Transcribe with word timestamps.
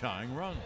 tying 0.00 0.34
run. 0.34 0.56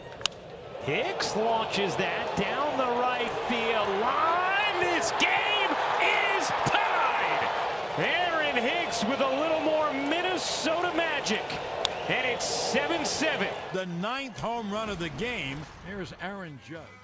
Hicks 0.85 1.35
launches 1.35 1.97
that 1.97 2.37
down 2.37 2.79
the 2.79 2.85
right 2.85 3.29
field 3.49 3.89
line. 4.01 4.79
This 4.79 5.11
game 5.19 5.71
is 6.39 6.47
tied. 6.71 7.51
Aaron 7.99 8.55
Hicks 8.55 9.03
with 9.05 9.19
a 9.19 9.41
little 9.41 9.59
more 9.59 9.93
Minnesota 9.93 10.93
magic. 10.97 11.43
And 12.09 12.25
it's 12.25 12.45
7 12.45 13.05
7. 13.05 13.49
The 13.73 13.87
ninth 13.87 14.39
home 14.39 14.71
run 14.71 14.89
of 14.89 15.01
the 15.01 15.09
game. 15.11 15.59
Here's 15.85 16.15
Aaron 16.23 16.61
Judge. 16.65 17.04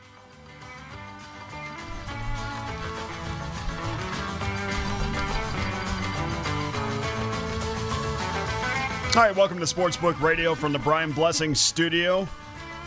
All 9.16 9.22
right, 9.22 9.34
welcome 9.34 9.58
to 9.58 9.64
Sportsbook 9.64 10.20
Radio 10.20 10.54
from 10.54 10.72
the 10.72 10.78
Brian 10.78 11.10
Blessing 11.10 11.52
Studio 11.52 12.28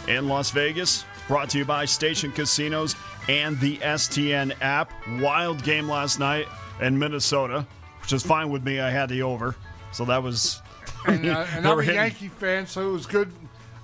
in 0.08 0.30
Las 0.30 0.52
Vegas. 0.52 1.04
Brought 1.28 1.50
to 1.50 1.58
you 1.58 1.66
by 1.66 1.84
Station 1.84 2.32
Casinos 2.32 2.96
and 3.28 3.60
the 3.60 3.76
STN 3.80 4.56
app. 4.62 4.94
Wild 5.20 5.62
game 5.64 5.90
last 5.90 6.20
night 6.20 6.48
in 6.80 6.98
Minnesota, 6.98 7.68
which 8.02 8.14
is 8.14 8.24
fine 8.24 8.50
with 8.50 8.64
me. 8.64 8.80
I 8.80 8.90
had 8.90 9.10
the 9.10 9.22
over, 9.22 9.58
so 9.92 10.06
that 10.06 10.24
was. 10.24 10.62
And, 11.06 11.26
uh, 11.26 11.46
and 11.56 11.68
I'm 11.68 11.80
a 11.80 11.84
hitting- 11.84 12.00
Yankee 12.00 12.30
fan, 12.30 12.68
so 12.68 12.88
it 12.88 12.94
was 12.94 13.06
good. 13.06 13.30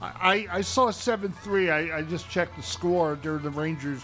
I, 0.02 0.48
I, 0.50 0.62
saw 0.62 0.92
7 0.92 1.34
3. 1.34 1.70
I, 1.70 1.98
I 1.98 2.02
just 2.04 2.30
checked 2.30 2.56
the 2.56 2.64
score 2.64 3.18
during 3.18 3.44
the 3.44 3.50
Rangers 3.50 4.02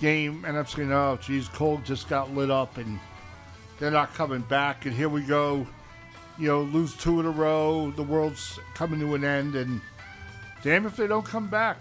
game, 0.00 0.44
and 0.44 0.58
I'm 0.58 0.66
saying, 0.66 0.92
oh, 0.92 1.20
geez, 1.22 1.46
Cole 1.46 1.80
just 1.84 2.08
got 2.08 2.34
lit 2.34 2.50
up, 2.50 2.78
and 2.78 2.98
they're 3.78 3.92
not 3.92 4.12
coming 4.14 4.40
back. 4.40 4.86
And 4.86 4.94
here 4.94 5.08
we 5.08 5.22
go. 5.22 5.64
You 6.38 6.48
know, 6.48 6.62
lose 6.62 6.94
two 6.94 7.20
in 7.20 7.26
a 7.26 7.30
row. 7.30 7.92
The 7.92 8.02
world's 8.02 8.58
coming 8.74 9.00
to 9.00 9.14
an 9.14 9.24
end, 9.24 9.54
and 9.54 9.80
damn 10.62 10.86
if 10.86 10.96
they 10.96 11.06
don't 11.06 11.24
come 11.24 11.48
back. 11.48 11.78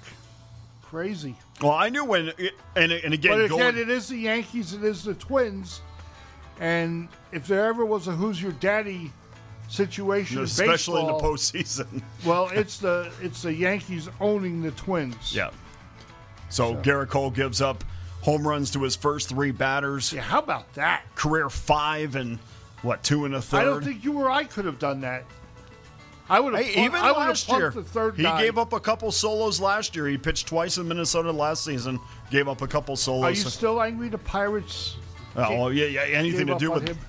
Crazy. 0.84 1.36
Well, 1.62 1.72
I 1.72 1.90
knew 1.90 2.06
when, 2.06 2.32
and, 2.76 2.92
and 2.92 3.14
again, 3.14 3.32
But 3.32 3.46
again, 3.46 3.58
going, 3.58 3.78
it 3.78 3.90
is 3.90 4.10
the 4.10 4.18
Yankees, 4.18 4.74
it 4.74 4.84
is 4.84 5.04
the 5.04 5.16
Twins. 5.16 5.82
And 6.60 7.08
if 7.32 7.48
there 7.48 7.66
ever 7.66 7.84
was 7.84 8.08
a 8.08 8.12
who's 8.12 8.42
your 8.42 8.52
daddy 8.54 9.12
situation, 9.70 10.44
especially 10.44 11.02
in 11.02 11.08
the 11.08 11.14
postseason. 11.14 12.02
Well, 12.26 12.50
it's 12.54 12.78
the 12.78 13.12
it's 13.22 13.42
the 13.42 13.54
Yankees 13.54 14.08
owning 14.22 14.62
the 14.62 14.72
Twins. 14.72 15.36
Yeah. 15.36 15.50
So, 16.50 16.76
Gerrit 16.76 17.10
Cole 17.10 17.32
gives 17.32 17.62
up 17.62 17.84
home 18.22 18.48
runs 18.48 18.72
to 18.72 18.84
his 18.84 18.96
first 18.96 19.28
three 19.30 19.52
batters. 19.52 20.14
Yeah, 20.14 20.22
how 20.22 20.40
about 20.40 20.72
that? 20.76 21.04
Career 21.16 21.50
five 21.50 22.16
and 22.16 22.40
what 22.84 23.04
two 23.04 23.26
and 23.26 23.34
a 23.34 23.42
third. 23.42 23.58
I 23.62 23.64
don't 23.64 23.84
think 23.84 24.04
you 24.04 24.14
or 24.20 24.30
I 24.30 24.44
could 24.44 24.66
have 24.66 24.78
done 24.78 25.02
that. 25.02 25.26
I 26.30 26.40
would 26.40 26.54
have. 26.54 26.64
Hey, 26.66 26.86
even 26.86 26.96
I 26.96 27.12
last 27.12 27.50
year, 27.50 27.72
the 27.72 27.84
third 27.84 28.16
he 28.16 28.24
guy. 28.24 28.42
gave 28.42 28.58
up 28.58 28.72
a 28.74 28.80
couple 28.80 29.12
solos 29.12 29.60
last 29.60 29.96
year. 29.96 30.08
He 30.08 30.18
pitched 30.18 30.48
twice 30.48 30.78
in 30.78 30.88
Minnesota 30.88 31.32
last 31.32 31.66
season. 31.66 32.00
Gave 32.30 32.48
up 32.48 32.62
a 32.62 32.68
couple 32.68 32.96
solos. 32.96 33.24
Are 33.24 33.30
you 33.32 33.36
still 33.36 33.82
angry? 33.82 34.10
The 34.10 34.18
Pirates. 34.20 34.98
oh 35.36 35.70
yeah, 35.70 35.86
yeah. 35.86 36.02
Anything 36.02 36.48
to 36.48 36.58
do 36.58 36.72
with 36.72 36.88
him? 36.88 36.98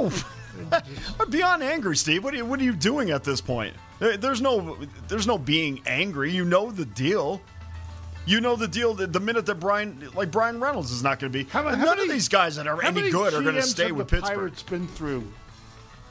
Oh, 0.00 0.24
I'm 1.18 1.28
beyond 1.30 1.60
angry, 1.64 1.96
Steve. 1.96 2.22
What 2.22 2.32
are 2.32 2.36
you 2.36 2.46
What 2.46 2.60
are 2.60 2.62
you 2.62 2.72
doing 2.72 3.10
at 3.10 3.24
this 3.24 3.40
point? 3.40 3.74
There's 3.98 4.40
no 4.40 4.78
There's 5.08 5.26
no 5.26 5.38
being 5.38 5.80
angry. 5.86 6.30
You 6.32 6.44
know 6.44 6.70
the 6.70 6.84
deal. 6.84 7.40
You 8.28 8.42
know 8.42 8.56
the 8.56 8.68
deal. 8.68 8.92
The, 8.92 9.06
the 9.06 9.20
minute 9.20 9.46
that 9.46 9.54
Bryan, 9.54 10.10
like 10.14 10.30
Bryan 10.30 10.60
Reynolds, 10.60 10.90
is 10.92 11.02
not 11.02 11.18
going 11.18 11.32
to 11.32 11.38
be. 11.38 11.48
How, 11.48 11.62
how 11.62 11.70
none 11.70 11.96
many, 11.96 12.02
of 12.02 12.08
these 12.10 12.28
guys 12.28 12.56
that 12.56 12.66
are 12.66 12.82
any 12.84 13.10
good 13.10 13.32
are 13.32 13.40
going 13.40 13.54
to 13.54 13.62
stay 13.62 13.90
with 13.90 14.08
the 14.08 14.16
Pittsburgh. 14.16 14.36
Pirates 14.36 14.62
been 14.62 14.86
through 14.86 15.26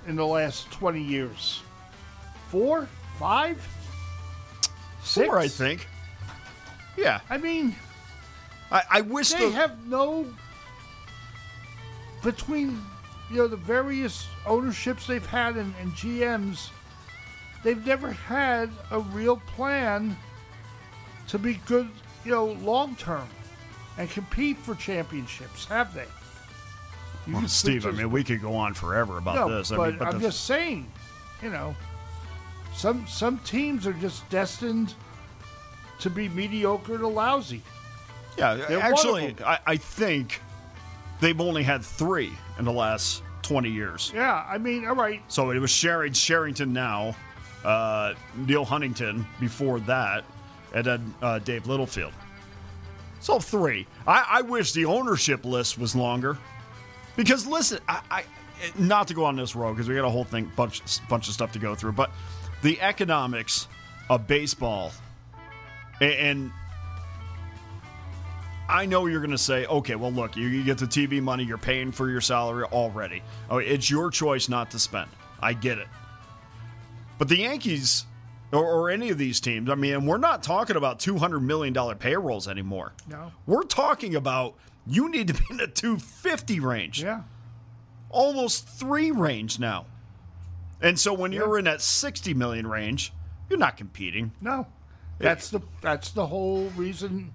in 0.07 0.15
the 0.15 0.25
last 0.25 0.71
twenty 0.71 1.03
years? 1.03 1.61
Four, 2.49 2.89
five, 3.19 3.63
six. 5.03 5.27
Four, 5.27 5.37
I 5.37 5.47
think. 5.47 5.87
Yeah, 6.97 7.19
I 7.29 7.37
mean, 7.37 7.75
I, 8.71 8.81
I 8.89 9.01
wish 9.01 9.33
they 9.33 9.45
the, 9.45 9.51
have 9.51 9.85
no 9.85 10.25
between 12.23 12.81
you 13.29 13.37
know 13.37 13.47
the 13.47 13.57
various 13.57 14.25
ownerships 14.47 15.05
they've 15.05 15.23
had 15.23 15.55
and, 15.55 15.71
and 15.79 15.91
GMs. 15.91 16.69
They've 17.63 17.85
never 17.85 18.11
had 18.11 18.71
a 18.89 19.01
real 19.01 19.37
plan 19.55 20.17
to 21.27 21.37
be 21.37 21.55
good, 21.65 21.89
you 22.27 22.33
know, 22.33 22.45
long 22.45 22.95
term 22.97 23.27
and 23.97 24.09
compete 24.09 24.57
for 24.57 24.75
championships, 24.75 25.65
have 25.65 25.93
they? 25.93 26.05
You 27.25 27.33
Well, 27.33 27.47
Steve. 27.47 27.85
I 27.85 27.91
mean, 27.91 28.11
we 28.11 28.23
could 28.23 28.41
go 28.41 28.53
on 28.53 28.73
forever 28.73 29.17
about 29.17 29.35
no, 29.35 29.57
this. 29.57 29.71
I 29.71 29.77
but, 29.77 29.89
mean, 29.89 29.99
but 29.99 30.07
I'm 30.09 30.19
the, 30.19 30.27
just 30.27 30.43
saying, 30.43 30.91
you 31.41 31.49
know, 31.49 31.73
some 32.73 33.07
some 33.07 33.37
teams 33.39 33.87
are 33.87 33.93
just 33.93 34.29
destined 34.29 34.93
to 35.99 36.09
be 36.09 36.27
mediocre 36.29 36.97
to 36.97 37.07
lousy. 37.07 37.61
yeah, 38.37 38.55
they're 38.55 38.81
actually. 38.81 39.35
I, 39.45 39.59
I 39.65 39.77
think 39.77 40.41
they've 41.21 41.39
only 41.39 41.63
had 41.63 41.83
three 41.83 42.33
in 42.59 42.65
the 42.65 42.73
last 42.73 43.23
20 43.43 43.69
years. 43.69 44.11
Yeah, 44.13 44.45
I 44.47 44.57
mean, 44.57 44.85
all 44.85 44.95
right, 44.95 45.21
So 45.29 45.51
it 45.51 45.59
was 45.59 45.71
Sherry 45.71 46.11
Cherington 46.11 46.73
now, 46.73 47.15
uh, 47.63 48.13
Neal 48.35 48.65
Huntington 48.65 49.25
before 49.39 49.79
that, 49.81 50.25
and 50.73 50.85
then 50.85 51.15
uh, 51.21 51.39
Dave 51.39 51.67
Littlefield. 51.67 52.13
So 53.19 53.39
three. 53.39 53.87
I, 54.05 54.25
I 54.29 54.41
wish 54.41 54.73
the 54.73 54.85
ownership 54.85 55.43
list 55.45 55.77
was 55.77 55.95
longer, 55.95 56.37
because 57.15 57.45
listen, 57.47 57.79
I, 57.87 58.01
I 58.09 58.23
not 58.77 59.07
to 59.09 59.13
go 59.13 59.25
on 59.25 59.35
this 59.35 59.55
road 59.55 59.73
because 59.73 59.87
we 59.87 59.95
got 59.95 60.05
a 60.05 60.09
whole 60.09 60.23
thing 60.23 60.51
bunch 60.55 60.81
bunch 61.07 61.27
of 61.27 61.33
stuff 61.33 61.51
to 61.53 61.59
go 61.59 61.75
through, 61.75 61.93
but 61.93 62.11
the 62.61 62.79
economics 62.81 63.67
of 64.09 64.27
baseball, 64.27 64.91
and, 66.01 66.13
and 66.13 66.51
I 68.69 68.85
know 68.85 69.05
you're 69.05 69.21
going 69.21 69.31
to 69.31 69.37
say, 69.37 69.65
okay, 69.65 69.95
well, 69.95 70.11
look, 70.11 70.35
you, 70.35 70.47
you 70.47 70.63
get 70.63 70.77
the 70.77 70.85
TV 70.85 71.21
money, 71.21 71.43
you're 71.43 71.57
paying 71.57 71.91
for 71.91 72.09
your 72.09 72.21
salary 72.21 72.65
already. 72.65 73.23
Oh, 73.49 73.59
it's 73.59 73.89
your 73.89 74.09
choice 74.11 74.49
not 74.49 74.71
to 74.71 74.79
spend. 74.79 75.09
I 75.41 75.53
get 75.53 75.77
it. 75.77 75.87
But 77.17 77.29
the 77.29 77.37
Yankees, 77.37 78.05
or, 78.51 78.63
or 78.63 78.89
any 78.89 79.09
of 79.09 79.17
these 79.17 79.39
teams, 79.39 79.69
I 79.69 79.75
mean, 79.75 80.05
we're 80.05 80.17
not 80.17 80.41
talking 80.43 80.75
about 80.75 80.99
$200 80.99 81.41
million 81.41 81.73
payrolls 81.97 82.47
anymore. 82.47 82.93
No. 83.09 83.31
We're 83.45 83.63
talking 83.63 84.15
about 84.15 84.55
you 84.85 85.09
need 85.09 85.27
to 85.27 85.33
be 85.33 85.43
in 85.49 85.57
the 85.57 85.67
250 85.67 86.59
range, 86.61 87.03
yeah. 87.03 87.21
almost 88.09 88.67
three 88.67 89.11
range 89.11 89.59
now. 89.59 89.85
And 90.81 90.99
so 90.99 91.13
when 91.13 91.31
you're 91.31 91.57
in 91.57 91.65
that 91.65 91.81
60 91.81 92.33
million 92.35 92.67
range, 92.67 93.11
you're 93.49 93.59
not 93.59 93.77
competing. 93.77 94.31
No, 94.41 94.67
that's 95.19 95.49
the 95.49 95.61
that's 95.81 96.11
the 96.11 96.27
whole 96.27 96.65
reason. 96.75 97.33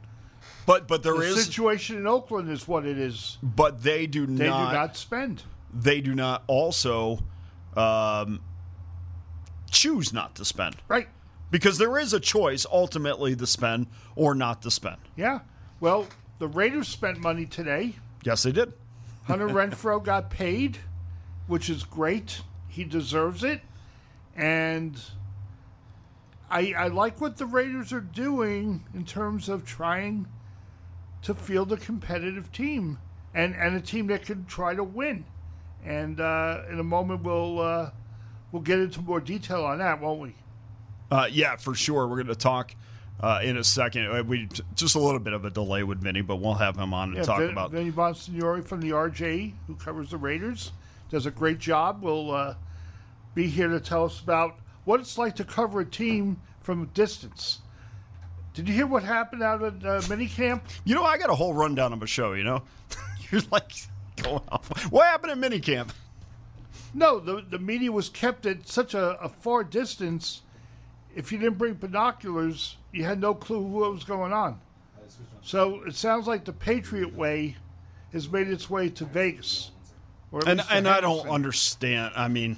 But 0.64 0.86
but 0.86 1.02
there 1.02 1.14
The 1.14 1.22
is, 1.22 1.44
situation 1.44 1.96
in 1.96 2.06
Oakland 2.06 2.48
is 2.50 2.68
what 2.68 2.86
it 2.86 2.98
is. 2.98 3.38
but 3.42 3.82
they 3.82 4.06
do 4.06 4.26
They 4.26 4.46
not 4.48 4.66
They 4.66 4.70
do 4.72 4.78
not 4.78 4.96
spend. 4.96 5.42
they 5.74 6.00
do 6.00 6.14
not 6.14 6.44
also 6.46 7.18
um, 7.76 8.40
choose 9.72 10.12
not 10.12 10.34
to 10.36 10.44
spend 10.44 10.76
Right. 10.86 11.08
because 11.50 11.78
there 11.78 11.98
is 11.98 12.12
a 12.12 12.20
choice 12.20 12.64
ultimately 12.70 13.34
to 13.34 13.46
spend 13.46 13.88
or 14.14 14.34
not 14.34 14.62
to 14.62 14.70
spend. 14.70 14.98
Yeah. 15.16 15.40
Well, 15.80 16.06
the 16.38 16.46
Raiders 16.46 16.86
spent 16.88 17.18
money 17.18 17.46
today. 17.46 17.96
Yes, 18.22 18.44
they 18.44 18.52
did. 18.52 18.72
Hunter 19.24 19.48
Renfrow 19.48 20.02
got 20.02 20.30
paid, 20.30 20.78
which 21.46 21.68
is 21.70 21.82
great. 21.84 22.42
He 22.68 22.84
deserves 22.84 23.42
it. 23.42 23.60
And 24.36 25.00
I, 26.50 26.74
I 26.76 26.88
like 26.88 27.20
what 27.20 27.36
the 27.38 27.46
Raiders 27.46 27.92
are 27.92 28.00
doing 28.00 28.84
in 28.94 29.04
terms 29.04 29.48
of 29.48 29.64
trying 29.64 30.26
to 31.22 31.34
field 31.34 31.72
a 31.72 31.76
competitive 31.76 32.50
team 32.52 32.98
and, 33.34 33.54
and 33.54 33.76
a 33.76 33.80
team 33.80 34.08
that 34.08 34.24
can 34.26 34.44
try 34.46 34.74
to 34.74 34.84
win. 34.84 35.24
And 35.84 36.20
uh, 36.20 36.62
in 36.70 36.78
a 36.78 36.84
moment, 36.84 37.22
we'll 37.22 37.58
uh, 37.60 37.90
we'll 38.52 38.62
get 38.62 38.78
into 38.78 39.00
more 39.00 39.20
detail 39.20 39.64
on 39.64 39.78
that, 39.78 40.00
won't 40.00 40.20
we? 40.20 40.34
Uh, 41.10 41.26
yeah, 41.30 41.56
for 41.56 41.74
sure. 41.74 42.06
We're 42.06 42.16
going 42.16 42.26
to 42.28 42.34
talk 42.34 42.74
uh, 43.20 43.40
in 43.42 43.56
a 43.56 43.64
second. 43.64 44.06
Uh, 44.06 44.22
We 44.22 44.48
just 44.74 44.94
a 44.94 44.98
little 45.00 45.20
bit 45.20 45.32
of 45.32 45.44
a 45.44 45.50
delay 45.50 45.82
with 45.82 46.00
Vinny, 46.00 46.22
but 46.22 46.36
we'll 46.36 46.54
have 46.54 46.76
him 46.76 46.94
on 46.94 47.10
to 47.10 47.16
Yeah, 47.18 47.22
talk 47.24 47.38
Vin- 47.40 47.50
about. 47.50 47.70
Vinny 47.72 47.90
Bonsignore 47.92 48.64
from 48.66 48.80
the 48.80 48.90
RJ, 48.90 49.52
who 49.66 49.74
covers 49.74 50.10
the 50.10 50.16
Raiders, 50.16 50.72
does 51.10 51.26
a 51.26 51.30
great 51.30 51.58
job. 51.58 52.02
Will 52.02 52.30
uh, 52.30 52.54
be 53.34 53.46
here 53.48 53.68
to 53.68 53.80
tell 53.80 54.04
us 54.04 54.20
about 54.20 54.58
what 54.84 55.00
it's 55.00 55.18
like 55.18 55.36
to 55.36 55.44
cover 55.44 55.80
a 55.80 55.84
team 55.86 56.40
from 56.60 56.82
a 56.82 56.86
distance. 56.86 57.60
Did 58.54 58.68
you 58.68 58.74
hear 58.74 58.86
what 58.86 59.02
happened 59.02 59.42
out 59.42 59.62
at 59.62 59.74
uh, 59.84 60.00
minicamp? 60.02 60.60
You 60.84 60.94
know, 60.94 61.04
I 61.04 61.16
got 61.18 61.30
a 61.30 61.34
whole 61.34 61.54
rundown 61.54 61.92
of 61.92 62.02
a 62.02 62.06
show. 62.06 62.32
You 62.34 62.44
know, 62.44 62.62
you're 63.30 63.40
like 63.50 63.72
going 64.22 64.40
off. 64.50 64.90
What 64.92 65.06
happened 65.06 65.32
at 65.32 65.38
minicamp? 65.52 65.88
No, 66.94 67.18
the 67.20 67.44
the 67.48 67.58
media 67.58 67.90
was 67.92 68.08
kept 68.08 68.46
at 68.46 68.68
such 68.68 68.94
a, 68.94 69.20
a 69.20 69.28
far 69.28 69.64
distance. 69.64 70.42
If 71.14 71.30
you 71.32 71.38
didn't 71.38 71.58
bring 71.58 71.74
binoculars, 71.74 72.76
you 72.92 73.04
had 73.04 73.20
no 73.20 73.34
clue 73.34 73.60
what 73.60 73.92
was 73.92 74.04
going 74.04 74.32
on. 74.32 74.60
So 75.42 75.82
it 75.84 75.94
sounds 75.94 76.26
like 76.26 76.44
the 76.44 76.52
Patriot 76.52 77.14
way 77.14 77.56
has 78.12 78.28
made 78.30 78.48
its 78.48 78.70
way 78.70 78.88
to 78.90 79.04
Vegas. 79.04 79.70
And 80.46 80.62
and 80.70 80.88
I 80.88 81.00
don't 81.00 81.28
understand. 81.28 82.12
I 82.16 82.28
mean, 82.28 82.56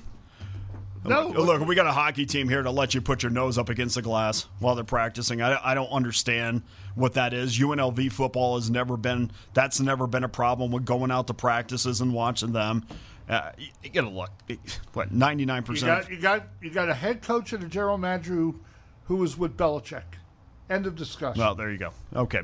No, 1.05 1.29
look, 1.29 1.61
look, 1.61 1.69
we 1.69 1.75
got 1.75 1.87
a 1.87 1.93
hockey 1.93 2.25
team 2.25 2.49
here 2.49 2.63
to 2.63 2.71
let 2.71 2.95
you 2.95 3.01
put 3.01 3.23
your 3.23 3.31
nose 3.31 3.59
up 3.59 3.69
against 3.69 3.97
the 3.97 4.03
glass 4.03 4.47
while 4.61 4.75
they're 4.75 4.85
practicing. 4.85 5.43
I, 5.43 5.59
I 5.63 5.75
don't 5.75 5.91
understand 5.91 6.63
what 6.95 7.15
that 7.15 7.35
is. 7.35 7.59
UNLV 7.59 8.13
football 8.13 8.55
has 8.55 8.71
never 8.71 8.97
been 8.97 9.31
that's 9.55 9.81
never 9.81 10.07
been 10.07 10.25
a 10.25 10.29
problem 10.29 10.71
with 10.71 10.85
going 10.85 11.11
out 11.11 11.27
to 11.27 11.35
practices 11.35 12.01
and 12.01 12.15
watching 12.15 12.53
them. 12.53 12.87
Uh, 13.29 13.51
you, 13.83 14.03
look. 14.03 14.31
What 14.93 15.13
ninety 15.13 15.45
nine 15.45 15.63
percent? 15.63 16.11
you 16.11 16.17
got 16.19 16.47
you 16.61 16.71
got 16.71 16.89
a 16.89 16.95
head 16.95 17.23
coach 17.23 17.53
and 17.53 17.65
a 17.65 17.69
general 17.69 17.99
manager 17.99 18.35
who, 18.35 18.61
who 19.05 19.17
was 19.17 19.39
with 19.39 19.57
Belichick. 19.57 20.03
End 20.71 20.87
of 20.87 20.97
discussion. 20.97 21.39
Well, 21.41 21.55
there 21.55 21.71
you 21.71 21.77
go. 21.77 21.91
Okay. 22.17 22.41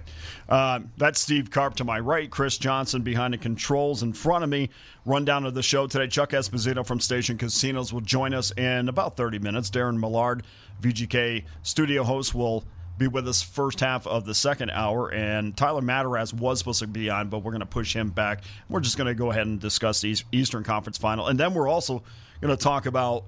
Uh, 0.47 0.81
that's 0.99 1.19
Steve 1.19 1.51
Carp 1.51 1.75
to 1.77 1.85
my 1.85 1.99
right. 1.99 2.31
Chris 2.31 2.59
Johnson 2.59 3.01
behind 3.01 3.33
the 3.33 3.39
controls 3.39 4.03
in 4.03 4.13
front 4.13 4.45
of 4.45 4.51
me. 4.51 4.69
Rundown 5.07 5.47
of 5.47 5.55
the 5.55 5.63
show 5.63 5.87
today. 5.87 6.07
Chuck 6.07 6.31
Esposito 6.31 6.85
from 6.85 7.01
Station 7.01 7.39
Casinos 7.39 7.95
will 7.95 8.03
join 8.03 8.35
us 8.35 8.51
in 8.59 8.91
about 8.91 9.17
30 9.17 9.39
minutes. 9.39 9.71
Darren 9.71 9.99
Millard, 9.99 10.43
VGK 10.83 11.45
studio 11.63 12.05
host, 12.05 12.35
will 12.35 12.65
be 13.01 13.09
with 13.09 13.27
us 13.27 13.43
first 13.43 13.81
half 13.81 14.07
of 14.07 14.25
the 14.27 14.35
second 14.35 14.71
hour. 14.71 15.09
And 15.09 15.57
Tyler 15.57 15.81
Mataraz 15.83 16.33
was 16.33 16.59
supposed 16.61 16.79
to 16.81 16.87
be 16.87 17.11
on, 17.11 17.29
but 17.29 17.39
we're 17.41 17.51
going 17.51 17.61
to 17.61 17.67
push 17.67 17.97
him 17.97 18.11
back. 18.11 18.45
We're 18.69 18.81
just 18.81 18.97
going 18.97 19.09
to 19.09 19.15
go 19.15 19.31
ahead 19.33 19.47
and 19.47 19.59
discuss 19.59 20.03
the 20.03 20.15
Eastern 20.31 20.63
Conference 20.63 20.99
final. 20.99 21.27
And 21.27 21.41
then 21.41 21.55
we're 21.55 21.67
also 21.69 22.05
going 22.41 22.57
to 22.57 22.63
talk 22.63 22.87
about 22.87 23.25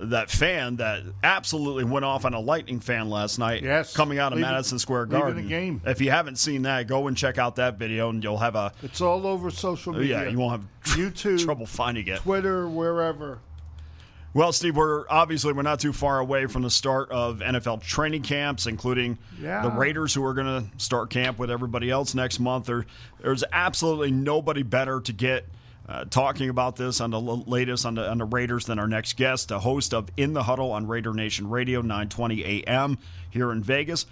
that 0.00 0.28
fan 0.28 0.76
that 0.76 1.02
absolutely 1.22 1.84
went 1.84 2.04
off 2.04 2.24
on 2.24 2.34
a 2.34 2.40
Lightning 2.40 2.80
fan 2.80 3.08
last 3.08 3.38
night. 3.38 3.62
Yes. 3.62 3.94
coming 3.94 4.18
out 4.18 4.32
of 4.32 4.38
Leaving- 4.38 4.50
Madison 4.50 4.78
Square 4.80 5.06
Garden. 5.06 5.46
game. 5.48 5.80
If 5.86 6.00
you 6.00 6.10
haven't 6.10 6.36
seen 6.36 6.62
that, 6.62 6.88
go 6.88 7.06
and 7.06 7.16
check 7.16 7.38
out 7.38 7.54
that 7.56 7.78
video, 7.78 8.10
and 8.10 8.22
you'll 8.22 8.38
have 8.38 8.56
a 8.56 8.72
It's 8.82 9.00
all 9.00 9.24
over 9.24 9.50
social 9.52 9.92
media. 9.92 10.24
yeah, 10.24 10.28
you 10.28 10.36
won't 10.38 10.50
have 10.60 10.66
tr- 10.82 10.98
YouTube, 10.98 11.44
trouble 11.44 11.64
finding 11.66 12.08
it. 12.08 12.18
Twitter, 12.18 12.68
wherever. 12.68 13.38
Well, 14.34 14.52
Steve, 14.52 14.76
we're 14.76 15.04
obviously 15.08 15.52
we're 15.52 15.62
not 15.62 15.78
too 15.78 15.92
far 15.92 16.18
away 16.18 16.46
from 16.46 16.62
the 16.62 16.70
start 16.70 17.08
of 17.12 17.38
NFL 17.38 17.82
training 17.82 18.22
camps, 18.22 18.66
including 18.66 19.16
Yeah. 19.40 19.62
the 19.62 19.70
Raiders, 19.70 20.12
who 20.12 20.24
are 20.24 20.34
going 20.34 20.46
to 20.46 20.64
start 20.76 21.08
camp 21.10 21.38
with 21.38 21.52
everybody 21.52 21.88
else 21.88 22.16
next 22.16 22.40
month. 22.40 22.66
There, 22.66 22.84
there's 23.22 23.44
absolutely 23.52 24.10
nobody 24.10 24.64
better 24.64 25.00
to 25.00 25.12
get 25.12 25.46
uh, 25.88 26.04
talking 26.06 26.48
about 26.48 26.74
this 26.76 27.00
on 27.00 27.10
the 27.10 27.20
latest 27.20 27.86
on 27.86 27.94
the 27.94 28.10
on 28.10 28.18
the 28.18 28.24
Raiders 28.24 28.64
than 28.64 28.78
our 28.80 28.88
next 28.88 29.16
guest, 29.16 29.48
the 29.48 29.60
host 29.60 29.94
of 29.94 30.08
In 30.16 30.32
the 30.32 30.42
Huddle 30.44 30.72
on 30.72 30.88
Raider 30.88 31.12
Nation 31.14 31.48
Radio, 31.48 31.80
9:20 31.82 32.42
a.m. 32.64 32.98
here 33.30 33.52
in 33.52 33.62
Vegas. 33.62 34.06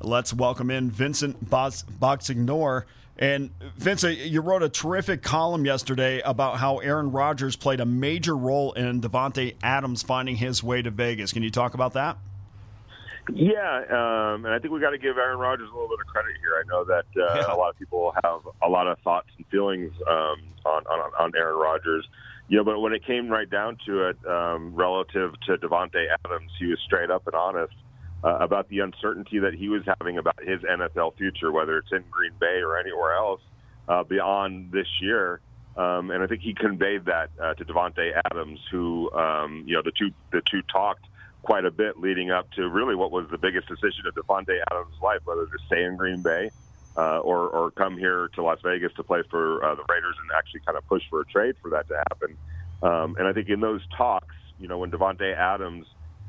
Let's 0.00 0.32
welcome 0.34 0.70
in 0.70 0.90
Vincent 0.90 1.48
Box- 1.48 1.84
Boxignor. 2.00 2.84
And 3.18 3.50
Vincent, 3.78 4.18
you 4.18 4.42
wrote 4.42 4.62
a 4.62 4.68
terrific 4.68 5.22
column 5.22 5.64
yesterday 5.64 6.20
about 6.20 6.58
how 6.58 6.78
Aaron 6.78 7.12
Rodgers 7.12 7.56
played 7.56 7.80
a 7.80 7.86
major 7.86 8.36
role 8.36 8.72
in 8.74 9.00
Davante 9.00 9.54
Adams 9.62 10.02
finding 10.02 10.36
his 10.36 10.62
way 10.62 10.82
to 10.82 10.90
Vegas. 10.90 11.32
Can 11.32 11.42
you 11.42 11.50
talk 11.50 11.72
about 11.72 11.94
that? 11.94 12.18
Yeah, 13.32 13.78
um, 13.88 14.44
and 14.44 14.54
I 14.54 14.58
think 14.58 14.72
we 14.72 14.80
got 14.80 14.90
to 14.90 14.98
give 14.98 15.16
Aaron 15.16 15.38
Rodgers 15.38 15.68
a 15.68 15.72
little 15.72 15.88
bit 15.88 15.98
of 16.00 16.06
credit 16.06 16.32
here. 16.40 16.62
I 16.62 16.68
know 16.68 16.84
that 16.84 17.06
uh, 17.20 17.34
Yeah. 17.48 17.54
a 17.54 17.56
lot 17.56 17.70
of 17.70 17.78
people 17.78 18.14
have 18.22 18.40
a 18.62 18.68
lot 18.68 18.86
of 18.86 18.98
thoughts 19.00 19.28
and 19.36 19.46
feelings 19.46 19.92
um, 20.08 20.36
on, 20.66 20.86
on 20.86 21.10
on 21.18 21.32
Aaron 21.36 21.56
Rodgers. 21.58 22.06
You 22.48 22.58
know, 22.58 22.64
but 22.64 22.78
when 22.80 22.92
it 22.92 23.04
came 23.04 23.28
right 23.28 23.48
down 23.50 23.78
to 23.86 24.10
it, 24.10 24.16
um, 24.28 24.74
relative 24.76 25.32
to 25.46 25.56
Davante 25.56 26.04
Adams, 26.24 26.52
he 26.60 26.66
was 26.66 26.78
straight 26.84 27.10
up 27.10 27.26
and 27.26 27.34
honest 27.34 27.74
uh, 28.24 28.38
about 28.40 28.68
the 28.68 28.80
uncertainty 28.80 29.38
that 29.38 29.54
he 29.54 29.68
was 29.68 29.82
having 29.98 30.18
about 30.18 30.38
his 30.42 30.60
NFL 30.62 31.16
future, 31.16 31.52
whether 31.52 31.78
it's 31.78 31.92
in 31.92 32.04
Green 32.10 32.32
Bay 32.40 32.60
or 32.62 32.78
anywhere 32.78 33.14
else 33.14 33.40
uh, 33.88 34.02
beyond 34.02 34.72
this 34.72 34.88
year. 35.00 35.40
Um, 35.76 36.10
and 36.10 36.22
I 36.22 36.26
think 36.26 36.40
he 36.40 36.54
conveyed 36.54 37.04
that 37.04 37.30
uh, 37.40 37.54
to 37.54 37.64
Davante 37.64 38.12
Adams, 38.30 38.60
who 38.70 39.12
um, 39.12 39.64
you 39.66 39.74
know 39.74 39.82
the 39.82 39.92
two 39.92 40.10
the 40.32 40.40
two 40.50 40.62
talked 40.62 41.04
quite 41.42 41.64
a 41.64 41.70
bit 41.70 42.00
leading 42.00 42.30
up 42.30 42.50
to 42.52 42.68
really 42.68 42.94
what 42.94 43.12
was 43.12 43.26
the 43.30 43.38
biggest 43.38 43.68
decision 43.68 44.04
of 44.06 44.14
Davante 44.14 44.58
Adams' 44.70 45.00
life, 45.02 45.20
whether 45.24 45.44
to 45.46 45.58
stay 45.66 45.84
in 45.84 45.96
Green 45.96 46.22
Bay 46.22 46.50
uh, 46.96 47.18
or, 47.18 47.48
or 47.48 47.70
come 47.70 47.96
here 47.96 48.28
to 48.34 48.42
Las 48.42 48.58
Vegas 48.64 48.92
to 48.94 49.02
play 49.02 49.22
for 49.30 49.64
uh, 49.64 49.74
the 49.74 49.84
Raiders 49.88 50.16
and 50.20 50.30
actually 50.36 50.60
kind 50.60 50.76
of 50.76 50.86
push 50.88 51.02
for 51.10 51.20
a 51.20 51.24
trade 51.26 51.54
for 51.62 51.70
that 51.70 51.86
to 51.88 51.96
happen. 52.10 52.36
Um, 52.82 53.16
and 53.18 53.28
I 53.28 53.32
think 53.32 53.48
in 53.48 53.60
those 53.60 53.80
talks, 53.96 54.34
you 54.58 54.66
know, 54.68 54.78
when 54.78 54.90
Davante 54.90 55.36
Adams 55.36 55.86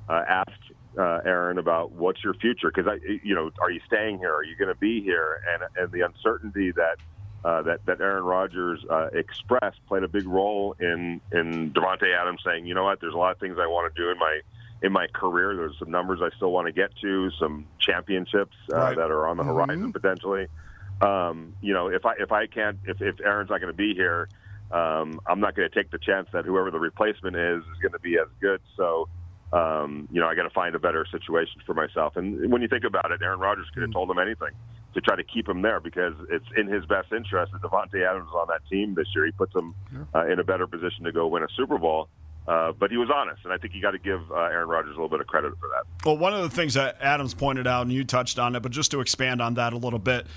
uh, 0.10 0.24
asked 0.28 0.72
uh, 0.98 1.20
Aaron 1.26 1.58
about 1.58 1.92
what's 1.92 2.24
your 2.24 2.34
future, 2.34 2.72
because 2.74 2.92
I, 2.92 2.98
you 3.24 3.36
know, 3.36 3.52
are 3.62 3.72
you 3.72 3.80
staying 3.86 4.18
here? 4.18 4.34
Are 4.34 4.44
you 4.44 4.56
going 4.58 4.74
to 4.74 4.80
be 4.80 5.02
here? 5.02 5.40
And 5.54 5.64
and 5.84 5.92
the 5.92 6.02
uncertainty 6.02 6.72
that 6.72 6.98
uh, 7.46 7.62
that 7.64 7.86
that 7.86 8.02
Aaron 8.02 8.24
Rodgers 8.24 8.84
uh, 8.90 9.08
expressed 9.14 9.80
played 9.88 10.04
a 10.04 10.08
big 10.08 10.28
role 10.28 10.76
in 10.80 11.22
in 11.32 11.72
Davante 11.72 12.16
Adams 12.20 12.42
saying, 12.46 12.66
you 12.66 12.74
know 12.74 12.84
what, 12.84 13.00
there's 13.00 13.14
a 13.14 13.18
lot 13.18 13.32
of 13.32 13.40
things 13.40 13.58
I 13.60 13.68
want 13.68 13.94
to 13.94 14.02
do 14.02 14.10
in 14.10 14.18
my 14.18 14.40
in 14.82 14.92
my 14.92 15.08
career. 15.14 15.56
There's 15.56 15.78
some 15.80 15.92
numbers 15.92 16.20
I 16.22 16.30
still 16.36 16.52
want 16.52 16.68
to 16.68 16.74
get 16.74 16.90
to, 17.02 17.30
some 17.40 17.68
championships 17.80 18.56
uh, 18.72 18.78
Right. 18.78 18.96
that 18.98 19.12
are 19.12 19.28
on 19.28 19.38
the 19.38 19.44
horizon 19.44 19.94
potentially. 19.94 20.48
Um, 21.02 21.54
you 21.62 21.74
know, 21.74 21.88
if 21.90 22.06
I 22.06 22.14
if 22.20 22.32
I 22.32 22.48
can't 22.48 22.80
if 22.86 23.02
if 23.02 23.20
Aaron's 23.24 23.50
not 23.52 23.62
going 23.62 23.72
to 23.72 23.78
be 23.78 23.94
here, 23.94 24.30
um, 24.72 25.20
I'm 25.28 25.40
not 25.40 25.56
going 25.56 25.70
to 25.70 25.76
take 25.76 25.92
the 25.92 26.00
chance 26.00 26.28
that 26.34 26.46
whoever 26.46 26.72
the 26.72 26.80
replacement 26.80 27.36
is 27.36 27.62
is 27.62 27.80
going 27.82 27.94
to 27.94 28.00
be 28.00 28.18
as 28.18 28.28
good. 28.42 28.62
So. 28.76 29.08
Um, 29.54 30.10
you 30.12 30.20
know, 30.20 30.28
I 30.28 30.36
got 30.36 30.44
to 30.44 30.50
find 30.50 30.76
a 30.76 30.80
better 30.80 31.06
situation 31.10 31.62
for 31.66 31.74
myself. 31.74 32.18
And 32.18 32.52
when 32.52 32.62
you 32.62 32.68
think 32.68 32.84
about 32.84 33.12
it, 33.12 33.22
Aaron 33.22 33.40
Rodgers 33.40 33.68
could 33.74 33.82
have 33.82 33.94
told 33.94 34.12
him 34.12 34.20
anything 34.20 34.50
to 34.94 35.02
try 35.02 35.16
to 35.16 35.24
keep 35.24 35.48
him 35.48 35.62
there 35.62 35.80
because 35.80 36.14
it's 36.30 36.46
in 36.58 36.68
his 36.68 36.86
best 36.86 37.12
interest 37.14 37.54
that 37.54 37.62
Davante 37.62 38.06
Adams 38.06 38.28
is 38.28 38.34
on 38.34 38.48
that 38.50 38.62
team 38.70 38.94
this 38.96 39.08
year. 39.16 39.26
He 39.26 39.32
puts 39.32 39.56
him 39.56 39.74
uh, 40.14 40.26
in 40.26 40.40
a 40.40 40.44
better 40.44 40.68
position 40.68 41.06
to 41.06 41.12
go 41.12 41.28
win 41.28 41.44
a 41.44 41.48
Super 41.56 41.78
Bowl. 41.78 42.10
Uh, 42.48 42.72
but 42.72 42.90
he 42.92 42.98
was 42.98 43.10
honest, 43.14 43.42
and 43.44 43.52
I 43.52 43.58
think 43.58 43.74
you 43.74 43.82
got 43.82 43.92
to 43.92 44.00
give 44.00 44.22
uh, 44.32 44.36
Aaron 44.36 44.70
Rodgers 44.70 44.92
a 44.92 44.96
little 44.96 45.10
bit 45.10 45.20
of 45.20 45.28
credit 45.28 45.52
for 45.60 45.68
that. 45.68 45.84
Well, 46.06 46.18
one 46.18 46.34
of 46.34 46.44
the 46.44 46.50
things 46.50 46.76
that 46.76 46.98
Adams 47.02 47.34
pointed 47.34 47.68
out, 47.68 47.82
and 47.82 47.92
you 47.92 48.06
touched 48.06 48.40
on 48.40 48.56
it, 48.56 48.62
but 48.62 48.72
just 48.72 48.92
to 48.92 49.02
expand 49.02 49.42
on 49.42 49.56
that 49.56 49.74
a 49.74 49.78
little 49.78 50.00
bit, 50.00 50.28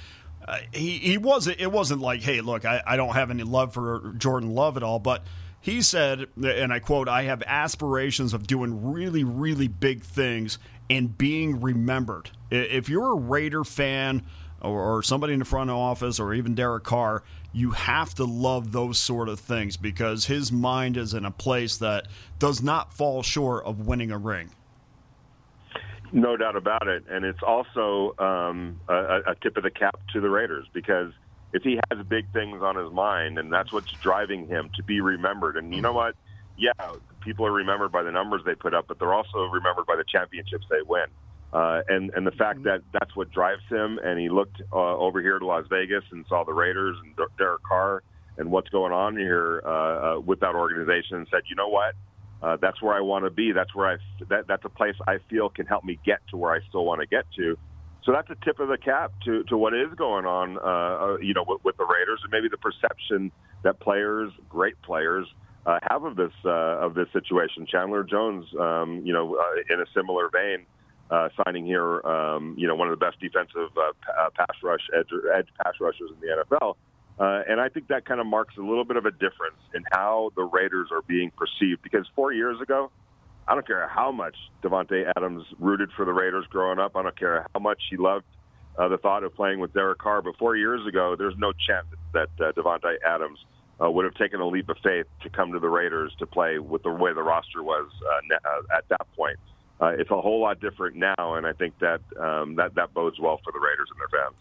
uh, 0.47 0.59
he 0.73 0.99
he 0.99 1.19
wasn't. 1.19 1.61
It 1.61 1.71
wasn't 1.71 2.01
like, 2.01 2.21
hey, 2.23 2.41
look, 2.41 2.65
I, 2.65 2.83
I 2.85 2.97
don't 2.97 3.15
have 3.15 3.31
any 3.31 3.45
love 3.45 3.75
for 3.75 4.13
Jordan 4.19 4.55
Love 4.55 4.77
at 4.77 4.83
all, 4.83 4.99
but 4.99 5.23
he 5.61 5.83
said, 5.83 6.27
and 6.43 6.73
I 6.73 6.79
quote, 6.79 7.09
I 7.09 7.25
have 7.25 7.43
aspirations 7.47 8.33
of 8.33 8.47
doing 8.47 8.93
really, 8.93 9.25
really 9.25 9.69
big 9.69 10.03
things 10.03 10.59
and 10.89 11.17
being 11.17 11.61
remembered. 11.61 12.31
If 12.51 12.89
you're 12.89 13.13
a 13.13 13.21
Raider 13.21 13.63
fan 13.65 14.25
or, 14.63 15.03
somebody 15.03 15.33
in 15.35 15.39
the 15.39 15.45
front 15.45 15.71
office 15.71 16.19
or 16.19 16.35
even 16.35 16.55
Derek 16.55 16.85
Carr, 16.85 17.23
you 17.53 17.71
have 17.73 18.15
to 18.15 18.25
love 18.25 18.73
those 18.73 18.99
sort 18.99 19.29
of 19.29 19.41
things 19.41 19.77
because 19.77 20.27
his 20.27 20.51
mind 20.51 20.97
is 20.97 21.15
in 21.15 21.25
a 21.25 21.31
place 21.31 21.77
that 21.79 22.07
does 22.39 22.63
not 22.63 22.93
fall 22.93 23.23
short 23.23 23.65
of 23.65 23.87
winning 23.87 24.11
a 24.11 24.19
ring. 24.19 24.51
No 26.13 26.37
doubt 26.37 26.57
about 26.57 26.89
it, 26.89 27.05
and 27.09 27.25
it's 27.25 27.43
also 27.43 28.15
um, 28.19 28.81
a, 28.89 29.21
a 29.29 29.35
tip 29.43 29.57
of 29.57 29.63
the 29.63 29.71
cap 29.71 29.99
to 30.13 30.21
the 30.21 30.29
Raiders 30.29 30.67
because 30.73 31.13
if 31.53 31.63
he 31.63 31.79
has 31.91 32.07
big 32.07 32.33
things 32.33 32.63
on 32.63 32.77
his 32.77 32.93
mind, 32.93 33.39
and 33.39 33.53
that's 33.53 33.73
what's 33.73 33.91
driving 34.03 34.47
him 34.47 34.71
to 34.77 34.83
be 34.83 35.01
remembered. 35.01 35.57
And 35.57 35.75
you 35.75 35.81
know 35.81 35.93
what? 35.93 36.15
Yeah, 36.57 36.73
people 37.23 37.47
are 37.47 37.53
remembered 37.53 37.93
by 37.93 38.03
the 38.03 38.13
numbers 38.13 38.43
they 38.45 38.55
put 38.55 38.75
up, 38.75 38.87
but 38.89 38.99
they're 38.99 39.15
also 39.15 39.45
remembered 39.53 39.87
by 39.87 39.97
the 39.97 40.05
championships 40.07 40.67
they 40.71 40.83
win. 40.87 41.07
Uh, 41.53 41.81
and 41.89 42.11
and 42.15 42.25
the 42.27 42.33
fact 42.33 42.63
that 42.63 42.83
that's 42.93 43.17
what 43.17 43.31
drives 43.31 43.63
him. 43.69 43.99
And 44.05 44.21
he 44.21 44.29
looked 44.29 44.63
uh, 44.73 44.97
over 44.97 45.21
here 45.21 45.39
to 45.39 45.47
Las 45.47 45.65
Vegas 45.69 46.05
and 46.13 46.25
saw 46.29 46.45
the 46.45 46.53
Raiders 46.53 46.97
and 47.03 47.15
Derek 47.39 47.63
Carr 47.63 48.03
and 48.39 48.51
what's 48.51 48.69
going 48.69 48.93
on 48.93 49.17
here 49.17 49.63
uh, 49.67 49.71
uh, 50.17 50.21
with 50.21 50.41
that 50.41 50.55
organization, 50.55 51.17
and 51.17 51.27
said, 51.31 51.43
you 51.49 51.57
know 51.57 51.69
what? 51.69 51.95
Uh, 52.43 52.57
that's 52.61 52.81
where 52.81 52.95
I 52.95 53.01
want 53.01 53.25
to 53.25 53.31
be. 53.31 53.53
That's 53.53 53.75
where 53.75 53.89
I 53.89 53.97
that, 54.29 54.47
that's 54.47 54.65
a 54.65 54.69
place 54.69 54.95
I 55.07 55.19
feel 55.29 55.49
can 55.51 55.67
help 55.67 55.85
me 55.85 55.99
get 56.05 56.21
to 56.31 56.37
where 56.37 56.53
I 56.53 56.61
still 56.69 56.85
want 56.85 57.01
to 57.01 57.07
get 57.07 57.25
to. 57.37 57.59
So 58.05 58.13
that's 58.13 58.31
a 58.31 58.45
tip 58.45 58.61
of 58.61 58.69
the 58.69 58.79
cap 58.79 59.13
to, 59.25 59.45
to 59.45 59.57
what 59.57 59.75
is 59.75 59.93
going 59.97 60.25
on, 60.25 60.57
uh, 60.59 60.61
uh, 60.61 61.17
you 61.19 61.35
know, 61.35 61.45
with, 61.47 61.63
with 61.65 61.77
the 61.77 61.85
Raiders, 61.85 62.21
and 62.23 62.33
maybe 62.33 62.49
the 62.49 62.57
perception 62.57 63.31
that 63.63 63.79
players, 63.81 64.33
great 64.49 64.81
players, 64.83 65.27
uh, 65.67 65.79
have 65.91 66.05
of 66.05 66.17
this 66.17 66.33
uh, 66.45 66.49
of 66.81 66.95
this 66.95 67.07
situation. 67.13 67.67
Chandler 67.67 68.03
Jones, 68.03 68.47
um, 68.59 69.03
you 69.05 69.13
know, 69.13 69.37
uh, 69.37 69.75
in 69.75 69.81
a 69.81 69.85
similar 69.95 70.31
vein, 70.31 70.65
uh, 71.11 71.29
signing 71.45 71.67
here, 71.67 72.01
um, 72.07 72.55
you 72.57 72.67
know, 72.67 72.75
one 72.75 72.89
of 72.89 72.99
the 72.99 73.05
best 73.05 73.21
defensive 73.21 73.69
pass 74.35 74.57
rush 74.63 74.81
edge, 74.99 75.09
edge 75.37 75.49
pass 75.63 75.75
rushers 75.79 76.11
in 76.11 76.21
the 76.21 76.45
NFL. 76.45 76.77
Uh, 77.19 77.43
and 77.47 77.61
I 77.61 77.69
think 77.69 77.89
that 77.89 78.07
kind 78.07 78.19
of 78.19 78.27
marks 78.27 78.57
a 78.57 78.63
little 78.63 78.87
bit 78.87 78.97
of 78.97 79.05
a 79.05 79.11
difference 79.11 79.61
in 79.75 79.85
how 79.93 80.31
the 80.37 80.43
Raiders 80.43 80.89
are 80.91 81.03
being 81.03 81.31
perceived. 81.37 81.83
Because 81.83 82.07
four 82.17 82.33
years 82.33 82.59
ago, 82.63 82.91
I 83.51 83.55
don't 83.55 83.67
care 83.67 83.89
how 83.89 84.13
much 84.13 84.37
Davante 84.63 85.11
Adams 85.17 85.45
rooted 85.59 85.91
for 85.97 86.05
the 86.05 86.13
Raiders 86.13 86.47
growing 86.51 86.79
up. 86.79 86.95
I 86.95 87.03
don't 87.03 87.19
care 87.19 87.49
how 87.53 87.59
much 87.59 87.83
he 87.91 87.97
loved 87.97 88.25
uh, 88.79 88.87
the 88.87 88.97
thought 88.97 89.25
of 89.25 89.35
playing 89.35 89.59
with 89.59 89.75
Derek 89.75 89.99
Carr. 89.99 90.23
But 90.23 90.37
four 90.39 90.55
years 90.55 90.87
ago, 90.87 91.17
there's 91.19 91.35
no 91.37 91.53
chance 91.67 91.87
that 92.13 92.29
uh, 92.39 92.53
Davante 92.53 92.95
Adams 93.05 93.41
uh, 93.83 93.91
would 93.91 94.05
have 94.05 94.15
taken 94.15 94.41
a 94.41 94.47
leap 94.47 94.69
of 94.69 94.77
faith 94.85 95.07
to 95.25 95.31
come 95.31 95.51
to 95.51 95.59
the 95.59 95.69
Raiders 95.69 96.13
to 96.21 96.27
play 96.27 96.61
with 96.61 96.85
the 96.85 96.91
way 96.91 97.13
the 97.13 97.25
roster 97.25 97.61
was 97.65 97.91
uh, 98.07 98.35
uh, 98.35 98.77
at 98.79 98.89
that 98.89 99.05
point. 99.17 99.41
Uh, 99.81 99.95
it's 99.99 100.13
a 100.13 100.21
whole 100.21 100.41
lot 100.41 100.61
different 100.61 100.95
now, 100.95 101.35
and 101.35 101.45
I 101.45 101.53
think 101.53 101.77
that 101.81 102.03
um, 102.21 102.55
that 102.55 102.77
that 102.77 102.95
bodes 102.95 103.19
well 103.19 103.41
for 103.43 103.53
the 103.53 103.59
Raiders 103.59 103.89
and 103.91 103.99
their 103.99 104.21
fans. 104.21 104.37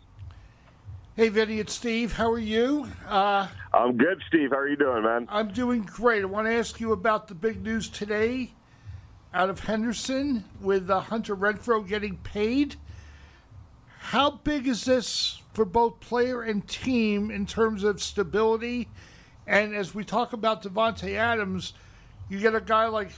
Hey, 1.16 1.30
Vinny, 1.30 1.60
it's 1.60 1.74
Steve. 1.74 2.14
How 2.14 2.30
are 2.30 2.38
you? 2.38 2.88
Uh, 3.08 3.48
I'm 3.74 3.98
good, 3.98 4.22
Steve. 4.28 4.52
How 4.52 4.58
are 4.58 4.68
you 4.68 4.78
doing, 4.78 5.02
man? 5.02 5.26
I'm 5.30 5.48
doing 5.48 5.82
great. 5.82 6.22
I 6.22 6.26
want 6.26 6.46
to 6.46 6.54
ask 6.54 6.80
you 6.80 6.92
about 6.92 7.28
the 7.28 7.34
big 7.34 7.64
news 7.64 7.90
today 7.90 8.52
out 9.34 9.50
of 9.50 9.62
Henderson 9.62 10.46
with 10.60 10.90
uh, 10.90 11.02
Hunter 11.02 11.36
Renfrow 11.36 11.88
getting 11.88 12.18
paid. 12.18 12.76
How 14.00 14.32
big 14.32 14.68
is 14.68 14.86
this 14.86 15.42
for 15.54 15.66
both 15.66 16.00
player 16.00 16.42
and 16.42 16.68
team 16.68 17.30
in 17.30 17.46
terms 17.46 17.84
of 17.84 18.02
stability? 18.02 18.88
And 19.46 19.76
as 19.76 19.94
we 19.94 20.04
talk 20.04 20.34
about 20.34 20.64
Davante 20.64 21.16
Adams, 21.16 21.74
you 22.28 22.40
get 22.40 22.56
a 22.56 22.62
guy 22.62 22.88
like 22.88 23.12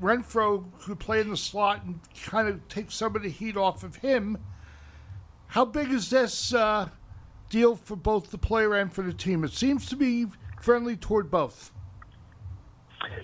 Renfrow 0.00 0.64
who 0.80 0.94
play 0.94 1.20
in 1.20 1.30
the 1.30 1.36
slot 1.36 1.84
and 1.84 2.00
kind 2.24 2.48
of 2.48 2.66
take 2.68 2.90
some 2.90 3.14
of 3.14 3.22
the 3.22 3.28
heat 3.28 3.56
off 3.56 3.82
of 3.82 3.96
him. 3.96 4.38
How 5.48 5.66
big 5.66 5.90
is 5.90 6.08
this 6.08 6.54
uh, 6.54 6.88
deal 7.50 7.76
for 7.76 7.96
both 7.96 8.30
the 8.30 8.38
player 8.38 8.74
and 8.74 8.92
for 8.92 9.02
the 9.02 9.12
team? 9.12 9.44
It 9.44 9.52
seems 9.52 9.86
to 9.90 9.96
be 9.96 10.26
friendly 10.60 10.96
toward 10.96 11.30
both. 11.30 11.71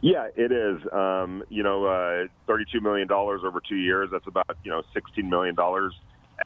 Yeah, 0.00 0.28
it 0.37 0.52
is. 0.52 0.80
Um, 0.92 1.42
you 1.49 1.62
know, 1.62 1.87
uh, 1.87 2.26
thirty-two 2.47 2.80
million 2.80 3.08
dollars 3.08 3.42
over 3.44 3.61
two 3.66 3.76
years. 3.76 4.11
That's 4.11 4.26
about 4.26 4.56
you 4.64 4.70
know 4.70 4.82
sixteen 4.94 5.28
million 5.28 5.54
dollars 5.54 5.94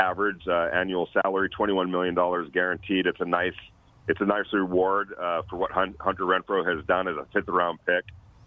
average 0.01 0.47
uh, 0.49 0.69
annual 0.73 1.09
salary. 1.13 1.49
Twenty-one 1.51 1.91
million 1.91 2.15
dollars 2.15 2.49
guaranteed. 2.53 3.07
It's 3.07 3.21
a 3.21 3.25
nice, 3.25 3.55
it's 4.09 4.21
a 4.21 4.25
nice 4.25 4.47
reward 4.53 5.15
uh, 5.21 5.43
for 5.49 5.57
what 5.57 5.71
Hunter 5.71 6.25
Renfrow 6.25 6.67
has 6.67 6.85
done 6.87 7.09
as 7.09 7.17
a 7.17 7.27
fifth-round 7.33 7.79
pick. 7.87 8.05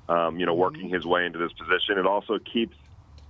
Um, 0.07 0.39
you 0.39 0.45
know, 0.45 0.53
working 0.53 0.89
his 0.89 1.03
way 1.03 1.25
into 1.25 1.39
this 1.39 1.51
position. 1.53 1.97
It 1.97 2.05
also 2.05 2.37
keeps 2.37 2.75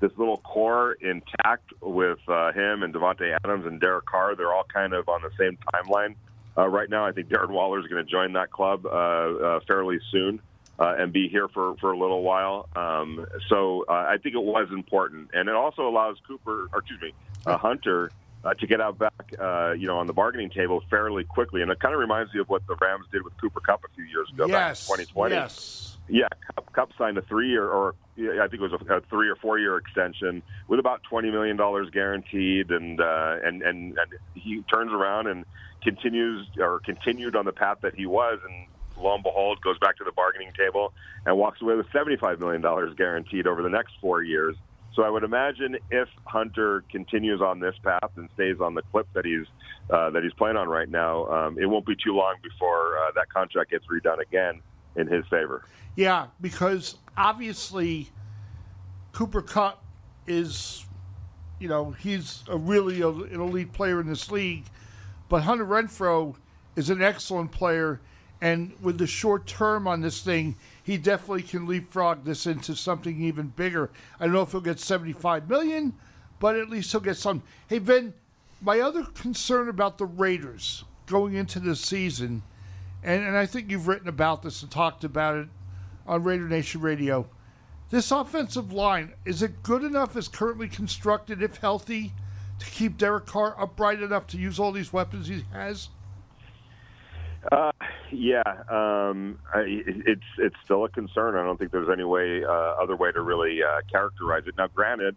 this 0.02 0.12
little 0.18 0.38
core 0.38 0.94
intact 0.94 1.72
with 1.82 2.20
uh, 2.28 2.52
him 2.52 2.84
and 2.84 2.94
Davante 2.94 3.38
Adams 3.44 3.66
and 3.66 3.80
Derek 3.80 4.06
Carr. 4.06 4.36
They're 4.36 4.54
all 4.54 4.66
kind 4.74 4.94
of 4.94 5.08
on 5.08 5.22
the 5.22 5.32
same 5.40 5.58
timeline 5.74 6.16
uh, 6.58 6.68
right 6.68 6.90
now. 6.90 7.06
I 7.06 7.14
think 7.14 7.30
Darren 7.30 7.52
Waller 7.52 7.80
is 7.80 7.88
going 7.88 8.06
to 8.06 8.12
join 8.12 8.34
that 8.34 8.52
club 8.52 8.86
uh, 8.86 8.90
uh, 8.90 9.60
fairly 9.66 10.00
soon 10.12 10.42
uh, 10.80 10.96
and 10.98 11.14
be 11.14 11.28
here 11.30 11.48
for, 11.48 11.76
for 11.78 11.92
a 11.92 11.98
little 11.98 12.24
while. 12.24 12.68
Um, 12.76 13.26
so 13.50 13.86
uh, 13.88 13.94
I 13.94 14.18
think 14.22 14.36
it 14.36 14.44
was 14.44 14.68
important, 14.72 15.30
and 15.34 15.50
it 15.50 15.56
also 15.56 15.88
allows 15.88 16.18
Cooper, 16.28 16.70
or 16.72 16.80
excuse 16.80 17.02
me, 17.02 17.14
uh, 17.46 17.58
Hunter. 17.58 18.12
Uh, 18.44 18.54
to 18.54 18.68
get 18.68 18.80
out 18.80 19.00
back, 19.00 19.34
uh, 19.42 19.72
you 19.72 19.88
know, 19.88 19.98
on 19.98 20.06
the 20.06 20.14
bargaining 20.14 20.52
table 20.52 20.84
fairly 20.88 21.24
quickly, 21.24 21.64
and 21.64 21.72
it 21.72 21.80
kind 21.80 21.96
of 21.96 22.00
reminds 22.00 22.32
me 22.32 22.40
of 22.40 22.48
what 22.48 22.62
the 22.68 22.76
Rams 22.80 23.08
did 23.12 23.24
with 23.24 23.36
Cooper 23.42 23.60
Kupp 23.60 23.84
a 23.84 23.96
few 23.96 24.04
years 24.04 24.30
ago, 24.32 24.46
yes, 24.46 24.88
back 24.88 25.00
in 25.00 25.06
2020. 25.06 25.34
Yes. 25.34 25.98
Yeah, 26.08 26.28
Cup, 26.54 26.72
Kupp 26.74 26.92
signed 26.96 27.18
a 27.18 27.24
three-year, 27.24 27.68
or 27.68 27.96
I 28.18 28.48
think 28.48 28.62
it 28.62 28.62
was 28.62 28.74
a, 28.74 28.94
a 28.94 29.02
three 29.02 29.30
or 29.30 29.36
four-year 29.36 29.78
extension 29.78 30.44
with 30.68 30.80
about 30.80 31.02
twenty 31.04 31.32
million 31.32 31.58
dollars 31.58 31.90
guaranteed, 31.90 32.70
and 32.70 33.02
uh, 33.02 33.38
and 33.44 33.64
and 33.64 33.98
and 33.98 34.14
he 34.36 34.62
turns 34.72 34.92
around 34.92 35.26
and 35.26 35.46
continues 35.82 36.48
or 36.60 36.82
continued 36.82 37.36
on 37.36 37.46
the 37.46 37.52
path 37.52 37.80
that 37.82 37.96
he 37.96 38.06
was, 38.06 38.40
and 38.48 38.68
lo 38.98 39.16
and 39.16 39.24
behold, 39.24 39.62
goes 39.62 39.78
back 39.80 39.98
to 39.98 40.04
the 40.04 40.12
bargaining 40.12 40.52
table 40.58 40.94
and 41.26 41.38
walks 41.38 41.62
away 41.62 41.76
with 41.76 41.88
$75 41.88 42.40
million 42.40 42.62
guaranteed 42.96 43.48
over 43.48 43.62
the 43.62 43.70
next 43.70 43.94
four 44.02 44.24
years. 44.24 44.56
So 44.96 45.04
I 45.04 45.10
would 45.10 45.24
imagine 45.24 45.78
if 45.92 46.08
Hunter 46.24 46.84
continues 46.90 47.42
on 47.42 47.60
this 47.60 47.76
path 47.84 48.12
and 48.16 48.30
stays 48.34 48.58
on 48.62 48.76
the 48.76 48.82
clip 48.82 49.08
that 49.14 49.26
he's 49.26 49.46
uh, 49.90 50.10
that 50.12 50.24
he's 50.24 50.34
playing 50.34 50.56
on 50.56 50.70
right 50.70 50.90
now, 50.90 51.26
um, 51.28 51.60
it 51.60 51.66
won't 51.66 51.86
be 51.86 51.96
too 51.96 52.16
long 52.16 52.36
before 52.42 52.98
uh, 52.98 53.12
that 53.16 53.30
contract 53.30 53.72
gets 53.72 53.86
redone 53.88 54.22
again 54.22 54.62
in 54.96 55.08
his 55.08 55.26
favor. 55.30 55.66
Yeah, 55.96 56.28
because 56.40 56.96
obviously 57.18 58.10
Cooper 59.12 59.42
Kupp 59.42 59.84
is, 60.28 60.86
you 61.60 61.68
know, 61.68 61.92
he's 61.92 62.44
a 62.48 62.58
really 62.58 63.02
a, 63.02 63.10
an 63.10 63.42
elite 63.42 63.74
player 63.74 64.00
in 64.00 64.08
this 64.08 64.32
league, 64.32 64.66
but 65.28 65.44
Hunter 65.44 65.66
Renfrow 65.66 66.36
is 66.76 66.90
an 66.90 67.02
excellent 67.02 67.52
player 67.52 68.00
and 68.42 68.74
with 68.82 68.98
the 68.98 69.08
short 69.08 69.48
term 69.48 69.88
on 69.88 70.02
this 70.02 70.22
thing, 70.22 70.56
he 70.84 70.98
definitely 70.98 71.44
can 71.44 71.68
leapfrog 71.68 72.26
this 72.26 72.46
into 72.46 72.76
something 72.76 73.22
even 73.22 73.48
bigger. 73.48 73.90
I 74.20 74.26
don't 74.26 74.34
know 74.34 74.42
if 74.42 74.52
he'll 74.52 74.62
get 74.62 74.80
75 74.80 75.50
million, 75.50 75.94
but 76.40 76.56
at 76.56 76.70
least 76.70 76.92
he'll 76.92 77.02
get 77.02 77.18
some. 77.18 77.44
Hey, 77.68 77.80
Ben, 77.80 78.14
my 78.62 78.80
other 78.80 79.04
concern 79.04 79.70
about 79.70 79.98
the 79.98 80.06
Raiders 80.06 80.84
going 81.06 81.34
into 81.36 81.60
the 81.60 81.76
season, 81.76 82.44
and, 83.04 83.24
and 83.24 83.38
I 83.38 83.46
think 83.46 83.72
you've 83.72 83.88
written 83.88 84.08
about 84.08 84.44
this 84.44 84.62
and 84.62 84.72
talked 84.72 85.04
about 85.04 85.38
it 85.38 85.48
on 86.06 86.24
Raider 86.24 86.48
Nation 86.48 86.82
Radio. 86.82 87.28
This 87.90 88.12
offensive 88.12 88.74
line, 88.74 89.14
is 89.26 89.42
it 89.42 89.64
good 89.64 89.84
enough 89.84 90.16
as 90.16 90.28
currently 90.28 90.68
constructed, 90.68 91.42
if 91.42 91.58
healthy, 91.58 92.14
to 92.60 92.66
keep 92.66 92.98
Derek 92.98 93.26
Carr 93.26 93.56
upright 93.60 94.02
enough 94.02 94.28
to 94.28 94.38
use 94.38 94.60
all 94.60 94.72
these 94.72 94.92
weapons 94.92 95.28
he 95.28 95.46
has? 95.54 95.90
Uh, 97.52 97.72
yeah, 98.12 98.44
um, 98.70 99.40
I, 99.54 99.64
it's 99.86 100.24
it's 100.38 100.56
still 100.64 100.86
a 100.86 100.90
concern. 100.90 101.36
I 101.36 101.44
don't 101.44 101.58
think 101.58 101.72
there's 101.72 101.90
any 101.92 102.04
way 102.04 102.44
uh, 102.44 102.50
other 102.82 102.96
way 102.96 103.12
to 103.12 103.22
really 103.22 103.60
uh, 103.62 103.82
characterize 103.92 104.44
it. 104.48 104.56
Now, 104.58 104.68
granted, 104.68 105.16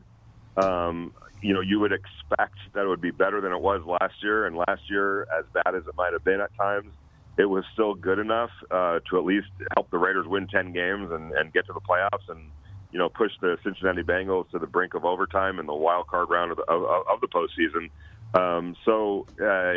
um, 0.56 1.12
you 1.40 1.54
know 1.54 1.60
you 1.60 1.80
would 1.80 1.92
expect 1.92 2.56
that 2.74 2.84
it 2.84 2.88
would 2.88 3.00
be 3.00 3.12
better 3.12 3.40
than 3.40 3.52
it 3.52 3.60
was 3.60 3.82
last 3.86 4.14
year, 4.22 4.46
and 4.46 4.56
last 4.56 4.82
year, 4.90 5.22
as 5.38 5.44
bad 5.54 5.74
as 5.74 5.86
it 5.86 5.96
might 5.96 6.12
have 6.12 6.24
been 6.24 6.40
at 6.40 6.54
times, 6.56 6.92
it 7.38 7.46
was 7.46 7.64
still 7.72 7.94
good 7.94 8.18
enough 8.18 8.50
uh, 8.70 8.98
to 9.10 9.18
at 9.18 9.24
least 9.24 9.48
help 9.76 9.90
the 9.90 9.98
Raiders 9.98 10.26
win 10.26 10.48
ten 10.48 10.72
games 10.72 11.10
and, 11.10 11.32
and 11.32 11.52
get 11.52 11.66
to 11.66 11.72
the 11.72 11.80
playoffs 11.80 12.28
and 12.28 12.50
you 12.92 12.98
know 12.98 13.08
push 13.08 13.32
the 13.40 13.56
Cincinnati 13.62 14.02
Bengals 14.02 14.50
to 14.50 14.58
the 14.58 14.66
brink 14.66 14.94
of 14.94 15.04
overtime 15.04 15.58
in 15.58 15.66
the 15.66 15.74
wild 15.74 16.08
card 16.08 16.28
round 16.28 16.50
of 16.50 16.58
the, 16.58 16.64
of, 16.64 16.82
of 16.82 17.20
the 17.20 17.28
postseason. 17.28 17.90
Um, 18.34 18.76
so, 18.84 19.24
uh, 19.40 19.72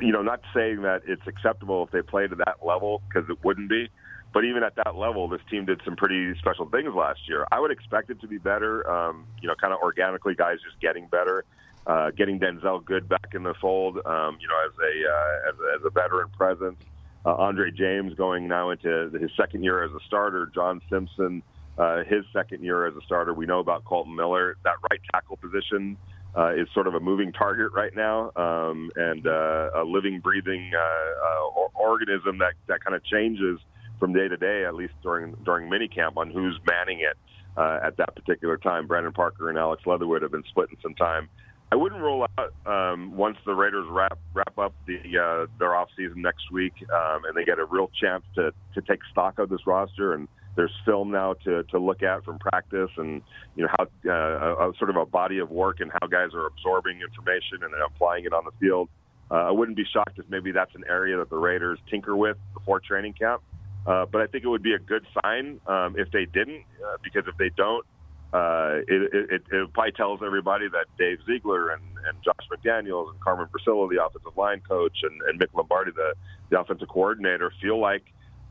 you 0.00 0.12
know, 0.12 0.22
not 0.22 0.40
saying 0.54 0.82
that 0.82 1.02
it's 1.06 1.26
acceptable 1.26 1.84
if 1.84 1.90
they 1.90 2.02
play 2.02 2.26
to 2.26 2.34
that 2.36 2.64
level 2.64 3.02
because 3.08 3.28
it 3.28 3.42
wouldn't 3.44 3.68
be. 3.68 3.88
But 4.32 4.44
even 4.44 4.64
at 4.64 4.74
that 4.76 4.96
level, 4.96 5.28
this 5.28 5.40
team 5.48 5.64
did 5.64 5.80
some 5.84 5.94
pretty 5.94 6.34
special 6.38 6.68
things 6.68 6.92
last 6.92 7.20
year. 7.28 7.46
I 7.52 7.60
would 7.60 7.70
expect 7.70 8.10
it 8.10 8.20
to 8.20 8.26
be 8.26 8.38
better. 8.38 8.88
Um, 8.90 9.26
you 9.40 9.48
know, 9.48 9.54
kind 9.54 9.72
of 9.72 9.78
organically, 9.80 10.34
guys 10.34 10.58
just 10.64 10.80
getting 10.80 11.06
better, 11.06 11.44
uh, 11.86 12.10
getting 12.10 12.40
Denzelle 12.40 12.84
Good 12.84 13.08
back 13.08 13.28
in 13.32 13.44
the 13.44 13.54
fold. 13.60 13.98
Um, 14.04 14.38
you 14.40 14.48
know, 14.48 14.58
as 14.66 14.72
a, 14.82 15.08
uh, 15.08 15.50
as 15.50 15.54
a 15.60 15.78
as 15.78 15.86
a 15.86 15.90
veteran 15.90 16.30
presence. 16.36 16.82
Uh, 17.24 17.34
Andre 17.36 17.70
James 17.70 18.12
going 18.14 18.48
now 18.48 18.70
into 18.70 19.08
his 19.18 19.30
second 19.36 19.62
year 19.62 19.82
as 19.82 19.92
a 19.92 20.00
starter. 20.06 20.50
John 20.52 20.82
Simpson, 20.90 21.42
uh, 21.78 22.02
his 22.04 22.24
second 22.32 22.62
year 22.64 22.86
as 22.86 22.94
a 22.96 23.00
starter. 23.02 23.32
We 23.32 23.46
know 23.46 23.60
about 23.60 23.84
Kolton 23.84 24.14
Miller. 24.14 24.56
That 24.64 24.74
right 24.90 25.00
tackle 25.12 25.36
position 25.36 25.96
uh, 26.36 26.52
is 26.54 26.68
sort 26.74 26.86
of 26.86 26.94
a 26.94 27.00
moving 27.00 27.32
target 27.32 27.72
right 27.72 27.94
now, 27.94 28.32
um, 28.36 28.90
and 28.96 29.26
uh, 29.26 29.70
a 29.76 29.84
living, 29.84 30.20
breathing 30.20 30.70
uh, 30.74 30.80
uh, 30.80 31.68
organism 31.74 32.38
that 32.38 32.54
that 32.66 32.82
kind 32.84 32.94
of 32.94 33.04
changes 33.04 33.58
from 34.00 34.12
day 34.12 34.28
to 34.28 34.36
day, 34.36 34.64
at 34.64 34.74
least 34.74 34.94
during 35.02 35.34
during 35.44 35.70
minicamp, 35.70 36.16
on 36.16 36.30
who's 36.30 36.58
manning 36.66 37.00
it 37.00 37.16
uh, 37.56 37.80
at 37.84 37.96
that 37.96 38.14
particular 38.16 38.56
time. 38.56 38.86
Brandon 38.86 39.12
Parker 39.12 39.48
and 39.48 39.58
Alex 39.58 39.82
Leatherwood 39.86 40.22
have 40.22 40.32
been 40.32 40.44
splitting 40.48 40.76
some 40.82 40.94
time. 40.94 41.28
I 41.72 41.76
wouldn't 41.76 42.00
rule 42.00 42.26
out 42.38 42.52
um, 42.66 43.16
once 43.16 43.36
the 43.46 43.54
Raiders 43.54 43.86
wrap 43.88 44.18
wrap 44.32 44.58
up 44.58 44.74
the 44.86 45.46
their 45.58 45.74
off 45.74 45.88
season 45.96 46.20
next 46.22 46.50
week, 46.50 46.74
um, 46.92 47.24
and 47.24 47.36
they 47.36 47.44
get 47.44 47.58
a 47.58 47.64
real 47.64 47.90
chance 48.00 48.24
to 48.34 48.52
to 48.74 48.80
take 48.82 49.00
stock 49.10 49.38
of 49.38 49.48
this 49.48 49.66
roster 49.66 50.14
and 50.14 50.28
there's 50.56 50.72
film 50.84 51.10
now 51.10 51.34
to, 51.44 51.62
to 51.64 51.78
look 51.78 52.02
at 52.02 52.24
from 52.24 52.38
practice 52.38 52.90
and 52.96 53.22
you 53.56 53.64
know 53.64 53.70
how 53.76 53.84
uh, 54.10 54.70
a, 54.70 54.72
sort 54.78 54.90
of 54.90 54.96
a 54.96 55.06
body 55.06 55.38
of 55.38 55.50
work 55.50 55.80
and 55.80 55.90
how 55.92 56.06
guys 56.06 56.30
are 56.34 56.46
absorbing 56.46 57.00
information 57.00 57.62
and 57.62 57.72
applying 57.86 58.24
it 58.24 58.32
on 58.32 58.44
the 58.44 58.52
field. 58.60 58.88
Uh, 59.30 59.34
I 59.34 59.50
wouldn't 59.50 59.76
be 59.76 59.84
shocked 59.90 60.18
if 60.18 60.26
maybe 60.28 60.52
that's 60.52 60.74
an 60.74 60.84
area 60.88 61.16
that 61.16 61.30
the 61.30 61.36
Raiders 61.36 61.78
tinker 61.90 62.16
with 62.16 62.36
before 62.52 62.80
training 62.80 63.14
camp. 63.14 63.42
Uh, 63.86 64.06
but 64.06 64.20
I 64.22 64.26
think 64.26 64.44
it 64.44 64.48
would 64.48 64.62
be 64.62 64.74
a 64.74 64.78
good 64.78 65.04
sign 65.22 65.60
um, 65.66 65.96
if 65.98 66.10
they 66.10 66.24
didn't, 66.24 66.64
uh, 66.86 66.96
because 67.02 67.24
if 67.26 67.36
they 67.36 67.50
don't, 67.50 67.84
uh, 68.32 68.80
it, 68.88 69.14
it, 69.14 69.42
it 69.52 69.72
probably 69.72 69.92
tells 69.92 70.20
everybody 70.24 70.68
that 70.68 70.86
Dave 70.98 71.18
Ziegler 71.26 71.70
and, 71.70 71.82
and 72.08 72.16
Josh 72.24 72.46
McDaniels 72.50 73.10
and 73.10 73.20
Carmen 73.20 73.46
Bricillo, 73.46 73.88
the 73.88 74.04
offensive 74.04 74.36
line 74.36 74.60
coach, 74.66 74.96
and, 75.02 75.20
and 75.28 75.38
Mick 75.38 75.54
Lombardi, 75.54 75.92
the, 75.94 76.14
the 76.50 76.58
offensive 76.58 76.88
coordinator, 76.88 77.52
feel 77.62 77.78
like 77.78 78.02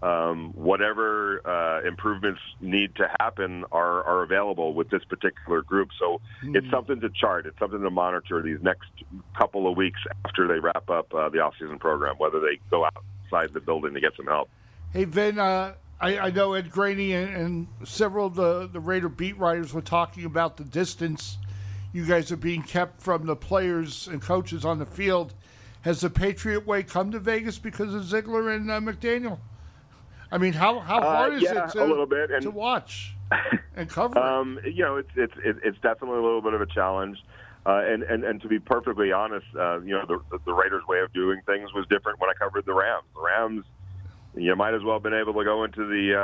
um, 0.03 0.51
whatever 0.53 1.41
uh, 1.47 1.87
improvements 1.87 2.41
need 2.59 2.93
to 2.97 3.09
happen 3.21 3.63
are, 3.71 4.03
are 4.03 4.23
available 4.23 4.73
with 4.73 4.89
this 4.89 5.03
particular 5.05 5.61
group. 5.61 5.89
So 5.97 6.19
mm-hmm. 6.43 6.57
it's 6.57 6.69
something 6.69 6.99
to 6.99 7.09
chart. 7.09 7.45
It's 7.45 7.57
something 7.57 7.81
to 7.81 7.89
monitor 7.89 8.41
these 8.41 8.61
next 8.61 8.89
couple 9.37 9.65
of 9.65 9.77
weeks 9.77 9.99
after 10.25 10.45
they 10.45 10.59
wrap 10.59 10.89
up 10.89 11.13
uh, 11.13 11.29
the 11.29 11.37
offseason 11.37 11.79
program, 11.79 12.15
whether 12.17 12.41
they 12.41 12.59
go 12.69 12.85
outside 12.85 13.53
the 13.53 13.61
building 13.61 13.93
to 13.93 14.01
get 14.01 14.11
some 14.17 14.25
help. 14.25 14.49
Hey, 14.91 15.05
Vin, 15.05 15.39
uh, 15.39 15.75
I, 16.01 16.17
I, 16.17 16.31
know 16.31 16.53
Ed 16.53 16.69
Graney 16.69 17.13
and, 17.13 17.35
and, 17.35 17.67
several 17.87 18.27
of 18.27 18.35
the, 18.35 18.67
the 18.67 18.81
Raider 18.81 19.07
beat 19.07 19.37
writers 19.37 19.73
were 19.73 19.81
talking 19.81 20.25
about 20.25 20.57
the 20.57 20.65
distance 20.65 21.37
you 21.93 22.05
guys 22.05 22.29
are 22.29 22.37
being 22.37 22.61
kept 22.61 23.01
from 23.01 23.25
the 23.25 23.37
players 23.37 24.07
and 24.09 24.21
coaches 24.21 24.65
on 24.65 24.79
the 24.79 24.85
field. 24.85 25.33
Has 25.81 26.01
the 26.01 26.09
Patriot 26.09 26.67
way 26.67 26.83
come 26.83 27.11
to 27.11 27.19
Vegas 27.19 27.57
because 27.57 27.93
of 27.93 28.03
Ziegler 28.03 28.51
and 28.51 28.69
uh, 28.69 28.81
McDaniel? 28.81 29.39
I 30.33 30.39
mean, 30.39 30.53
how 30.53 30.79
how 30.79 30.97
uh, 30.97 31.01
hard 31.03 31.33
uh, 31.33 31.35
is 31.35 31.41
yeah, 31.43 31.67
it 31.67 31.71
to, 31.73 31.83
a 31.83 31.85
little 31.85 32.07
bit. 32.07 32.31
And, 32.31 32.41
to 32.41 32.49
watch 32.49 33.15
and 33.75 33.87
cover? 33.87 34.17
um, 34.17 34.59
you 34.65 34.83
know, 34.83 34.97
it's 34.97 35.11
it's 35.15 35.33
it's 35.63 35.77
definitely 35.81 36.17
a 36.17 36.23
little 36.23 36.41
bit 36.41 36.53
of 36.53 36.61
a 36.61 36.65
challenge. 36.65 37.17
Uh, 37.65 37.81
and, 37.85 38.01
and 38.03 38.23
and 38.25 38.41
to 38.41 38.47
be 38.47 38.59
perfectly 38.59 39.11
honest, 39.11 39.45
uh, 39.57 39.79
you 39.81 39.91
know, 39.93 40.03
the 40.07 40.39
the 40.45 40.51
Raiders' 40.53 40.83
way 40.87 40.99
of 40.99 41.13
doing 41.13 41.39
things 41.45 41.71
was 41.73 41.85
different 41.87 42.19
when 42.19 42.29
I 42.29 42.33
covered 42.33 42.65
the 42.65 42.73
Rams. 42.73 43.05
The 43.15 43.21
Rams, 43.21 43.63
you 44.35 44.55
might 44.55 44.73
as 44.73 44.81
well 44.83 44.95
have 44.95 45.03
been 45.03 45.13
able 45.13 45.33
to 45.35 45.43
go 45.45 45.63
into 45.63 45.85
the 45.87 46.17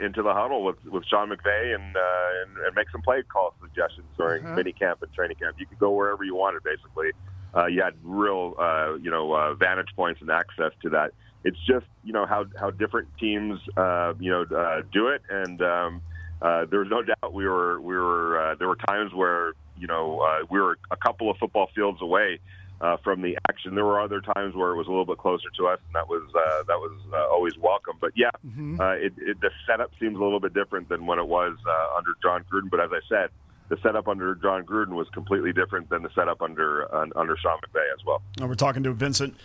uh, 0.00 0.04
into 0.04 0.22
the 0.22 0.32
huddle 0.32 0.64
with 0.64 0.82
with 0.86 1.04
Sean 1.06 1.28
McVay 1.28 1.74
and 1.74 1.94
uh, 1.96 2.00
and, 2.42 2.66
and 2.66 2.74
make 2.74 2.88
some 2.90 3.02
play 3.02 3.22
call 3.22 3.54
suggestions 3.60 4.06
during 4.16 4.44
Uh-huh. 4.44 4.56
mini 4.56 4.72
camp 4.72 5.02
and 5.02 5.12
training 5.12 5.36
camp. 5.36 5.56
You 5.60 5.66
could 5.66 5.78
go 5.78 5.90
wherever 5.90 6.24
you 6.24 6.34
wanted, 6.34 6.62
basically. 6.64 7.10
Uh, 7.54 7.66
you 7.66 7.82
had 7.82 7.94
real, 8.04 8.54
uh, 8.58 8.94
you 9.02 9.10
know, 9.10 9.32
uh, 9.32 9.54
vantage 9.54 9.90
points 9.96 10.20
and 10.20 10.30
access 10.30 10.72
to 10.82 10.88
that. 10.88 11.12
It's 11.44 11.58
just, 11.66 11.86
you 12.04 12.12
know, 12.12 12.26
how 12.26 12.44
how 12.58 12.70
different 12.70 13.08
teams, 13.18 13.58
uh, 13.76 14.14
you 14.18 14.30
know, 14.30 14.42
uh, 14.42 14.82
do 14.92 15.08
it, 15.08 15.22
and 15.30 15.60
um, 15.62 16.02
uh, 16.42 16.66
there's 16.70 16.88
no 16.90 17.02
doubt 17.02 17.32
we 17.32 17.46
were 17.46 17.80
we 17.80 17.94
were 17.94 18.38
uh, 18.40 18.54
there 18.56 18.68
were 18.68 18.76
times 18.76 19.12
where 19.14 19.54
you 19.78 19.86
know 19.86 20.20
uh, 20.20 20.46
we 20.50 20.60
were 20.60 20.78
a 20.90 20.96
couple 20.96 21.30
of 21.30 21.36
football 21.38 21.68
fields 21.74 22.00
away 22.02 22.40
uh, 22.80 22.96
from 23.04 23.22
the 23.22 23.36
action. 23.48 23.74
There 23.74 23.84
were 23.84 24.00
other 24.00 24.20
times 24.20 24.54
where 24.54 24.70
it 24.70 24.76
was 24.76 24.86
a 24.86 24.90
little 24.90 25.04
bit 25.04 25.18
closer 25.18 25.48
to 25.58 25.66
us, 25.68 25.78
and 25.86 25.94
that 25.94 26.08
was 26.08 26.22
uh, 26.34 26.62
that 26.66 26.78
was 26.78 26.98
uh, 27.12 27.32
always 27.32 27.56
welcome. 27.58 27.96
But 28.00 28.12
yeah, 28.16 28.30
uh, 28.78 28.92
it, 28.92 29.12
it, 29.18 29.40
the 29.40 29.50
setup 29.66 29.90
seems 30.00 30.16
a 30.16 30.22
little 30.22 30.40
bit 30.40 30.54
different 30.54 30.88
than 30.88 31.06
when 31.06 31.18
it 31.18 31.26
was 31.26 31.56
uh, 31.66 31.96
under 31.96 32.12
Jon 32.22 32.44
Gruden. 32.50 32.70
But 32.70 32.80
as 32.80 32.90
I 32.92 33.00
said, 33.08 33.30
the 33.68 33.76
setup 33.82 34.08
under 34.08 34.34
Jon 34.34 34.64
Gruden 34.64 34.94
was 34.94 35.08
completely 35.12 35.52
different 35.52 35.90
than 35.90 36.02
the 36.02 36.10
setup 36.14 36.40
under 36.40 36.92
uh, 36.94 37.06
under 37.16 37.36
Sean 37.36 37.58
McVay 37.58 37.84
as 37.92 38.04
well. 38.06 38.22
And 38.38 38.48
we're 38.48 38.54
talking 38.54 38.82
to 38.84 38.92
Vincent 38.92 39.36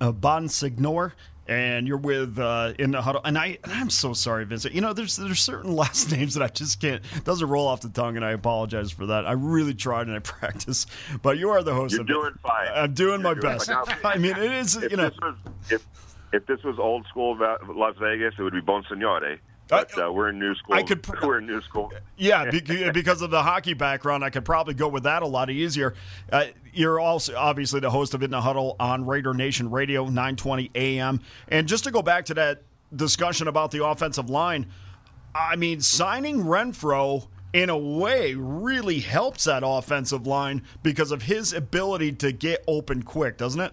uh, 0.00 0.12
Bonsignor, 0.12 1.12
and 1.46 1.88
you're 1.88 1.96
with 1.96 2.38
uh, 2.38 2.74
in 2.78 2.90
the 2.90 3.00
huddle. 3.00 3.20
And 3.24 3.38
I, 3.38 3.58
I'm 3.64 3.90
so 3.90 4.12
sorry, 4.12 4.44
Vincent. 4.44 4.74
You 4.74 4.80
know, 4.80 4.92
there's 4.92 5.16
there's 5.16 5.40
certain 5.40 5.74
last 5.76 6.10
names 6.12 6.34
that 6.34 6.42
I 6.42 6.48
just 6.48 6.80
can't 6.80 7.02
doesn't 7.24 7.48
roll 7.48 7.66
off 7.66 7.80
the 7.80 7.88
tongue, 7.88 8.16
and 8.16 8.24
I 8.24 8.32
apologize 8.32 8.90
for 8.90 9.06
that. 9.06 9.26
I 9.26 9.32
really 9.32 9.74
tried 9.74 10.06
and 10.06 10.16
I 10.16 10.18
practiced, 10.20 10.90
but 11.22 11.38
you 11.38 11.50
are 11.50 11.62
the 11.62 11.74
host. 11.74 11.92
You're 11.92 12.02
of 12.02 12.06
doing 12.06 12.34
fine. 12.42 12.68
I'm 12.74 12.94
doing 12.94 13.22
my 13.22 13.30
You're 13.30 13.40
doing 13.40 13.58
best. 13.58 13.70
I 14.04 14.18
mean, 14.18 14.36
it 14.36 14.52
is 14.52 14.74
you 14.74 14.96
know. 14.96 15.08
this 15.08 15.18
was 15.20 15.36
if 15.70 15.86
if 16.32 16.46
this 16.46 16.62
was 16.62 16.78
old 16.78 17.06
school 17.08 17.36
Las 17.38 17.96
Vegas, 17.98 18.34
it 18.38 18.42
would 18.42 18.52
be 18.52 18.60
Bonsignore. 18.60 19.38
But 19.68 19.98
uh, 19.98 20.10
we're 20.12 20.30
in 20.30 20.38
new 20.38 20.54
school. 20.54 20.74
I 20.74 20.82
could 20.82 21.02
pr- 21.02 21.16
we're 21.26 21.38
in 21.38 21.46
new 21.46 21.60
school. 21.62 21.92
Yeah, 22.20 22.50
because 22.92 23.22
of 23.22 23.30
the 23.30 23.44
hockey 23.44 23.74
background, 23.74 24.24
I 24.24 24.30
could 24.30 24.44
probably 24.44 24.74
go 24.74 24.88
with 24.88 25.04
that 25.04 25.22
a 25.22 25.26
lot 25.26 25.50
easier. 25.50 25.94
Uh, 26.32 26.46
you're 26.72 26.98
also 26.98 27.36
obviously 27.36 27.78
the 27.78 27.90
host 27.90 28.12
of 28.12 28.24
In 28.24 28.32
the 28.32 28.40
Huddle 28.40 28.74
on 28.80 29.06
Raider 29.06 29.34
Nation 29.34 29.70
Radio, 29.70 30.02
920 30.02 30.72
AM. 30.74 31.20
And 31.46 31.68
just 31.68 31.84
to 31.84 31.92
go 31.92 32.02
back 32.02 32.24
to 32.24 32.34
that 32.34 32.62
discussion 32.94 33.46
about 33.46 33.70
the 33.70 33.86
offensive 33.86 34.28
line, 34.28 34.66
I 35.32 35.54
mean, 35.54 35.80
signing 35.80 36.42
Renfrow 36.42 37.28
in 37.52 37.70
a 37.70 37.78
way 37.78 38.34
really 38.34 38.98
helps 38.98 39.44
that 39.44 39.62
offensive 39.64 40.26
line 40.26 40.62
because 40.82 41.12
of 41.12 41.22
his 41.22 41.52
ability 41.52 42.12
to 42.12 42.32
get 42.32 42.64
open 42.66 43.02
quick, 43.04 43.36
doesn't 43.36 43.60
it? 43.60 43.72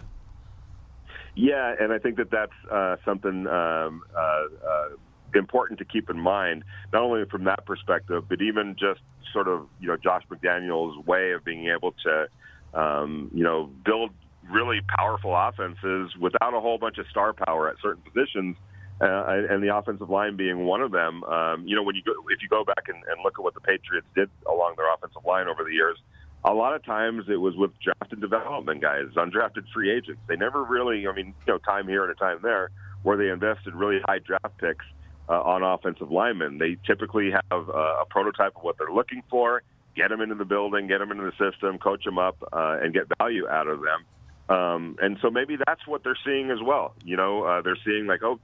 Yeah, 1.34 1.74
and 1.78 1.92
I 1.92 1.98
think 1.98 2.16
that 2.16 2.30
that's 2.30 2.52
uh, 2.70 2.96
something 3.04 3.46
um, 3.46 4.02
uh, 4.16 4.18
uh, 4.18 4.88
important 5.36 5.78
to 5.78 5.84
keep 5.84 6.10
in 6.10 6.18
mind, 6.18 6.64
not 6.92 7.02
only 7.02 7.24
from 7.30 7.44
that 7.44 7.66
perspective, 7.66 8.24
but 8.28 8.42
even 8.42 8.76
just 8.78 9.00
sort 9.32 9.48
of 9.48 9.66
you 9.80 9.88
know 9.88 9.96
Josh 9.96 10.22
McDaniel's 10.30 11.04
way 11.06 11.32
of 11.32 11.44
being 11.44 11.68
able 11.68 11.94
to 12.04 12.78
um, 12.78 13.30
you 13.34 13.44
know 13.44 13.70
build 13.84 14.10
really 14.50 14.80
powerful 14.96 15.34
offenses 15.34 16.14
without 16.20 16.54
a 16.54 16.60
whole 16.60 16.78
bunch 16.78 16.98
of 16.98 17.06
star 17.08 17.32
power 17.32 17.68
at 17.68 17.76
certain 17.82 18.02
positions. 18.02 18.56
Uh, 18.98 19.44
and 19.50 19.62
the 19.62 19.76
offensive 19.76 20.08
line 20.08 20.38
being 20.38 20.64
one 20.64 20.80
of 20.80 20.90
them. 20.90 21.22
Um, 21.24 21.66
you 21.66 21.76
know, 21.76 21.82
when 21.82 21.96
you 21.96 22.02
go, 22.02 22.12
if 22.30 22.40
you 22.40 22.48
go 22.48 22.64
back 22.64 22.88
and, 22.88 22.96
and 22.96 23.22
look 23.22 23.34
at 23.38 23.42
what 23.42 23.52
the 23.52 23.60
Patriots 23.60 24.06
did 24.14 24.30
along 24.48 24.76
their 24.78 24.90
offensive 24.94 25.22
line 25.26 25.48
over 25.48 25.64
the 25.64 25.74
years, 25.74 25.98
a 26.46 26.54
lot 26.54 26.74
of 26.74 26.82
times 26.82 27.24
it 27.28 27.36
was 27.36 27.54
with 27.56 27.72
drafted 27.80 28.22
development 28.22 28.80
guys, 28.80 29.04
undrafted 29.16 29.64
free 29.74 29.90
agents. 29.90 30.20
They 30.28 30.36
never 30.36 30.64
really, 30.64 31.06
I 31.06 31.12
mean, 31.12 31.34
you 31.46 31.52
know, 31.52 31.58
time 31.58 31.88
here 31.88 32.04
and 32.04 32.10
a 32.10 32.14
time 32.14 32.38
there, 32.42 32.70
where 33.02 33.18
they 33.18 33.28
invested 33.28 33.74
really 33.74 34.00
high 34.06 34.20
draft 34.20 34.56
picks 34.56 34.86
uh, 35.28 35.40
on 35.40 35.62
offensive 35.62 36.10
linemen. 36.10 36.58
They 36.58 36.76
typically 36.86 37.30
have 37.30 37.68
uh, 37.68 38.02
a 38.02 38.04
prototype 38.08 38.56
of 38.56 38.62
what 38.62 38.76
they're 38.78 38.92
looking 38.92 39.22
for, 39.30 39.62
get 39.94 40.08
them 40.08 40.20
into 40.20 40.34
the 40.34 40.44
building, 40.44 40.86
get 40.86 40.98
them 40.98 41.10
into 41.10 41.24
the 41.24 41.50
system, 41.50 41.78
coach 41.78 42.04
them 42.04 42.18
up, 42.18 42.36
uh, 42.52 42.78
and 42.82 42.92
get 42.94 43.04
value 43.18 43.48
out 43.48 43.66
of 43.66 43.80
them. 43.80 44.04
Um, 44.48 44.96
and 45.02 45.18
so 45.20 45.28
maybe 45.28 45.56
that's 45.66 45.86
what 45.86 46.04
they're 46.04 46.18
seeing 46.24 46.50
as 46.50 46.58
well. 46.64 46.94
You 47.04 47.16
know, 47.16 47.42
uh, 47.42 47.62
they're 47.62 47.78
seeing 47.84 48.06
like, 48.06 48.22
oh, 48.22 48.38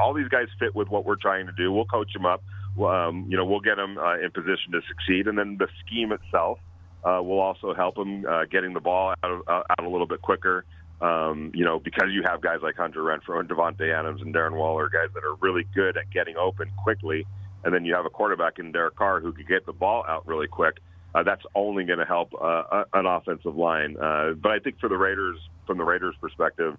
all 0.00 0.14
these 0.14 0.28
guys 0.28 0.46
fit 0.58 0.74
with 0.74 0.88
what 0.88 1.04
we're 1.04 1.16
trying 1.16 1.46
to 1.46 1.52
do. 1.52 1.70
We'll 1.70 1.84
coach 1.84 2.12
them 2.14 2.24
up. 2.24 2.42
Um, 2.80 3.26
you 3.28 3.36
know, 3.36 3.44
we'll 3.44 3.60
get 3.60 3.76
them 3.76 3.98
uh, 3.98 4.18
in 4.18 4.30
position 4.30 4.72
to 4.72 4.80
succeed, 4.88 5.28
and 5.28 5.38
then 5.38 5.58
the 5.58 5.68
scheme 5.84 6.12
itself 6.12 6.58
uh, 7.04 7.20
will 7.22 7.38
also 7.38 7.74
help 7.74 7.96
them 7.96 8.24
uh, 8.26 8.44
getting 8.50 8.72
the 8.72 8.80
ball 8.80 9.14
out, 9.22 9.30
of, 9.30 9.42
uh, 9.46 9.62
out 9.68 9.84
a 9.84 9.88
little 9.88 10.06
bit 10.06 10.22
quicker. 10.22 10.64
Um, 11.00 11.50
you 11.54 11.64
know, 11.64 11.78
because 11.80 12.08
you 12.12 12.22
have 12.24 12.40
guys 12.40 12.58
like 12.62 12.76
Hunter 12.76 13.02
Renfrow 13.02 13.40
and 13.40 13.48
Davante 13.48 13.92
Adams 13.92 14.22
and 14.22 14.34
Darren 14.34 14.56
Waller, 14.56 14.88
guys 14.88 15.08
that 15.14 15.24
are 15.24 15.34
really 15.40 15.66
good 15.74 15.96
at 15.96 16.10
getting 16.10 16.36
open 16.36 16.70
quickly, 16.82 17.26
and 17.64 17.74
then 17.74 17.84
you 17.84 17.94
have 17.94 18.06
a 18.06 18.10
quarterback 18.10 18.58
in 18.58 18.72
Derek 18.72 18.96
Carr 18.96 19.20
who 19.20 19.32
could 19.32 19.48
get 19.48 19.66
the 19.66 19.72
ball 19.72 20.04
out 20.08 20.26
really 20.26 20.46
quick. 20.46 20.78
Uh, 21.14 21.22
that's 21.22 21.42
only 21.54 21.84
going 21.84 21.98
to 21.98 22.04
help 22.04 22.32
uh, 22.40 22.84
an 22.92 23.06
offensive 23.06 23.56
line. 23.56 23.96
Uh, 23.96 24.32
but 24.32 24.52
I 24.52 24.58
think 24.58 24.80
for 24.80 24.88
the 24.88 24.96
Raiders, 24.96 25.38
from 25.66 25.78
the 25.78 25.84
Raiders' 25.84 26.16
perspective, 26.20 26.76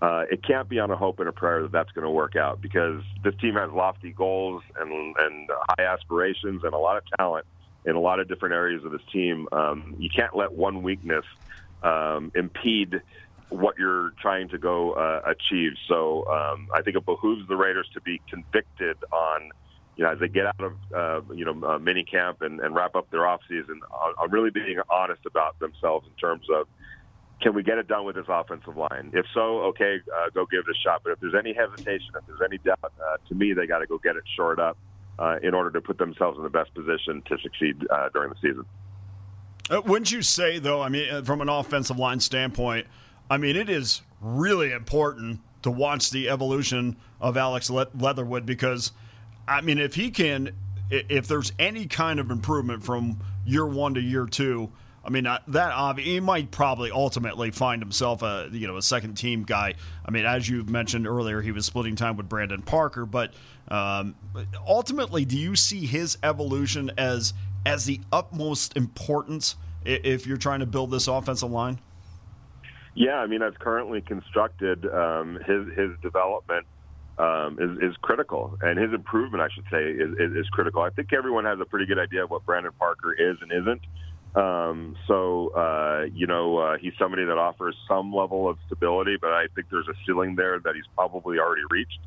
uh, 0.00 0.24
it 0.30 0.44
can't 0.44 0.68
be 0.68 0.80
on 0.80 0.90
a 0.90 0.96
hope 0.96 1.20
and 1.20 1.28
a 1.28 1.32
prayer 1.32 1.62
that 1.62 1.72
that's 1.72 1.90
going 1.92 2.04
to 2.04 2.10
work 2.10 2.34
out 2.34 2.60
because 2.60 3.02
this 3.22 3.34
team 3.40 3.54
has 3.54 3.70
lofty 3.70 4.12
goals 4.12 4.62
and 4.78 5.14
and 5.16 5.48
high 5.70 5.84
aspirations 5.84 6.62
and 6.64 6.74
a 6.74 6.78
lot 6.78 6.96
of 6.96 7.04
talent 7.16 7.46
in 7.84 7.94
a 7.94 8.00
lot 8.00 8.18
of 8.18 8.28
different 8.28 8.54
areas 8.54 8.84
of 8.84 8.92
this 8.92 9.00
team. 9.12 9.46
Um, 9.52 9.94
you 9.98 10.10
can't 10.14 10.36
let 10.36 10.52
one 10.52 10.82
weakness 10.82 11.24
um, 11.82 12.32
impede 12.34 13.00
what 13.52 13.78
you're 13.78 14.12
trying 14.20 14.48
to 14.48 14.58
go 14.58 14.92
uh, 14.92 15.20
achieve. 15.26 15.72
So 15.88 16.26
um, 16.26 16.68
I 16.74 16.82
think 16.82 16.96
it 16.96 17.04
behooves 17.04 17.46
the 17.48 17.56
Raiders 17.56 17.88
to 17.94 18.00
be 18.00 18.20
convicted 18.28 18.96
on, 19.12 19.50
you 19.96 20.04
know, 20.04 20.12
as 20.12 20.18
they 20.18 20.28
get 20.28 20.46
out 20.46 20.60
of, 20.60 20.72
uh, 20.94 21.34
you 21.34 21.44
know, 21.44 21.66
uh, 21.66 21.78
mini 21.78 22.04
camp 22.04 22.42
and, 22.42 22.60
and 22.60 22.74
wrap 22.74 22.96
up 22.96 23.10
their 23.10 23.26
off 23.26 23.40
season, 23.48 23.80
on, 23.90 24.14
on 24.18 24.30
really 24.30 24.50
being 24.50 24.78
honest 24.90 25.20
about 25.26 25.58
themselves 25.58 26.06
in 26.06 26.14
terms 26.18 26.46
of, 26.54 26.66
can 27.40 27.54
we 27.54 27.62
get 27.62 27.76
it 27.76 27.88
done 27.88 28.04
with 28.04 28.14
this 28.14 28.26
offensive 28.28 28.76
line? 28.76 29.10
If 29.12 29.26
so, 29.34 29.62
okay, 29.70 30.00
uh, 30.16 30.30
go 30.32 30.46
give 30.46 30.60
it 30.60 30.70
a 30.70 30.78
shot. 30.78 31.02
But 31.02 31.12
if 31.12 31.20
there's 31.20 31.34
any 31.34 31.52
hesitation, 31.52 32.08
if 32.14 32.26
there's 32.26 32.40
any 32.44 32.58
doubt, 32.58 32.78
uh, 32.84 33.16
to 33.28 33.34
me, 33.34 33.52
they 33.52 33.66
got 33.66 33.80
to 33.80 33.86
go 33.86 33.98
get 33.98 34.16
it 34.16 34.22
shored 34.36 34.60
up 34.60 34.78
uh, 35.18 35.38
in 35.42 35.52
order 35.52 35.70
to 35.72 35.80
put 35.80 35.98
themselves 35.98 36.38
in 36.38 36.44
the 36.44 36.50
best 36.50 36.72
position 36.72 37.20
to 37.28 37.36
succeed 37.42 37.84
uh, 37.90 38.08
during 38.14 38.30
the 38.30 38.36
season. 38.36 38.64
Uh, 39.70 39.80
wouldn't 39.84 40.12
you 40.12 40.22
say, 40.22 40.58
though, 40.58 40.80
I 40.80 40.88
mean, 40.88 41.10
uh, 41.10 41.22
from 41.22 41.40
an 41.40 41.48
offensive 41.48 41.98
line 41.98 42.20
standpoint, 42.20 42.86
I 43.32 43.38
mean, 43.38 43.56
it 43.56 43.70
is 43.70 44.02
really 44.20 44.72
important 44.72 45.40
to 45.62 45.70
watch 45.70 46.10
the 46.10 46.28
evolution 46.28 46.98
of 47.18 47.38
Alex 47.38 47.70
Le- 47.70 47.86
Leatherwood 47.98 48.44
because, 48.44 48.92
I 49.48 49.62
mean, 49.62 49.78
if 49.78 49.94
he 49.94 50.10
can, 50.10 50.50
if 50.90 51.28
there's 51.28 51.50
any 51.58 51.86
kind 51.86 52.20
of 52.20 52.30
improvement 52.30 52.84
from 52.84 53.20
year 53.46 53.64
one 53.64 53.94
to 53.94 54.02
year 54.02 54.26
two, 54.26 54.70
I 55.02 55.08
mean, 55.08 55.24
that 55.24 55.46
obvi- 55.48 56.00
he 56.00 56.20
might 56.20 56.50
probably 56.50 56.90
ultimately 56.90 57.50
find 57.50 57.80
himself 57.80 58.20
a 58.20 58.50
you 58.52 58.66
know 58.66 58.76
a 58.76 58.82
second 58.82 59.14
team 59.14 59.44
guy. 59.44 59.76
I 60.04 60.10
mean, 60.10 60.26
as 60.26 60.46
you 60.46 60.62
mentioned 60.64 61.06
earlier, 61.06 61.40
he 61.40 61.52
was 61.52 61.64
splitting 61.64 61.96
time 61.96 62.18
with 62.18 62.28
Brandon 62.28 62.60
Parker, 62.60 63.06
but 63.06 63.32
um, 63.68 64.14
ultimately, 64.68 65.24
do 65.24 65.38
you 65.38 65.56
see 65.56 65.86
his 65.86 66.18
evolution 66.22 66.90
as 66.98 67.32
as 67.64 67.86
the 67.86 67.98
utmost 68.12 68.76
importance 68.76 69.56
if 69.86 70.26
you're 70.26 70.36
trying 70.36 70.60
to 70.60 70.66
build 70.66 70.90
this 70.90 71.08
offensive 71.08 71.50
line? 71.50 71.80
Yeah, 72.94 73.16
I 73.16 73.26
mean, 73.26 73.42
as 73.42 73.54
currently 73.58 74.02
constructed, 74.02 74.84
um, 74.86 75.38
his 75.46 75.66
his 75.76 75.90
development 76.02 76.66
um, 77.18 77.58
is 77.58 77.90
is 77.90 77.96
critical, 78.02 78.58
and 78.60 78.78
his 78.78 78.92
improvement, 78.92 79.42
I 79.42 79.48
should 79.54 79.64
say, 79.70 79.82
is, 79.82 80.10
is 80.18 80.36
is 80.44 80.48
critical. 80.50 80.82
I 80.82 80.90
think 80.90 81.12
everyone 81.12 81.44
has 81.46 81.58
a 81.60 81.64
pretty 81.64 81.86
good 81.86 81.98
idea 81.98 82.24
of 82.24 82.30
what 82.30 82.44
Brandon 82.44 82.72
Parker 82.78 83.12
is 83.12 83.36
and 83.40 83.50
isn't. 83.50 83.82
Um, 84.34 84.96
so 85.06 85.48
uh, 85.54 86.04
you 86.12 86.26
know, 86.26 86.58
uh, 86.58 86.76
he's 86.78 86.92
somebody 86.98 87.24
that 87.24 87.38
offers 87.38 87.76
some 87.88 88.12
level 88.12 88.48
of 88.48 88.58
stability, 88.66 89.16
but 89.20 89.30
I 89.30 89.46
think 89.54 89.68
there's 89.70 89.88
a 89.88 89.94
ceiling 90.06 90.36
there 90.36 90.58
that 90.58 90.74
he's 90.74 90.86
probably 90.94 91.38
already 91.38 91.62
reached. 91.70 92.00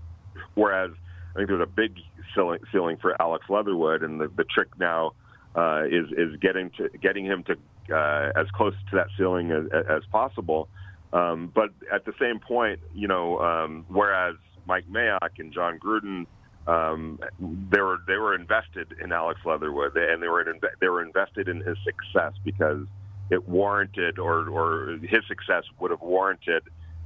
Whereas 0.54 0.92
I 1.34 1.40
think 1.40 1.50
there's 1.50 1.62
a 1.62 1.72
big 1.72 1.98
ceiling, 2.36 2.60
ceiling 2.72 2.98
for 2.98 3.20
Alex 3.20 3.46
Leatherwood, 3.50 4.04
and 4.04 4.20
the, 4.20 4.28
the 4.28 4.44
trick 4.44 4.68
now 4.80 5.14
uh, 5.56 5.84
is 5.86 6.08
is 6.12 6.36
getting 6.42 6.70
to 6.78 6.90
getting 7.02 7.26
him 7.26 7.44
to 7.44 7.56
uh, 7.92 8.32
as 8.36 8.48
close 8.54 8.74
to 8.90 8.96
that 8.98 9.08
ceiling 9.18 9.52
as, 9.52 9.66
as 9.90 10.04
possible. 10.12 10.68
Um, 11.14 11.52
but 11.54 11.70
at 11.92 12.06
the 12.06 12.14
same 12.20 12.40
point, 12.40 12.80
you 12.94 13.08
know, 13.08 13.40
um, 13.40 13.86
whereas 13.88 14.36
Mike 14.66 14.86
Mayock 14.90 15.40
and 15.40 15.54
Jon 15.54 15.80
Gruden, 15.80 16.26
um, 16.68 17.20
they 17.40 17.80
were 17.80 18.00
they 18.08 18.18
were 18.18 18.36
invested 18.36 18.88
in 19.02 19.12
Alex 19.12 19.40
Leatherwood, 19.46 19.96
and 19.96 20.22
they 20.22 20.28
were 20.28 20.42
in, 20.42 20.60
they 20.82 20.88
were 20.88 21.04
invested 21.04 21.48
in 21.48 21.62
his 21.62 21.78
success 21.86 22.34
because 22.44 22.86
it 23.30 23.48
warranted, 23.48 24.20
or 24.20 24.50
or 24.50 24.98
his 25.04 25.22
success 25.28 25.64
would 25.80 25.92
have 25.92 26.02
warranted 26.02 26.64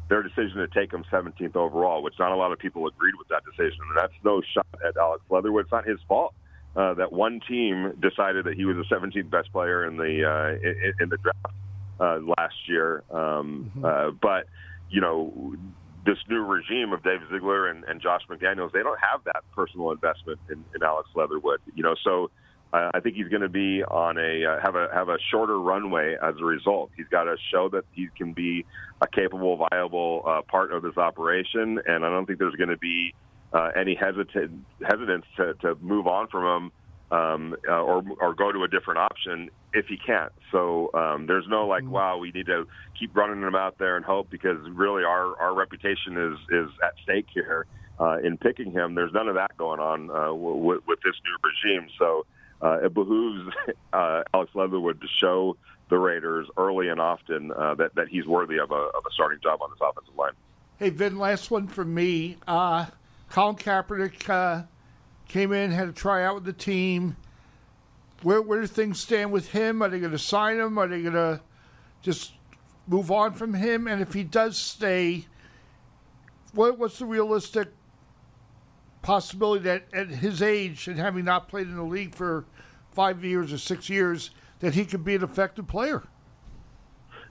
their 0.08 0.24
decision 0.24 0.58
to 0.58 0.68
take 0.68 0.92
him 0.92 1.04
17th 1.12 1.56
overall, 1.56 2.02
which 2.02 2.16
not 2.18 2.32
a 2.32 2.36
lot 2.36 2.52
of 2.52 2.58
people 2.58 2.88
agreed 2.88 3.14
with 3.20 3.28
that 3.28 3.44
decision. 3.46 3.80
And 3.90 3.98
that's 3.98 4.14
no 4.24 4.42
shot 4.54 4.66
at 4.84 4.98
Alex 4.98 5.22
Leatherwood. 5.30 5.66
It's 5.66 5.72
not 5.72 5.86
his 5.86 6.00
fault 6.08 6.34
uh, 6.80 6.94
that 6.94 7.12
one 7.12 7.42
team 7.46 7.92
decided 8.02 8.46
that 8.46 8.54
he 8.54 8.64
was 8.64 8.78
the 8.78 8.96
17th 8.96 9.30
best 9.30 9.52
player 9.52 9.86
in 9.86 9.98
the 9.98 10.24
uh, 10.24 10.52
in, 10.66 10.94
in 11.02 11.10
the 11.10 11.18
draft 11.18 11.56
uh, 12.00 12.20
last 12.38 12.56
year. 12.68 13.04
Um, 13.12 13.70
uh, 13.84 14.12
but 14.12 14.46
you 14.90 15.02
know, 15.02 15.58
this 16.06 16.18
new 16.30 16.42
regime 16.46 16.94
of 16.94 17.04
Dave 17.04 17.20
Ziegler 17.30 17.68
and, 17.68 17.84
and 17.84 18.02
Josh 18.02 18.22
McDaniels, 18.30 18.72
they 18.72 18.82
don't 18.82 19.00
have 19.00 19.26
that 19.26 19.44
personal 19.54 19.92
investment 19.92 20.40
in, 20.50 20.64
in 20.74 20.82
Alex 20.82 21.10
Leatherwood. 21.16 21.60
You 21.76 21.84
know, 21.84 21.96
so 22.02 22.32
I 22.72 23.02
think 23.02 23.16
he's 23.16 23.28
going 23.28 23.42
to 23.42 23.50
be 23.50 23.84
on 23.84 24.18
a 24.18 24.46
uh, 24.46 24.62
have 24.64 24.76
a 24.76 24.88
have 24.94 25.10
a 25.10 25.18
shorter 25.32 25.60
runway 25.60 26.16
as 26.24 26.36
a 26.40 26.46
result. 26.46 26.92
He's 26.96 27.08
got 27.12 27.24
to 27.24 27.36
show 27.52 27.68
that 27.70 27.84
he 27.92 28.08
can 28.18 28.32
be 28.32 28.66
a 29.02 29.08
capable, 29.08 29.68
viable 29.70 30.24
uh, 30.26 30.44
part 30.44 30.72
of 30.72 30.84
this 30.84 30.96
operation, 30.96 31.82
and 31.86 32.06
I 32.06 32.10
don't 32.10 32.26
think 32.26 32.40
there's 32.40 32.56
going 32.56 32.70
to 32.70 32.78
be 32.78 33.14
uh, 33.54 33.70
any 33.76 33.96
hesitant 33.96 34.66
hesitance 34.84 35.26
to, 35.38 35.54
to 35.56 35.76
move 35.82 36.08
on 36.08 36.28
from 36.28 36.44
him 36.64 36.72
um, 37.12 37.56
uh, 37.68 37.82
or 37.82 38.04
or 38.22 38.34
go 38.36 38.52
to 38.52 38.64
a 38.64 38.68
different 38.68 39.00
option 39.00 39.50
if 39.74 39.88
he 39.88 39.98
can't. 39.98 40.32
So 40.52 40.92
um, 40.94 41.26
there's 41.26 41.48
no 41.48 41.68
like, 41.68 41.84
wow, 41.84 42.18
we 42.18 42.32
need 42.32 42.46
to 42.48 42.68
keep 43.00 43.16
running 43.16 43.42
him 43.42 43.56
out 43.56 43.78
there 43.80 43.96
and 43.96 44.06
hope 44.06 44.30
because 44.30 44.58
really 44.70 45.04
our 45.04 45.36
our 45.40 45.56
reputation 45.56 46.18
is 46.18 46.38
is 46.52 46.70
at 46.84 46.94
stake 47.04 47.28
here 47.34 47.66
uh, 48.00 48.18
in 48.24 48.38
picking 48.38 48.72
him. 48.72 48.96
There's 48.96 49.14
none 49.14 49.28
of 49.28 49.36
that 49.36 49.58
going 49.58 49.80
on 49.80 50.10
uh, 50.10 50.26
w- 50.28 50.82
with 50.86 51.00
this 51.04 51.16
new 51.26 51.38
regime. 51.44 51.90
So 51.98 52.26
uh, 52.62 52.86
it 52.86 52.94
behooves 52.94 53.54
uh, 53.94 54.24
Alex 54.34 54.52
Leatherwood 54.54 55.02
to 55.02 55.08
show 55.20 55.58
the 55.90 55.98
Raiders 55.98 56.48
early 56.58 56.90
and 56.90 57.02
often 57.02 57.52
uh, 57.52 57.74
that 57.76 57.96
that 57.96 58.08
he's 58.10 58.26
worthy 58.28 58.60
of 58.60 58.72
a 58.72 58.76
of 58.76 59.04
a 59.08 59.12
starting 59.14 59.40
job 59.42 59.62
on 59.62 59.70
this 59.72 59.80
offensive 59.82 60.16
line. 60.16 60.34
Hey, 60.78 60.90
Vin, 60.92 61.18
last 61.18 61.52
one 61.52 61.68
from 61.68 61.94
me. 61.94 62.38
Uh, 62.48 62.86
Colin 63.30 63.56
Kaepernick 63.56 64.30
uh, 64.30 64.64
came 65.28 65.54
in, 65.54 65.72
had 65.72 65.88
a 65.88 65.92
tryout 65.92 66.36
with 66.36 66.46
the 66.46 66.54
team. 66.54 67.16
Where 68.24 68.42
where 68.42 68.62
do 68.62 68.68
things 68.68 69.00
stand 69.00 69.32
with 69.32 69.52
him? 69.52 69.82
Are 69.82 69.88
they 69.88 70.00
going 70.00 70.12
to 70.12 70.20
sign 70.20 70.60
him? 70.60 70.78
Are 70.78 70.88
they 70.88 71.02
going 71.02 71.14
to 71.14 71.42
just 72.02 72.34
move 72.88 73.12
on 73.12 73.34
from 73.34 73.54
him? 73.54 73.88
And 73.88 74.02
if 74.02 74.14
he 74.14 74.24
does 74.24 74.58
stay, 74.58 75.28
what 76.54 76.78
what's 76.78 77.00
the 77.00 77.06
realistic 77.06 77.70
possibility 79.02 79.64
that 79.64 79.86
at 79.94 80.10
his 80.10 80.42
age 80.42 80.88
and 80.88 81.00
having 81.00 81.24
not 81.24 81.48
played 81.48 81.68
in 81.68 81.76
the 81.76 81.84
league 81.84 82.14
for 82.14 82.46
five 82.92 83.24
years 83.24 83.54
or 83.54 83.58
six 83.58 83.90
years, 83.90 84.32
that 84.60 84.74
he 84.74 84.84
could 84.84 85.06
be 85.06 85.16
an 85.16 85.24
effective 85.24 85.68
player? 85.68 86.04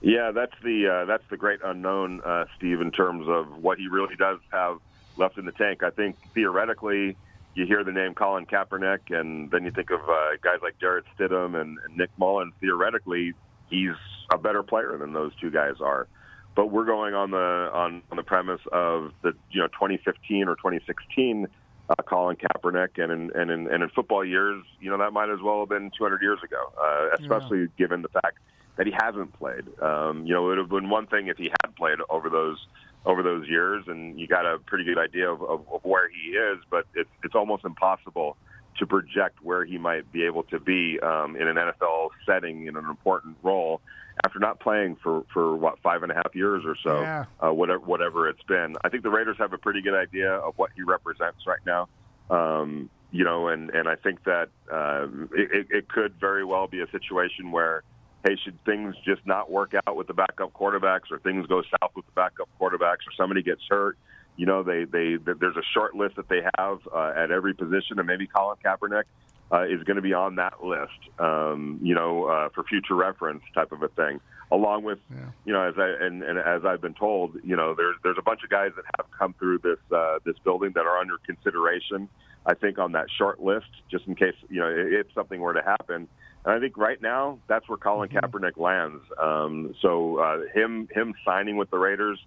Yeah, 0.01 0.31
that's 0.31 0.55
the 0.63 0.87
uh, 0.87 1.05
that's 1.05 1.25
the 1.29 1.37
great 1.37 1.59
unknown, 1.63 2.21
uh, 2.25 2.45
Steve, 2.57 2.79
in 2.81 2.89
terms 2.89 3.27
of 3.27 3.61
what 3.61 3.77
he 3.77 3.87
really 3.87 4.15
does 4.15 4.39
have 4.51 4.79
left 5.19 5.37
in 5.37 5.45
the 5.45 5.51
tank. 5.51 5.83
I 5.83 5.91
think 5.91 6.15
theoretically, 6.33 7.15
you 7.53 7.65
hear 7.65 7.83
the 7.83 7.91
name 7.91 8.13
Colin 8.13 8.45
Kaepernick, 8.45 9.11
and 9.11 9.51
then 9.51 9.65
you 9.65 9.71
think 9.71 9.91
of 9.91 10.01
uh, 10.01 10.37
guys 10.41 10.59
like 10.61 10.79
Jarrett 10.79 11.05
Stidham 11.17 11.59
and, 11.59 11.77
and 11.85 11.97
Nick 11.97 12.09
Mullens. 12.17 12.53
Theoretically, 12.59 13.33
he's 13.69 13.95
a 14.33 14.37
better 14.37 14.63
player 14.63 14.97
than 14.97 15.13
those 15.13 15.31
two 15.39 15.51
guys 15.51 15.75
are. 15.81 16.07
But 16.55 16.67
we're 16.67 16.85
going 16.85 17.13
on 17.13 17.31
the 17.31 17.37
on, 17.37 18.01
on 18.11 18.17
the 18.17 18.23
premise 18.23 18.61
of 18.71 19.11
the 19.21 19.33
you 19.51 19.61
know 19.61 19.67
2015 19.67 20.47
or 20.47 20.55
2016 20.55 21.47
uh, 21.89 21.95
Colin 22.03 22.37
Kaepernick, 22.37 23.01
and 23.01 23.11
in, 23.11 23.31
and 23.35 23.51
in 23.51 23.67
and 23.67 23.83
in 23.83 23.89
football 23.89 24.23
years, 24.23 24.63
you 24.79 24.89
know 24.89 24.97
that 24.97 25.11
might 25.11 25.29
as 25.29 25.39
well 25.43 25.61
have 25.61 25.69
been 25.69 25.91
200 25.97 26.21
years 26.21 26.39
ago, 26.43 26.71
uh, 26.79 27.15
especially 27.19 27.61
yeah. 27.61 27.67
given 27.77 28.01
the 28.01 28.09
fact 28.09 28.37
that 28.77 28.85
he 28.85 28.93
hasn't 28.93 29.33
played. 29.33 29.65
Um, 29.81 30.25
you 30.25 30.33
know, 30.33 30.45
it 30.45 30.49
would 30.49 30.57
have 30.59 30.69
been 30.69 30.89
one 30.89 31.07
thing 31.07 31.27
if 31.27 31.37
he 31.37 31.51
had 31.63 31.75
played 31.75 31.97
over 32.09 32.29
those 32.29 32.57
over 33.05 33.23
those 33.23 33.47
years, 33.47 33.85
and 33.87 34.19
you 34.19 34.27
got 34.27 34.45
a 34.45 34.59
pretty 34.59 34.83
good 34.83 34.97
idea 34.97 35.31
of, 35.31 35.41
of, 35.41 35.61
of 35.71 35.83
where 35.83 36.09
he 36.09 36.31
is. 36.31 36.59
But 36.69 36.85
it's 36.95 37.09
it's 37.23 37.35
almost 37.35 37.65
impossible 37.65 38.37
to 38.77 38.85
project 38.85 39.43
where 39.43 39.65
he 39.65 39.77
might 39.77 40.11
be 40.11 40.23
able 40.25 40.43
to 40.43 40.59
be 40.59 40.99
um, 41.01 41.35
in 41.35 41.47
an 41.47 41.55
NFL 41.55 42.09
setting 42.25 42.67
in 42.67 42.77
an 42.77 42.85
important 42.85 43.37
role 43.43 43.81
after 44.25 44.39
not 44.39 44.59
playing 44.59 44.97
for 45.01 45.23
for 45.33 45.55
what 45.55 45.79
five 45.79 46.03
and 46.03 46.11
a 46.11 46.15
half 46.15 46.33
years 46.33 46.63
or 46.65 46.75
so, 46.83 47.01
yeah. 47.01 47.25
uh, 47.39 47.53
whatever 47.53 47.79
whatever 47.85 48.27
it's 48.27 48.43
been. 48.43 48.75
I 48.83 48.89
think 48.89 49.03
the 49.03 49.09
Raiders 49.09 49.37
have 49.39 49.53
a 49.53 49.57
pretty 49.57 49.81
good 49.81 49.95
idea 49.95 50.31
of 50.31 50.53
what 50.57 50.71
he 50.75 50.83
represents 50.83 51.47
right 51.47 51.59
now. 51.65 51.87
Um, 52.29 52.89
you 53.11 53.23
know, 53.23 53.47
and 53.47 53.69
and 53.69 53.87
I 53.87 53.95
think 53.95 54.23
that 54.25 54.49
uh, 54.71 55.07
it, 55.33 55.67
it 55.69 55.89
could 55.89 56.15
very 56.19 56.43
well 56.43 56.67
be 56.67 56.81
a 56.81 56.89
situation 56.91 57.51
where 57.51 57.83
hey, 58.25 58.35
should 58.43 58.63
things 58.65 58.95
just 59.05 59.25
not 59.25 59.49
work 59.49 59.73
out 59.87 59.95
with 59.95 60.07
the 60.07 60.13
backup 60.13 60.53
quarterbacks, 60.53 61.11
or 61.11 61.19
things 61.19 61.45
go 61.47 61.61
south 61.61 61.91
with 61.95 62.05
the 62.05 62.11
backup 62.13 62.49
quarterbacks, 62.59 63.07
or 63.07 63.13
somebody 63.17 63.41
gets 63.41 63.61
hurt? 63.69 63.97
You 64.35 64.45
know, 64.45 64.63
they 64.63 64.85
they 64.85 65.17
there's 65.17 65.57
a 65.57 65.63
short 65.73 65.95
list 65.95 66.15
that 66.15 66.29
they 66.29 66.41
have 66.57 66.79
uh, 66.93 67.13
at 67.15 67.31
every 67.31 67.53
position, 67.53 67.97
and 67.99 68.07
maybe 68.07 68.27
Colin 68.27 68.57
Kaepernick 68.63 69.03
uh, 69.51 69.63
is 69.63 69.83
going 69.83 69.95
to 69.95 70.01
be 70.01 70.13
on 70.13 70.35
that 70.35 70.63
list. 70.63 70.99
Um, 71.17 71.79
you 71.81 71.95
know, 71.95 72.25
uh, 72.25 72.49
for 72.49 72.63
future 72.63 72.95
reference, 72.95 73.43
type 73.53 73.71
of 73.71 73.81
a 73.81 73.87
thing. 73.89 74.19
Along 74.51 74.83
with, 74.83 74.97
yeah. 75.11 75.17
you 75.45 75.53
know, 75.53 75.61
as 75.61 75.75
I 75.77 76.05
and, 76.05 76.23
and 76.23 76.39
as 76.39 76.65
I've 76.65 76.81
been 76.81 76.95
told, 76.95 77.37
you 77.43 77.55
know, 77.55 77.75
there's 77.75 77.95
there's 78.03 78.17
a 78.17 78.23
bunch 78.23 78.43
of 78.43 78.49
guys 78.49 78.71
that 78.75 78.85
have 78.97 79.05
come 79.11 79.33
through 79.37 79.59
this 79.59 79.79
uh, 79.91 80.19
this 80.25 80.35
building 80.43 80.71
that 80.75 80.85
are 80.85 80.97
under 80.97 81.17
consideration. 81.19 82.09
I 82.45 82.55
think 82.55 82.79
on 82.79 82.93
that 82.93 83.07
short 83.15 83.41
list, 83.41 83.69
just 83.91 84.07
in 84.07 84.15
case 84.15 84.33
you 84.49 84.59
know 84.59 84.69
if 84.69 85.07
something 85.13 85.39
were 85.39 85.53
to 85.53 85.61
happen. 85.61 86.07
And 86.45 86.53
I 86.53 86.59
think 86.59 86.77
right 86.77 87.01
now 87.01 87.39
that's 87.47 87.67
where 87.67 87.77
Colin 87.77 88.09
mm-hmm. 88.09 88.17
Kaepernick 88.17 88.57
lands. 88.57 89.03
Um, 89.17 89.75
so 89.81 90.17
uh, 90.19 90.39
him 90.53 90.87
him 90.91 91.13
signing 91.25 91.57
with 91.57 91.69
the 91.69 91.77
Raiders, 91.77 92.19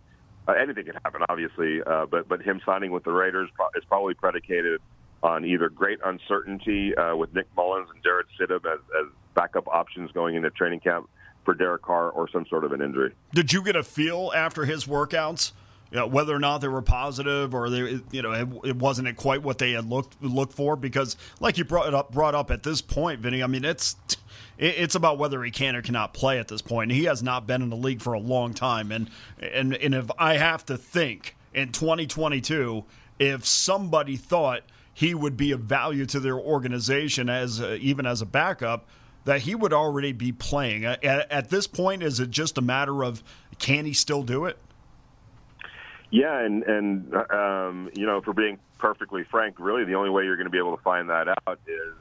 uh, 0.46 0.52
anything 0.52 0.84
can 0.84 0.94
happen, 1.04 1.22
obviously, 1.28 1.82
uh, 1.82 2.06
but 2.06 2.28
but 2.28 2.42
him 2.42 2.60
signing 2.64 2.90
with 2.92 3.04
the 3.04 3.12
Raiders 3.12 3.48
is 3.76 3.84
probably 3.84 4.14
predicated 4.14 4.80
on 5.22 5.44
either 5.44 5.68
great 5.68 6.00
uncertainty 6.04 6.94
uh, 6.96 7.14
with 7.14 7.32
Nick 7.34 7.46
Mullens 7.56 7.88
and 7.94 8.02
Jarrett 8.02 8.26
Stidham 8.38 8.64
as, 8.66 8.80
as 9.00 9.06
backup 9.34 9.68
options 9.68 10.10
going 10.10 10.34
into 10.34 10.50
training 10.50 10.80
camp 10.80 11.08
for 11.44 11.54
Derek 11.54 11.82
Carr 11.82 12.10
or 12.10 12.28
some 12.28 12.44
sort 12.46 12.64
of 12.64 12.72
an 12.72 12.82
injury. 12.82 13.12
Did 13.32 13.52
you 13.52 13.62
get 13.62 13.76
a 13.76 13.82
feel 13.82 14.32
after 14.34 14.64
his 14.64 14.84
workouts? 14.84 15.52
You 15.92 15.98
know, 15.98 16.06
whether 16.06 16.34
or 16.34 16.38
not 16.38 16.62
they 16.62 16.68
were 16.68 16.80
positive 16.80 17.54
or 17.54 17.68
they, 17.68 18.00
you 18.10 18.22
know, 18.22 18.32
it, 18.32 18.48
it, 18.70 18.76
wasn't 18.76 19.14
quite 19.18 19.42
what 19.42 19.58
they 19.58 19.72
had 19.72 19.84
looked 19.84 20.22
looked 20.22 20.54
for. 20.54 20.74
Because, 20.74 21.18
like 21.38 21.58
you 21.58 21.64
brought 21.64 21.92
up, 21.92 22.10
brought 22.12 22.34
up 22.34 22.50
at 22.50 22.62
this 22.62 22.80
point, 22.80 23.20
Vinny. 23.20 23.42
I 23.42 23.46
mean, 23.46 23.62
it's 23.62 23.94
it, 24.56 24.74
it's 24.78 24.94
about 24.94 25.18
whether 25.18 25.44
he 25.44 25.50
can 25.50 25.76
or 25.76 25.82
cannot 25.82 26.14
play 26.14 26.38
at 26.38 26.48
this 26.48 26.62
point. 26.62 26.92
He 26.92 27.04
has 27.04 27.22
not 27.22 27.46
been 27.46 27.60
in 27.60 27.68
the 27.68 27.76
league 27.76 28.00
for 28.00 28.14
a 28.14 28.18
long 28.18 28.54
time, 28.54 28.90
and 28.90 29.10
and 29.38 29.74
and 29.74 29.94
if 29.94 30.10
I 30.18 30.38
have 30.38 30.64
to 30.66 30.78
think 30.78 31.36
in 31.52 31.72
2022, 31.72 32.84
if 33.18 33.44
somebody 33.44 34.16
thought 34.16 34.62
he 34.94 35.14
would 35.14 35.36
be 35.36 35.52
of 35.52 35.60
value 35.60 36.06
to 36.06 36.20
their 36.20 36.38
organization 36.38 37.28
as 37.28 37.60
even 37.60 38.06
as 38.06 38.22
a 38.22 38.26
backup 38.26 38.86
that 39.24 39.42
he 39.42 39.54
would 39.54 39.72
already 39.72 40.12
be 40.12 40.32
playing. 40.32 40.84
At, 40.84 41.04
at, 41.04 41.48
this 41.48 41.66
point, 41.66 42.02
is 42.02 42.18
it 42.18 42.30
just 42.30 42.58
a 42.58 42.60
matter 42.60 43.04
of 43.04 43.22
can 43.58 43.84
he 43.84 43.92
still 43.92 44.22
do 44.22 44.46
it? 44.46 44.58
Yeah, 46.12 46.38
and 46.38 46.62
and 46.64 47.14
um, 47.32 47.90
you 47.94 48.04
know, 48.04 48.20
for 48.20 48.34
being 48.34 48.58
perfectly 48.78 49.24
frank, 49.30 49.56
really 49.58 49.84
the 49.84 49.94
only 49.94 50.10
way 50.10 50.24
you're 50.24 50.36
going 50.36 50.46
to 50.46 50.50
be 50.50 50.58
able 50.58 50.76
to 50.76 50.82
find 50.82 51.08
that 51.08 51.26
out 51.28 51.58
is 51.66 51.94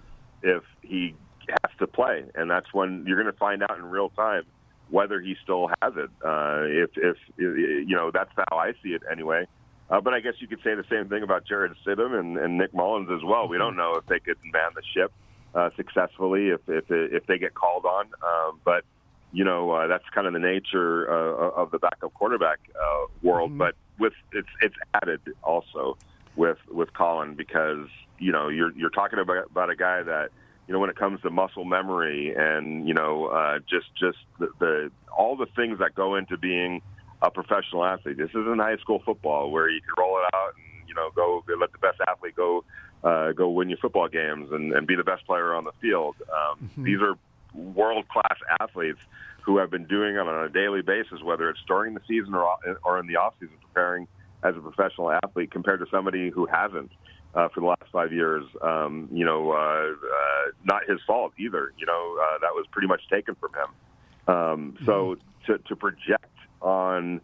if 0.43 0.63
he 0.81 1.15
has 1.47 1.71
to 1.79 1.87
play, 1.87 2.25
and 2.35 2.51
that's 2.51 2.73
when 2.73 3.05
you're 3.07 3.21
going 3.21 3.31
to 3.31 3.39
find 3.39 3.63
out 3.63 3.77
in 3.77 3.85
real 3.85 4.09
time 4.09 4.43
whether 4.89 5.21
he 5.21 5.37
still 5.41 5.69
has 5.81 5.93
it. 5.95 6.09
Uh, 6.23 6.63
if 6.67 6.89
if 6.97 7.15
you 7.37 7.95
know, 7.95 8.11
that's 8.13 8.31
how 8.35 8.57
I 8.57 8.73
see 8.83 8.89
it 8.89 9.01
anyway. 9.09 9.47
Uh, 9.89 10.01
but 10.01 10.13
I 10.13 10.19
guess 10.19 10.33
you 10.39 10.47
could 10.47 10.59
say 10.61 10.75
the 10.75 10.85
same 10.89 11.07
thing 11.07 11.23
about 11.23 11.45
Jarrett 11.45 11.71
Stidham 11.85 12.17
and, 12.17 12.37
and 12.37 12.57
Nick 12.57 12.73
Mullens 12.73 13.09
as 13.09 13.23
well. 13.23 13.47
We 13.47 13.57
don't 13.57 13.77
know 13.77 13.95
if 13.95 14.05
they 14.07 14.19
could 14.19 14.37
man 14.51 14.71
the 14.75 14.81
ship 14.93 15.13
uh, 15.55 15.69
successfully 15.77 16.49
if 16.49 16.61
if 16.67 16.85
if 16.89 17.25
they 17.27 17.37
get 17.37 17.53
called 17.53 17.85
on. 17.85 18.07
Um, 18.21 18.59
but 18.65 18.83
you 19.31 19.45
know 19.45 19.71
uh, 19.71 19.87
that's 19.87 20.03
kind 20.13 20.27
of 20.27 20.33
the 20.33 20.39
nature 20.39 21.09
uh, 21.09 21.61
of 21.61 21.71
the 21.71 21.79
backup 21.79 22.13
quarterback 22.13 22.59
uh, 22.75 23.05
world. 23.21 23.51
Mm-hmm. 23.51 23.59
But 23.59 23.75
with 24.01 24.13
it's 24.33 24.49
it's 24.61 24.75
added 24.95 25.21
also 25.43 25.95
with 26.35 26.57
with 26.69 26.91
Colin 26.93 27.35
because 27.35 27.87
you 28.19 28.31
know 28.31 28.49
you're 28.49 28.71
you're 28.75 28.89
talking 28.89 29.19
about 29.19 29.45
about 29.49 29.69
a 29.69 29.75
guy 29.75 30.01
that 30.01 30.31
you 30.67 30.73
know 30.73 30.79
when 30.79 30.89
it 30.89 30.95
comes 30.95 31.21
to 31.21 31.29
muscle 31.29 31.63
memory 31.63 32.33
and 32.35 32.87
you 32.87 32.93
know 32.93 33.27
uh, 33.27 33.59
just 33.59 33.87
just 33.97 34.17
the, 34.39 34.49
the 34.59 34.91
all 35.15 35.37
the 35.37 35.45
things 35.55 35.79
that 35.79 35.93
go 35.95 36.15
into 36.15 36.35
being 36.35 36.81
a 37.21 37.29
professional 37.29 37.85
athlete. 37.85 38.17
This 38.17 38.31
isn't 38.31 38.59
high 38.59 38.77
school 38.77 39.01
football 39.05 39.51
where 39.51 39.69
you 39.69 39.79
can 39.81 39.93
roll 39.97 40.17
it 40.17 40.33
out 40.35 40.53
and 40.55 40.89
you 40.89 40.95
know 40.95 41.11
go 41.15 41.43
let 41.59 41.71
the 41.71 41.77
best 41.77 41.99
athlete 42.07 42.35
go 42.35 42.63
uh, 43.03 43.31
go 43.33 43.49
win 43.49 43.69
your 43.69 43.77
football 43.77 44.07
games 44.07 44.51
and, 44.51 44.73
and 44.73 44.87
be 44.87 44.95
the 44.95 45.03
best 45.03 45.25
player 45.25 45.53
on 45.53 45.63
the 45.63 45.73
field. 45.79 46.15
Um, 46.21 46.57
mm-hmm. 46.63 46.83
These 46.83 47.01
are 47.01 47.15
world 47.53 48.07
class 48.07 48.37
athletes 48.59 48.99
who 49.43 49.57
have 49.57 49.69
been 49.71 49.85
doing 49.85 50.15
it 50.15 50.19
on 50.19 50.45
a 50.45 50.49
daily 50.49 50.81
basis, 50.81 51.21
whether 51.23 51.49
it's 51.49 51.59
during 51.67 51.93
the 51.93 52.01
season 52.07 52.33
or 52.33 52.55
or 52.83 52.99
in 52.99 53.07
the 53.07 53.15
off 53.15 53.33
season, 53.39 53.55
preparing 53.61 54.07
as 54.43 54.55
a 54.55 54.59
professional 54.59 55.11
athlete, 55.11 55.51
compared 55.51 55.79
to 55.79 55.85
somebody 55.91 56.29
who 56.29 56.45
hasn't. 56.45 56.91
Uh, 57.33 57.47
for 57.53 57.61
the 57.61 57.65
last 57.65 57.85
five 57.93 58.11
years, 58.11 58.43
um, 58.61 59.07
you 59.09 59.23
know, 59.23 59.53
uh, 59.53 59.55
uh, 59.55 60.51
not 60.65 60.81
his 60.85 60.99
fault 61.07 61.31
either. 61.39 61.71
You 61.77 61.85
know, 61.85 62.17
uh, 62.21 62.39
that 62.39 62.51
was 62.53 62.65
pretty 62.73 62.89
much 62.89 62.99
taken 63.09 63.35
from 63.35 63.51
him. 63.53 64.35
Um, 64.35 64.77
so 64.85 65.15
mm-hmm. 65.15 65.53
to, 65.53 65.57
to 65.59 65.75
project 65.77 66.35
on 66.61 67.21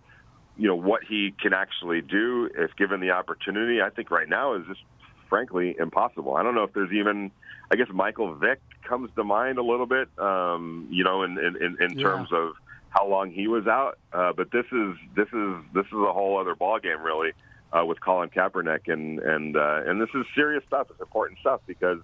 you 0.57 0.67
know 0.67 0.75
what 0.75 1.03
he 1.03 1.33
can 1.39 1.53
actually 1.53 2.01
do 2.01 2.49
if 2.57 2.75
given 2.77 2.99
the 2.99 3.11
opportunity. 3.11 3.81
I 3.81 3.89
think 3.89 4.09
right 4.09 4.27
now 4.27 4.55
is 4.55 4.63
just 4.67 4.79
frankly 5.29 5.75
impossible. 5.79 6.35
I 6.35 6.43
don't 6.43 6.55
know 6.55 6.63
if 6.63 6.73
there's 6.73 6.91
even. 6.91 7.31
I 7.69 7.75
guess 7.75 7.87
Michael 7.93 8.33
Vick 8.33 8.61
comes 8.87 9.09
to 9.15 9.23
mind 9.25 9.57
a 9.57 9.63
little 9.63 9.85
bit. 9.85 10.07
Um, 10.17 10.87
you 10.89 11.03
know, 11.03 11.23
in 11.23 11.37
in, 11.37 11.55
in, 11.57 11.77
in 11.81 11.97
yeah. 11.97 12.03
terms 12.03 12.29
of 12.31 12.53
how 12.89 13.07
long 13.07 13.31
he 13.31 13.47
was 13.47 13.67
out. 13.67 13.97
Uh, 14.13 14.33
but 14.33 14.51
this 14.51 14.65
is 14.71 14.95
this 15.15 15.27
is 15.33 15.55
this 15.73 15.85
is 15.85 15.93
a 15.93 16.13
whole 16.13 16.39
other 16.39 16.55
ballgame, 16.55 17.03
really, 17.03 17.31
uh, 17.73 17.85
with 17.85 17.99
Colin 17.99 18.29
Kaepernick, 18.29 18.87
and 18.87 19.19
and 19.19 19.57
uh, 19.57 19.81
and 19.85 20.01
this 20.01 20.09
is 20.15 20.25
serious 20.35 20.63
stuff. 20.67 20.87
It's 20.89 21.01
important 21.01 21.39
stuff 21.39 21.61
because 21.67 21.99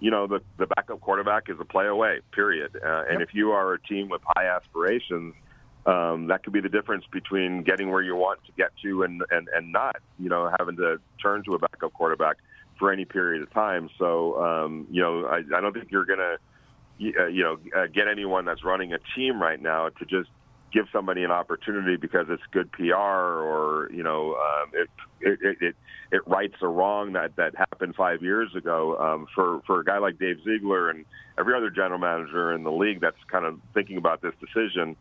you 0.00 0.10
know 0.10 0.26
the 0.26 0.40
the 0.58 0.66
backup 0.66 1.00
quarterback 1.00 1.48
is 1.48 1.56
a 1.60 1.64
play 1.64 1.86
away. 1.86 2.20
Period. 2.32 2.76
Uh, 2.76 3.04
and 3.08 3.20
Yep. 3.20 3.28
if 3.28 3.34
you 3.34 3.50
are 3.52 3.74
a 3.74 3.80
team 3.80 4.08
with 4.08 4.22
high 4.24 4.46
aspirations. 4.46 5.34
Um, 5.86 6.26
that 6.26 6.42
could 6.42 6.52
be 6.52 6.60
the 6.60 6.68
difference 6.68 7.06
between 7.10 7.62
getting 7.62 7.88
where 7.90 8.02
you 8.02 8.14
want 8.14 8.44
to 8.44 8.52
get 8.58 8.72
to 8.82 9.04
and, 9.04 9.22
and, 9.30 9.48
and 9.48 9.72
not, 9.72 9.96
you 10.18 10.28
know, 10.28 10.52
having 10.58 10.76
to 10.76 11.00
turn 11.22 11.42
to 11.44 11.54
a 11.54 11.58
backup 11.58 11.94
quarterback 11.94 12.36
for 12.78 12.92
any 12.92 13.04
period 13.04 13.42
of 13.42 13.52
time. 13.52 13.88
So, 13.98 14.42
um, 14.42 14.86
you 14.90 15.02
know, 15.02 15.26
I, 15.26 15.42
I 15.56 15.60
don't 15.60 15.72
think 15.72 15.90
you're 15.90 16.04
to, 16.04 16.38
uh, 17.20 17.26
you 17.26 17.42
know, 17.42 17.58
uh, 17.76 17.86
get 17.86 18.08
anyone 18.08 18.44
that's 18.44 18.64
running 18.64 18.92
a 18.92 18.98
team 19.14 19.40
right 19.40 19.60
now 19.60 19.88
to 19.88 20.04
just 20.04 20.30
give 20.72 20.86
somebody 20.92 21.24
an 21.24 21.30
opportunity 21.30 21.96
because 21.96 22.26
it's 22.28 22.42
good 22.52 22.70
PR 22.72 22.94
or 22.94 23.88
you 23.92 24.02
know 24.02 24.34
um, 24.34 24.70
it, 24.74 24.90
it 25.20 25.38
it 25.42 25.56
it 25.60 25.76
it 26.12 26.26
rights 26.26 26.56
a 26.60 26.68
wrong 26.68 27.12
that 27.12 27.36
that 27.36 27.54
happened 27.56 27.94
five 27.94 28.22
years 28.22 28.54
ago. 28.54 28.96
Um, 28.98 29.26
for 29.34 29.60
for 29.66 29.80
a 29.80 29.84
guy 29.84 29.98
like 29.98 30.18
Dave 30.18 30.38
Ziegler 30.44 30.90
and 30.90 31.04
every 31.38 31.54
other 31.54 31.70
general 31.70 31.98
manager 31.98 32.52
in 32.52 32.64
the 32.64 32.72
league 32.72 33.00
that's 33.00 33.16
kind 33.30 33.44
of 33.44 33.60
thinking 33.74 33.96
about 33.96 34.20
this 34.20 34.34
decision, 34.40 34.96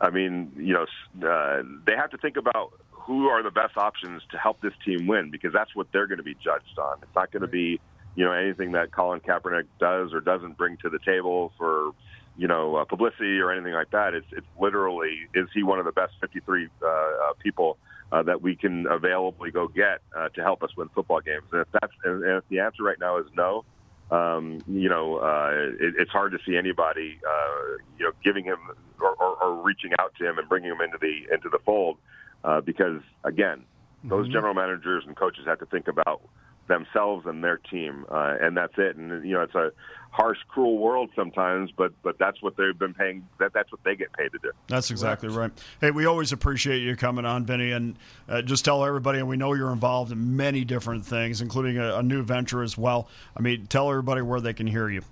I 0.00 0.10
mean, 0.10 0.52
you 0.56 0.74
know, 0.74 0.86
uh, 1.28 1.62
they 1.86 1.94
have 1.96 2.10
to 2.10 2.18
think 2.18 2.36
about 2.36 2.72
who 3.06 3.28
are 3.28 3.42
the 3.42 3.50
best 3.50 3.76
options 3.76 4.22
to 4.30 4.38
help 4.38 4.60
this 4.60 4.72
team 4.84 5.06
win 5.06 5.30
because 5.30 5.52
that's 5.52 5.74
what 5.74 5.86
they're 5.92 6.06
going 6.08 6.18
to 6.18 6.24
be 6.24 6.34
judged 6.34 6.78
on. 6.78 6.98
It's 7.02 7.14
not 7.14 7.30
going 7.30 7.42
to 7.42 7.48
be, 7.48 7.80
you 8.16 8.24
know, 8.24 8.32
anything 8.32 8.72
that 8.72 8.90
Colin 8.90 9.20
Kaepernick 9.20 9.66
does 9.78 10.12
or 10.12 10.20
doesn't 10.20 10.58
bring 10.58 10.76
to 10.78 10.90
the 10.90 10.98
table 10.98 11.52
for, 11.56 11.92
you 12.36 12.48
know, 12.48 12.76
uh, 12.76 12.84
publicity 12.84 13.38
or 13.38 13.52
anything 13.52 13.74
like 13.74 13.90
that. 13.92 14.14
It's 14.14 14.26
it's 14.32 14.46
literally 14.60 15.28
is 15.34 15.48
he 15.54 15.62
one 15.62 15.78
of 15.78 15.84
the 15.84 15.92
best 15.92 16.14
53 16.20 16.68
uh, 16.82 16.86
uh, 16.86 17.32
people 17.38 17.78
uh, 18.10 18.22
that 18.24 18.42
we 18.42 18.56
can 18.56 18.86
availably 18.88 19.50
go 19.50 19.68
get 19.68 20.00
uh, 20.16 20.28
to 20.30 20.42
help 20.42 20.62
us 20.64 20.70
win 20.76 20.88
football 20.94 21.20
games? 21.20 21.44
And 21.52 21.62
if 21.62 21.68
that's 21.72 21.92
and 22.04 22.24
if 22.24 22.44
the 22.48 22.58
answer 22.58 22.82
right 22.82 22.98
now 22.98 23.18
is 23.18 23.26
no, 23.36 23.64
um, 24.10 24.62
you 24.68 24.88
know, 24.88 25.18
uh, 25.18 25.50
it, 25.80 25.94
it's 25.98 26.10
hard 26.10 26.32
to 26.32 26.38
see 26.46 26.56
anybody, 26.56 27.18
uh, 27.26 27.76
you 27.98 28.04
know, 28.04 28.12
giving 28.24 28.44
him 28.44 28.58
or, 29.00 29.14
or, 29.14 29.36
or 29.42 29.62
reaching 29.62 29.92
out 29.98 30.12
to 30.18 30.28
him 30.28 30.38
and 30.38 30.48
bringing 30.48 30.70
him 30.70 30.80
into 30.80 30.98
the 31.00 31.32
into 31.32 31.48
the 31.48 31.58
fold, 31.64 31.98
uh, 32.44 32.60
because 32.60 33.00
again, 33.24 33.64
those 34.04 34.28
general 34.28 34.54
managers 34.54 35.04
and 35.06 35.16
coaches 35.16 35.44
have 35.46 35.58
to 35.58 35.66
think 35.66 35.88
about 35.88 36.22
themselves 36.68 37.26
and 37.26 37.42
their 37.42 37.58
team, 37.58 38.04
uh, 38.10 38.36
and 38.40 38.56
that's 38.56 38.74
it. 38.76 38.96
And 38.96 39.24
you 39.26 39.34
know, 39.34 39.42
it's 39.42 39.54
a 39.54 39.72
harsh, 40.10 40.38
cruel 40.48 40.78
world 40.78 41.10
sometimes, 41.14 41.70
but 41.76 41.92
but 42.02 42.18
that's 42.18 42.42
what 42.42 42.56
they've 42.56 42.78
been 42.78 42.94
paying. 42.94 43.26
That 43.38 43.52
that's 43.52 43.70
what 43.72 43.82
they 43.84 43.96
get 43.96 44.12
paid 44.12 44.32
to 44.32 44.38
do. 44.38 44.52
That's 44.68 44.90
exactly 44.90 45.28
right. 45.28 45.50
Hey, 45.80 45.90
we 45.90 46.06
always 46.06 46.32
appreciate 46.32 46.80
you 46.80 46.96
coming 46.96 47.24
on, 47.24 47.46
Vinny, 47.46 47.72
and 47.72 47.96
uh, 48.28 48.42
just 48.42 48.64
tell 48.64 48.84
everybody. 48.84 49.18
And 49.18 49.28
we 49.28 49.36
know 49.36 49.52
you're 49.54 49.72
involved 49.72 50.12
in 50.12 50.36
many 50.36 50.64
different 50.64 51.04
things, 51.04 51.40
including 51.40 51.78
a, 51.78 51.96
a 51.96 52.02
new 52.02 52.22
venture 52.22 52.62
as 52.62 52.76
well. 52.76 53.08
I 53.36 53.40
mean, 53.40 53.66
tell 53.66 53.90
everybody 53.90 54.22
where 54.22 54.40
they 54.40 54.52
can 54.52 54.66
hear 54.66 54.88
you. 54.88 55.02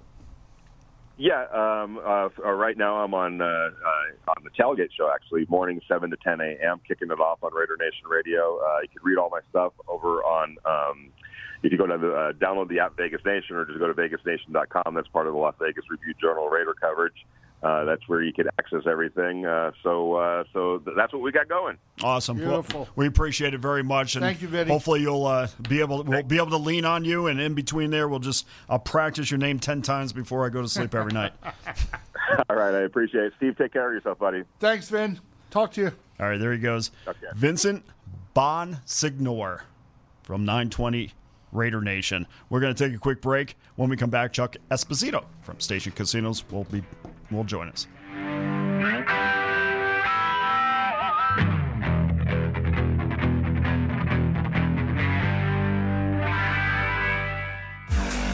Yeah, 1.17 1.47
um, 1.53 1.99
uh, 1.99 2.29
uh, 2.45 2.51
right 2.51 2.77
now 2.77 2.97
I'm 2.97 3.15
on 3.15 3.41
uh, 3.41 3.45
uh, 3.45 4.31
on 4.31 4.43
the 4.43 4.51
Tailgate 4.51 4.91
Show 4.97 5.11
actually, 5.15 5.47
morning 5.49 5.81
seven 5.87 6.11
to 6.11 6.17
ten 6.17 6.41
a.m. 6.41 6.81
Kicking 6.87 7.11
it 7.11 7.21
off 7.21 7.39
on 7.45 7.55
Raider 7.55 7.77
Nation 7.79 8.09
Radio. 8.09 8.59
Uh, 8.59 8.81
you 8.83 8.89
can 8.89 8.99
read 9.05 9.17
all 9.17 9.31
my 9.31 9.39
stuff 9.51 9.73
over 9.87 10.25
on. 10.25 10.57
Um, 10.65 11.11
if 11.63 11.71
you 11.71 11.79
go 11.79 11.87
to 11.87 11.97
the 11.97 12.13
uh, 12.13 12.33
download 12.33 12.69
the 12.69 12.81
app 12.81 12.97
Vegas 12.97 13.21
Nation 13.25 13.55
or 13.55 13.65
just 13.65 13.79
go 13.79 13.87
to 13.87 13.95
vegasnation.com, 13.95 14.95
that's 14.95 15.09
part 15.09 15.29
of 15.29 15.35
the 15.35 15.39
Las 15.39 15.55
Vegas 15.61 15.85
Review 15.89 16.15
Journal 16.21 16.49
Raider 16.49 16.75
coverage. 16.75 17.25
Uh, 17.65 17.83
that's 17.87 18.07
where 18.09 18.23
you 18.23 18.31
could 18.31 18.47
access 18.59 18.83
everything. 18.87 19.47
Uh, 19.47 19.73
so 19.83 20.17
uh, 20.17 20.45
so 20.53 20.79
th- 20.81 20.95
that's 20.95 21.15
what 21.15 21.23
we 21.23 21.33
got 21.33 21.49
going. 21.49 21.79
Awesome. 22.03 22.37
Well, 22.39 22.61
Beautiful. 22.61 22.89
we 22.95 23.07
appreciate 23.07 23.55
it 23.55 23.59
very 23.61 23.83
much. 23.83 24.17
And 24.17 24.23
Thank 24.23 24.43
you, 24.43 24.49
Vinny. 24.49 24.71
Hopefully, 24.71 25.01
you'll 25.01 25.25
uh, 25.25 25.49
be 25.67 25.81
able. 25.81 26.03
We'll 26.05 26.23
be 26.23 26.37
able 26.37 26.51
to 26.51 26.59
lean 26.59 26.85
on 26.85 27.07
you, 27.07 27.27
and 27.29 27.41
in 27.41 27.55
between 27.55 27.91
there, 27.91 28.07
we'll 28.07 28.19
just 28.19 28.47
I'll 28.69 28.79
practice 28.79 29.31
your 29.31 29.39
name 29.39 29.59
ten 29.59 29.81
times 29.81 30.13
before 30.13 30.45
I 30.45 30.51
go 30.51 30.61
to 30.61 30.69
sleep 30.69 30.95
every 30.95 31.13
night. 31.13 31.33
all 32.51 32.57
right, 32.57 32.75
I 32.75 32.81
appreciate 32.81 33.25
it. 33.25 33.33
Steve, 33.39 33.57
take 33.57 33.73
care 33.73 33.89
of 33.89 33.95
yourself, 33.95 34.19
buddy. 34.19 34.45
Thanks, 34.61 34.91
Vin. 34.91 35.19
Talk 35.51 35.73
to 35.73 35.81
you. 35.81 35.93
All 36.21 36.29
right, 36.29 36.39
there 36.39 36.53
he 36.53 36.59
goes. 36.59 36.91
Okay. 37.09 37.29
Vincent 37.35 37.83
Bon 38.35 38.79
Signor 38.85 39.65
from 40.23 40.45
920 40.45 41.13
Raider 41.53 41.81
Nation. 41.81 42.27
We're 42.51 42.61
going 42.61 42.75
to 42.75 42.85
take 42.85 42.95
a 42.95 42.99
quick 42.99 43.23
break. 43.23 43.57
When 43.77 43.89
we 43.89 43.97
come 43.97 44.11
back, 44.11 44.33
Chuck 44.33 44.57
Esposito 44.71 45.25
from 45.43 45.61
Station 45.61 45.93
Casinos 45.93 46.45
will 46.51 46.65
be 46.65 46.83
will 47.35 47.45
join 47.45 47.69
us. 47.69 47.87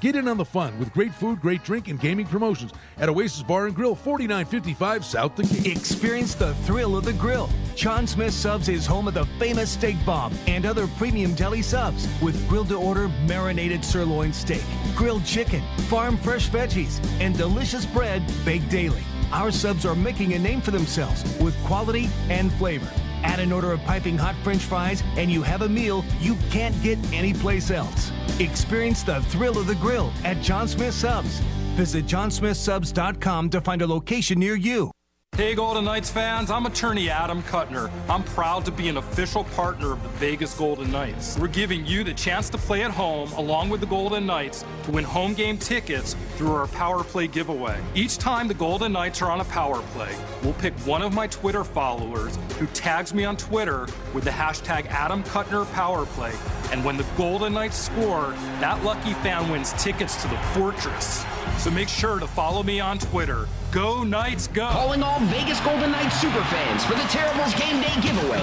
Get 0.00 0.14
in 0.14 0.28
on 0.28 0.36
the 0.36 0.44
fun 0.44 0.78
with 0.78 0.92
great 0.92 1.14
food, 1.14 1.40
great 1.40 1.64
drink, 1.64 1.88
and 1.88 1.98
gaming 1.98 2.26
promotions 2.26 2.72
at 2.98 3.08
Oasis 3.08 3.42
Bar 3.42 3.66
and 3.66 3.74
Grill, 3.74 3.94
4955 3.94 5.04
South 5.04 5.34
Decatur. 5.34 5.70
Experience 5.70 6.34
the 6.34 6.54
thrill 6.66 6.96
of 6.98 7.04
the 7.04 7.14
grill. 7.14 7.48
John 7.74 8.06
Smith 8.06 8.34
Subs 8.34 8.68
is 8.68 8.84
home 8.84 9.08
of 9.08 9.14
the 9.14 9.24
famous 9.38 9.70
steak 9.70 9.96
bomb 10.04 10.34
and 10.46 10.66
other 10.66 10.86
premium 10.98 11.34
deli 11.34 11.62
subs 11.62 12.06
with 12.20 12.46
grilled 12.46 12.68
to 12.68 12.76
order 12.76 13.08
marinated 13.26 13.82
sirloin 13.82 14.34
steak, 14.34 14.64
grilled 14.94 15.24
chicken, 15.24 15.62
farm 15.88 16.18
fresh 16.18 16.50
veggies, 16.50 17.02
and 17.18 17.36
delicious 17.36 17.86
bread 17.86 18.22
baked 18.44 18.68
daily. 18.68 19.02
Our 19.32 19.50
subs 19.50 19.86
are 19.86 19.96
making 19.96 20.34
a 20.34 20.38
name 20.38 20.60
for 20.60 20.72
themselves 20.72 21.24
with 21.40 21.56
quality 21.64 22.10
and 22.28 22.52
flavor. 22.54 22.90
Add 23.22 23.40
an 23.40 23.52
order 23.52 23.72
of 23.72 23.82
piping 23.84 24.16
hot 24.16 24.34
french 24.42 24.62
fries, 24.62 25.02
and 25.16 25.30
you 25.30 25.42
have 25.42 25.62
a 25.62 25.68
meal 25.68 26.04
you 26.20 26.36
can't 26.50 26.80
get 26.82 26.98
anyplace 27.12 27.70
else. 27.70 28.10
Experience 28.40 29.02
the 29.02 29.20
thrill 29.22 29.58
of 29.58 29.66
the 29.66 29.76
grill 29.76 30.12
at 30.24 30.40
John 30.42 30.68
Smith 30.68 30.94
Subs. 30.94 31.40
Visit 31.76 32.06
johnsmithsubs.com 32.06 33.50
to 33.50 33.60
find 33.60 33.82
a 33.82 33.86
location 33.86 34.38
near 34.38 34.56
you. 34.56 34.90
Hey, 35.36 35.54
Golden 35.54 35.84
Knights 35.84 36.08
fans, 36.08 36.50
I'm 36.50 36.64
attorney 36.64 37.10
Adam 37.10 37.42
Kuttner. 37.42 37.90
I'm 38.08 38.24
proud 38.24 38.64
to 38.64 38.70
be 38.70 38.88
an 38.88 38.96
official 38.96 39.44
partner 39.44 39.92
of 39.92 40.02
the 40.02 40.08
Vegas 40.08 40.54
Golden 40.54 40.90
Knights. 40.90 41.38
We're 41.38 41.48
giving 41.48 41.84
you 41.84 42.04
the 42.04 42.14
chance 42.14 42.48
to 42.48 42.56
play 42.56 42.84
at 42.84 42.90
home 42.90 43.30
along 43.32 43.68
with 43.68 43.80
the 43.80 43.86
Golden 43.86 44.24
Knights 44.24 44.64
to 44.84 44.92
win 44.92 45.04
home 45.04 45.34
game 45.34 45.58
tickets 45.58 46.16
through 46.36 46.52
our 46.52 46.66
Power 46.68 47.04
Play 47.04 47.26
giveaway. 47.26 47.78
Each 47.94 48.16
time 48.16 48.48
the 48.48 48.54
Golden 48.54 48.92
Knights 48.94 49.20
are 49.20 49.30
on 49.30 49.42
a 49.42 49.44
Power 49.44 49.82
Play, 49.92 50.16
we'll 50.42 50.54
pick 50.54 50.72
one 50.86 51.02
of 51.02 51.12
my 51.12 51.26
Twitter 51.26 51.64
followers 51.64 52.38
who 52.58 52.66
tags 52.68 53.12
me 53.12 53.26
on 53.26 53.36
Twitter 53.36 53.88
with 54.14 54.24
the 54.24 54.30
hashtag 54.30 54.86
Adam 54.86 55.22
Kuttner 55.22 55.70
Power 55.74 56.06
Play. 56.06 56.32
And 56.72 56.82
when 56.82 56.96
the 56.96 57.04
Golden 57.18 57.52
Knights 57.52 57.76
score, 57.76 58.30
that 58.60 58.82
lucky 58.84 59.12
fan 59.12 59.50
wins 59.50 59.74
tickets 59.74 60.16
to 60.22 60.28
the 60.28 60.38
Fortress. 60.54 61.26
So 61.58 61.70
make 61.70 61.88
sure 61.88 62.20
to 62.20 62.26
follow 62.26 62.62
me 62.62 62.80
on 62.80 62.98
Twitter. 62.98 63.46
Go 63.76 64.04
Knights, 64.04 64.46
go! 64.46 64.66
Calling 64.68 65.02
all 65.02 65.20
Vegas 65.24 65.60
Golden 65.60 65.90
Knights 65.90 66.16
superfans 66.24 66.80
for 66.86 66.94
the 66.94 67.06
Terribles 67.10 67.54
Game 67.56 67.78
Day 67.82 68.00
giveaway. 68.00 68.40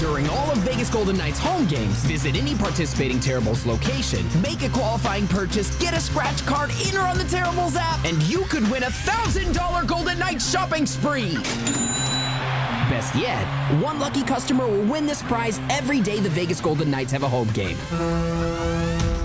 During 0.00 0.26
all 0.30 0.50
of 0.50 0.56
Vegas 0.60 0.88
Golden 0.88 1.18
Knights 1.18 1.38
home 1.38 1.66
games, 1.66 1.96
visit 2.04 2.34
any 2.34 2.54
participating 2.54 3.20
Terribles 3.20 3.66
location, 3.66 4.24
make 4.40 4.62
a 4.62 4.70
qualifying 4.70 5.28
purchase, 5.28 5.76
get 5.76 5.92
a 5.92 6.00
scratch 6.00 6.46
card 6.46 6.70
in 6.88 6.96
or 6.96 7.02
on 7.02 7.18
the 7.18 7.24
Terribles 7.24 7.76
app, 7.76 8.02
and 8.06 8.22
you 8.22 8.44
could 8.44 8.62
win 8.70 8.84
a 8.84 8.86
$1,000 8.86 9.86
Golden 9.86 10.18
Knights 10.18 10.50
shopping 10.50 10.86
spree. 10.86 11.34
Best 12.88 13.14
yet, 13.14 13.44
one 13.82 13.98
lucky 13.98 14.22
customer 14.22 14.66
will 14.66 14.84
win 14.84 15.04
this 15.04 15.22
prize 15.24 15.60
every 15.68 16.00
day 16.00 16.20
the 16.20 16.30
Vegas 16.30 16.62
Golden 16.62 16.90
Knights 16.90 17.12
have 17.12 17.22
a 17.22 17.28
home 17.28 17.50
game. 17.50 17.76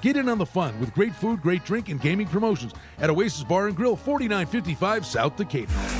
Get 0.00 0.16
in 0.16 0.30
on 0.30 0.38
the 0.38 0.46
fun 0.46 0.78
with 0.80 0.94
great 0.94 1.14
food, 1.14 1.42
great 1.42 1.64
drink, 1.64 1.90
and 1.90 2.00
gaming 2.00 2.26
promotions 2.26 2.72
at 2.98 3.10
Oasis 3.10 3.44
Bar 3.44 3.66
and 3.66 3.76
Grill, 3.76 3.96
4955 3.96 5.04
South 5.04 5.36
Decatur. 5.36 5.99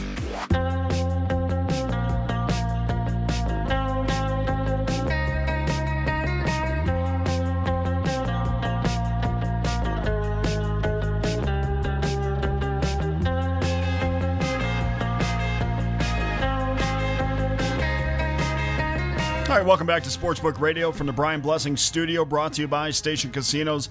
welcome 19.71 19.87
back 19.87 20.03
to 20.03 20.09
Sportsbook 20.09 20.59
Radio 20.59 20.91
from 20.91 21.07
the 21.07 21.13
Brian 21.13 21.39
Blessing 21.39 21.77
Studio, 21.77 22.25
brought 22.25 22.51
to 22.51 22.61
you 22.61 22.67
by 22.67 22.91
Station 22.91 23.31
Casinos 23.31 23.87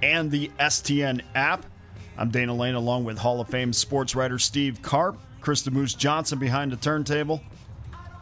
and 0.00 0.30
the 0.30 0.48
STN 0.60 1.22
app. 1.34 1.66
I'm 2.16 2.30
Dana 2.30 2.54
Lane, 2.54 2.76
along 2.76 3.02
with 3.02 3.18
Hall 3.18 3.40
of 3.40 3.48
Fame 3.48 3.72
sports 3.72 4.14
writer 4.14 4.38
Steve 4.38 4.80
Carp, 4.80 5.18
Krista 5.40 5.72
Moose 5.72 5.94
Johnson 5.94 6.38
behind 6.38 6.70
the 6.70 6.76
turntable. 6.76 7.42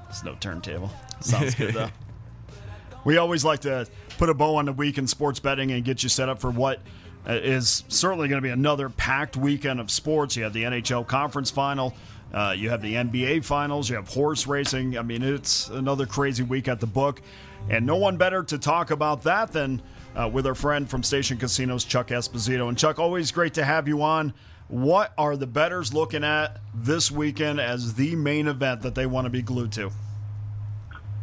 It's 0.09 0.25
no 0.25 0.37
turntable. 0.37 0.91
Sounds 1.21 1.55
good 1.55 1.75
though. 1.75 1.91
We 3.05 3.19
always 3.19 3.45
like 3.45 3.61
to 3.61 3.87
put 4.17 4.31
a 4.31 4.35
bow 4.35 4.55
on 4.55 4.65
the 4.65 4.73
week 4.73 4.97
in 4.97 5.07
sports 5.07 5.39
betting 5.39 5.71
and 5.73 5.85
get 5.85 6.03
you 6.03 6.09
set 6.09 6.31
up 6.31 6.41
for 6.41 6.51
what 6.51 6.81
uh, 7.27 7.61
certainly 7.61 8.29
going 8.29 8.41
to 8.41 8.47
be 8.47 8.53
another 8.53 8.89
packed 8.89 9.37
weekend 9.37 9.81
of 9.81 9.91
sports. 9.91 10.35
You 10.35 10.45
have 10.45 10.55
the 10.55 10.63
NHL 10.63 11.07
conference 11.07 11.51
final. 11.51 11.95
Uh, 12.33 12.55
you 12.57 12.71
have 12.71 12.81
the 12.81 12.95
NBA 12.95 13.45
finals. 13.45 13.91
You 13.91 13.97
have 13.97 14.09
horse 14.09 14.47
racing. 14.47 14.97
I 14.97 15.03
mean, 15.03 15.23
it's 15.23 15.69
another 15.69 16.07
crazy 16.07 16.43
week 16.43 16.67
at 16.69 16.81
the 16.81 16.87
book. 16.87 17.21
And 17.69 17.87
no 17.87 17.97
one 17.97 18.17
better 18.17 18.43
to 18.45 18.59
talk 18.59 18.91
about 18.91 19.23
that 19.25 19.53
than 19.53 19.83
uh, 20.17 20.29
with 20.33 20.47
our 20.47 20.55
friend 20.55 20.89
from 20.89 21.03
Station 21.03 21.39
Casinos, 21.39 21.85
Chuck 21.85 22.09
Esposito. 22.09 22.69
And 22.69 22.77
Chuck, 22.77 22.99
always 22.99 23.31
great 23.31 23.55
to 23.55 23.65
have 23.65 23.87
you 23.87 24.03
on. 24.03 24.33
What 24.69 25.13
are 25.19 25.37
the 25.37 25.47
bettors 25.47 25.93
looking 25.93 26.25
at 26.25 26.59
this 26.75 27.11
weekend 27.11 27.61
as 27.61 27.95
the 27.95 28.17
main 28.17 28.47
event 28.49 28.83
that 28.83 28.95
they 28.95 29.07
want 29.07 29.27
to 29.27 29.31
be 29.31 29.43
glued 29.43 29.73
to? 29.73 29.91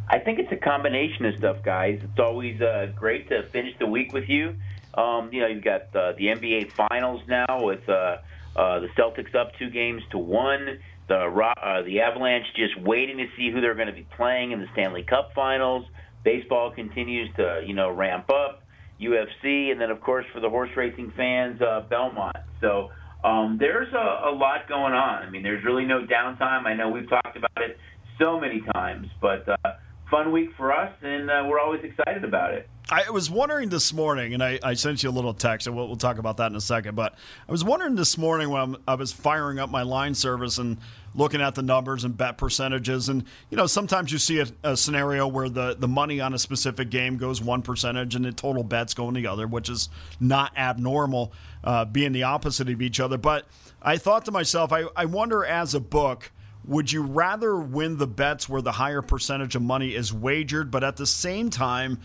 I 0.08 0.20
think 0.20 0.40
it's 0.40 0.52
a 0.52 0.58
combination 0.58 1.26
of 1.26 1.36
stuff, 1.38 1.58
guys. 1.64 2.00
It's 2.04 2.20
always 2.20 2.62
uh, 2.62 2.92
great 2.96 3.30
to 3.30 3.44
finish 3.50 3.76
the 3.80 3.88
week 3.88 4.14
with 4.14 4.28
you. 4.28 4.56
Um, 4.94 5.30
you 5.32 5.42
know, 5.42 5.48
you've 5.48 5.64
got 5.64 5.96
uh, 5.96 6.14
the 6.14 6.28
NBA 6.28 6.72
Finals 6.72 7.22
now 7.28 7.64
with 7.64 7.88
uh, 7.88 8.18
uh, 8.56 8.80
the 8.80 8.88
Celtics 8.90 9.36
up 9.36 9.56
two 9.58 9.70
games 9.70 10.02
to 10.12 10.18
one. 10.18 10.80
The 11.10 11.16
uh, 11.16 11.82
the 11.84 12.00
Avalanche 12.00 12.46
just 12.56 12.80
waiting 12.82 13.18
to 13.18 13.26
see 13.36 13.52
who 13.52 13.60
they're 13.60 13.76
going 13.76 13.88
to 13.88 13.94
be 13.94 14.08
playing 14.16 14.52
in 14.52 14.60
the 14.60 14.68
Stanley 14.74 15.04
Cup 15.04 15.32
Finals. 15.36 15.86
Baseball 16.24 16.72
continues 16.72 17.30
to 17.36 17.64
you 17.66 17.74
know 17.74 17.90
ramp 17.92 18.30
up. 18.30 18.64
UFC, 19.02 19.72
and 19.72 19.80
then 19.80 19.92
of 19.92 20.02
course 20.02 20.26
for 20.34 20.40
the 20.40 20.50
horse 20.50 20.70
racing 20.76 21.14
fans, 21.16 21.62
uh, 21.62 21.82
Belmont. 21.90 22.36
So 22.60 22.90
um, 23.24 23.58
there's 23.60 23.92
a, 23.94 24.30
a 24.30 24.32
lot 24.36 24.68
going 24.68 24.94
on. 24.94 25.24
I 25.24 25.30
mean, 25.30 25.44
there's 25.44 25.64
really 25.64 25.86
no 25.86 26.06
downtime. 26.06 26.66
I 26.66 26.74
know 26.74 26.90
we've 26.90 27.10
talked 27.10 27.38
about 27.38 27.58
it 27.58 27.78
so 28.20 28.40
many 28.40 28.62
times, 28.74 29.08
but 29.22 29.48
uh, 29.48 29.74
fun 30.12 30.32
week 30.32 30.50
for 30.58 30.74
us, 30.74 30.92
and 31.02 31.30
uh, 31.30 31.44
we're 31.48 31.60
always 31.60 31.82
excited 31.84 32.24
about 32.24 32.54
it. 32.54 32.70
I 32.92 33.12
was 33.12 33.30
wondering 33.30 33.70
this 33.70 33.94
morning, 33.94 34.34
and 34.34 34.44
I, 34.44 34.58
I 34.64 34.74
sent 34.74 35.04
you 35.04 35.10
a 35.10 35.12
little 35.12 35.36
text, 35.36 35.68
and 35.68 35.76
we'll, 35.76 35.86
we'll, 35.86 35.96
talk 35.96 36.18
about 36.18 36.38
that 36.38 36.48
in 36.48 36.56
a 36.56 36.62
second. 36.62 36.96
But 36.96 37.14
I 37.48 37.52
was 37.52 37.64
wondering 37.64 37.94
this 37.94 38.18
morning 38.18 38.50
when 38.50 38.62
I'm, 38.62 38.78
i 38.88 38.96
was 38.96 39.12
firing 39.12 39.60
up 39.60 39.70
my 39.70 39.84
line 39.84 40.16
service 40.16 40.58
and 40.58 40.80
looking 41.14 41.40
at 41.40 41.54
the 41.54 41.62
numbers 41.62 42.04
and 42.04 42.18
bet 42.18 42.40
percentages. 42.40 43.08
And, 43.08 43.26
you 43.52 43.58
know, 43.58 43.68
sometimes 43.68 44.12
you 44.12 44.18
see 44.18 44.40
a, 44.40 44.48
a 44.64 44.76
scenario 44.76 45.28
where 45.28 45.50
the, 45.50 45.76
the 45.78 45.88
money 45.88 46.20
on 46.20 46.34
a 46.34 46.40
specific 46.40 46.90
game 46.90 47.18
goes 47.18 47.44
one 47.44 47.62
percentage 47.62 48.16
and 48.16 48.26
the 48.26 48.32
total 48.32 48.64
bets 48.64 48.96
going 48.96 49.14
the 49.14 49.28
other, 49.28 49.46
which 49.46 49.70
is 49.70 49.90
not 50.20 50.58
abnormal, 50.58 51.32
uh, 51.64 51.86
being 51.86 52.12
the 52.12 52.24
opposite 52.24 52.70
of 52.70 52.82
each 52.82 53.00
other. 53.00 53.20
But 53.20 53.46
I 53.84 53.98
thought 53.98 54.26
to 54.26 54.32
myself, 54.32 54.72
I, 54.72 54.86
I 54.96 55.06
wonder 55.06 55.46
as 55.46 55.76
a 55.76 55.80
book, 55.80 56.32
would 56.66 56.92
you 56.92 57.04
rather 57.04 57.56
win 57.58 57.98
the 57.98 58.08
bets 58.08 58.50
where 58.50 58.62
the 58.62 58.72
higher 58.72 59.02
percentage 59.02 59.56
of 59.56 59.62
money 59.62 59.96
is 59.96 60.14
wagered, 60.14 60.70
but 60.70 60.84
at 60.84 60.98
the 60.98 61.08
same 61.08 61.50
time, 61.50 62.00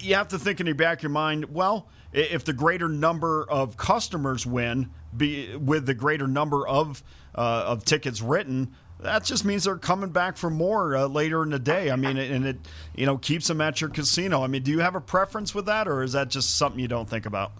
you 0.00 0.14
have 0.14 0.28
to 0.28 0.38
think 0.38 0.60
in 0.60 0.66
the 0.66 0.72
back 0.72 0.98
of 0.98 1.02
your 1.04 1.10
mind, 1.10 1.46
well, 1.54 1.88
if 2.12 2.44
the 2.44 2.52
greater 2.52 2.88
number 2.88 3.44
of 3.48 3.76
customers 3.76 4.46
win, 4.46 4.90
be 5.16 5.54
with 5.56 5.86
the 5.86 5.94
greater 5.94 6.26
number 6.26 6.66
of 6.66 7.02
uh, 7.34 7.64
of 7.66 7.84
tickets 7.84 8.20
written, 8.20 8.74
that 9.00 9.24
just 9.24 9.44
means 9.44 9.64
they're 9.64 9.76
coming 9.76 10.10
back 10.10 10.36
for 10.36 10.50
more 10.50 10.96
uh, 10.96 11.06
later 11.06 11.42
in 11.42 11.50
the 11.50 11.58
day. 11.58 11.90
I 11.90 11.96
mean, 11.96 12.16
and 12.16 12.46
it 12.46 12.56
you 12.94 13.06
know 13.06 13.18
keeps 13.18 13.46
them 13.46 13.60
at 13.60 13.80
your 13.80 13.90
casino. 13.90 14.42
I 14.42 14.46
mean, 14.46 14.62
do 14.62 14.70
you 14.70 14.80
have 14.80 14.94
a 14.94 15.00
preference 15.00 15.54
with 15.54 15.66
that, 15.66 15.86
or 15.86 16.02
is 16.02 16.12
that 16.12 16.28
just 16.28 16.56
something 16.56 16.80
you 16.80 16.88
don't 16.88 17.08
think 17.08 17.26
about? 17.26 17.52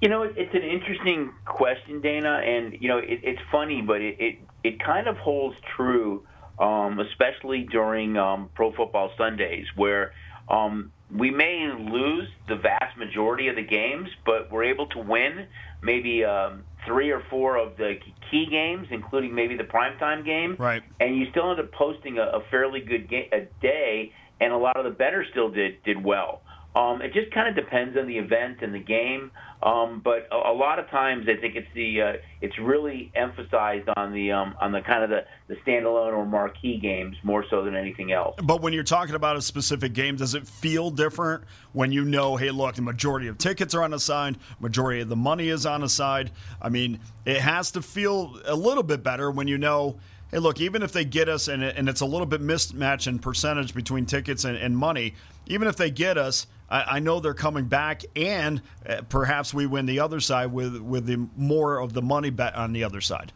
You 0.00 0.08
know, 0.10 0.22
it's 0.22 0.54
an 0.54 0.62
interesting 0.62 1.32
question, 1.46 2.00
Dana, 2.00 2.42
and 2.44 2.76
you 2.80 2.88
know, 2.88 2.98
it, 2.98 3.20
it's 3.22 3.40
funny, 3.50 3.80
but 3.80 4.00
it, 4.00 4.16
it 4.20 4.38
it 4.62 4.84
kind 4.84 5.08
of 5.08 5.16
holds 5.16 5.56
true, 5.76 6.26
um, 6.58 7.00
especially 7.00 7.66
during 7.70 8.16
um, 8.16 8.50
Pro 8.54 8.72
Football 8.72 9.10
Sundays, 9.16 9.66
where 9.76 10.12
um, 10.48 10.92
we 11.16 11.30
may 11.30 11.70
lose 11.78 12.28
the 12.48 12.56
vast 12.56 12.96
majority 12.98 13.48
of 13.48 13.56
the 13.56 13.62
games, 13.62 14.08
but 14.26 14.50
we're 14.50 14.64
able 14.64 14.86
to 14.88 14.98
win 14.98 15.46
maybe 15.80 16.24
um, 16.24 16.64
three 16.86 17.10
or 17.10 17.22
four 17.30 17.56
of 17.56 17.76
the 17.76 17.94
key 18.30 18.46
games, 18.50 18.88
including 18.90 19.34
maybe 19.34 19.56
the 19.56 19.64
primetime 19.64 20.24
game. 20.24 20.56
Right. 20.58 20.82
And 20.98 21.16
you 21.16 21.30
still 21.30 21.50
end 21.50 21.60
up 21.60 21.72
posting 21.72 22.18
a, 22.18 22.22
a 22.22 22.40
fairly 22.50 22.80
good 22.80 23.08
ga- 23.08 23.30
a 23.32 23.46
day, 23.62 24.12
and 24.40 24.52
a 24.52 24.56
lot 24.56 24.76
of 24.76 24.84
the 24.84 24.90
better 24.90 25.24
still 25.30 25.50
did 25.50 25.82
did 25.84 26.02
well. 26.02 26.42
Um, 26.74 27.02
it 27.02 27.12
just 27.12 27.30
kind 27.32 27.48
of 27.48 27.54
depends 27.54 27.96
on 27.96 28.08
the 28.08 28.18
event 28.18 28.58
and 28.62 28.74
the 28.74 28.80
game. 28.80 29.30
Um, 29.62 30.02
but 30.04 30.28
a, 30.30 30.50
a 30.50 30.52
lot 30.52 30.78
of 30.78 30.90
times, 30.90 31.26
I 31.28 31.40
think 31.40 31.54
it's 31.54 31.68
the 31.74 32.02
uh, 32.02 32.12
it's 32.40 32.58
really 32.58 33.12
emphasized 33.14 33.88
on 33.96 34.12
the 34.12 34.32
um, 34.32 34.54
on 34.60 34.72
the 34.72 34.80
kind 34.80 35.04
of 35.04 35.10
the, 35.10 35.24
the 35.46 35.54
standalone 35.56 36.12
or 36.12 36.26
marquee 36.26 36.78
games 36.78 37.16
more 37.22 37.44
so 37.48 37.64
than 37.64 37.74
anything 37.74 38.12
else. 38.12 38.36
But 38.42 38.60
when 38.60 38.72
you're 38.72 38.82
talking 38.82 39.14
about 39.14 39.36
a 39.36 39.42
specific 39.42 39.94
game, 39.94 40.16
does 40.16 40.34
it 40.34 40.46
feel 40.46 40.90
different 40.90 41.44
when 41.72 41.92
you 41.92 42.04
know, 42.04 42.36
hey, 42.36 42.50
look, 42.50 42.74
the 42.74 42.82
majority 42.82 43.28
of 43.28 43.38
tickets 43.38 43.74
are 43.74 43.82
on 43.82 43.92
the 43.92 44.00
side, 44.00 44.36
majority 44.60 45.00
of 45.00 45.08
the 45.08 45.16
money 45.16 45.48
is 45.48 45.64
on 45.64 45.80
the 45.80 45.88
side? 45.88 46.32
I 46.60 46.68
mean, 46.68 47.00
it 47.24 47.40
has 47.40 47.70
to 47.72 47.82
feel 47.82 48.38
a 48.44 48.56
little 48.56 48.82
bit 48.82 49.02
better 49.02 49.30
when 49.30 49.48
you 49.48 49.58
know 49.58 49.96
hey, 50.30 50.40
look, 50.40 50.60
even 50.60 50.82
if 50.82 50.90
they 50.90 51.04
get 51.04 51.28
us, 51.28 51.46
and, 51.46 51.62
and 51.62 51.88
it's 51.88 52.00
a 52.00 52.06
little 52.06 52.26
bit 52.26 52.40
mismatch 52.40 53.06
in 53.06 53.20
percentage 53.20 53.72
between 53.72 54.04
tickets 54.04 54.44
and, 54.44 54.56
and 54.56 54.76
money, 54.76 55.14
even 55.46 55.68
if 55.68 55.76
they 55.76 55.90
get 55.90 56.18
us, 56.18 56.46
I, 56.68 56.96
I, 56.96 56.98
know 56.98 57.20
they're 57.20 57.34
coming 57.34 57.66
back, 57.66 58.02
and 58.16 58.62
uh, 58.88 59.02
perhaps 59.08 59.52
we 59.52 59.66
win 59.66 59.86
the 59.86 60.00
other 60.00 60.20
side 60.20 60.52
with 60.52 60.76
with 60.78 61.06
the 61.06 61.28
more 61.36 61.78
of 61.78 61.92
the 61.92 62.02
money 62.02 62.30
bet 62.30 62.54
on 62.54 62.72
the 62.72 62.84
other 62.84 63.00
side. 63.00 63.32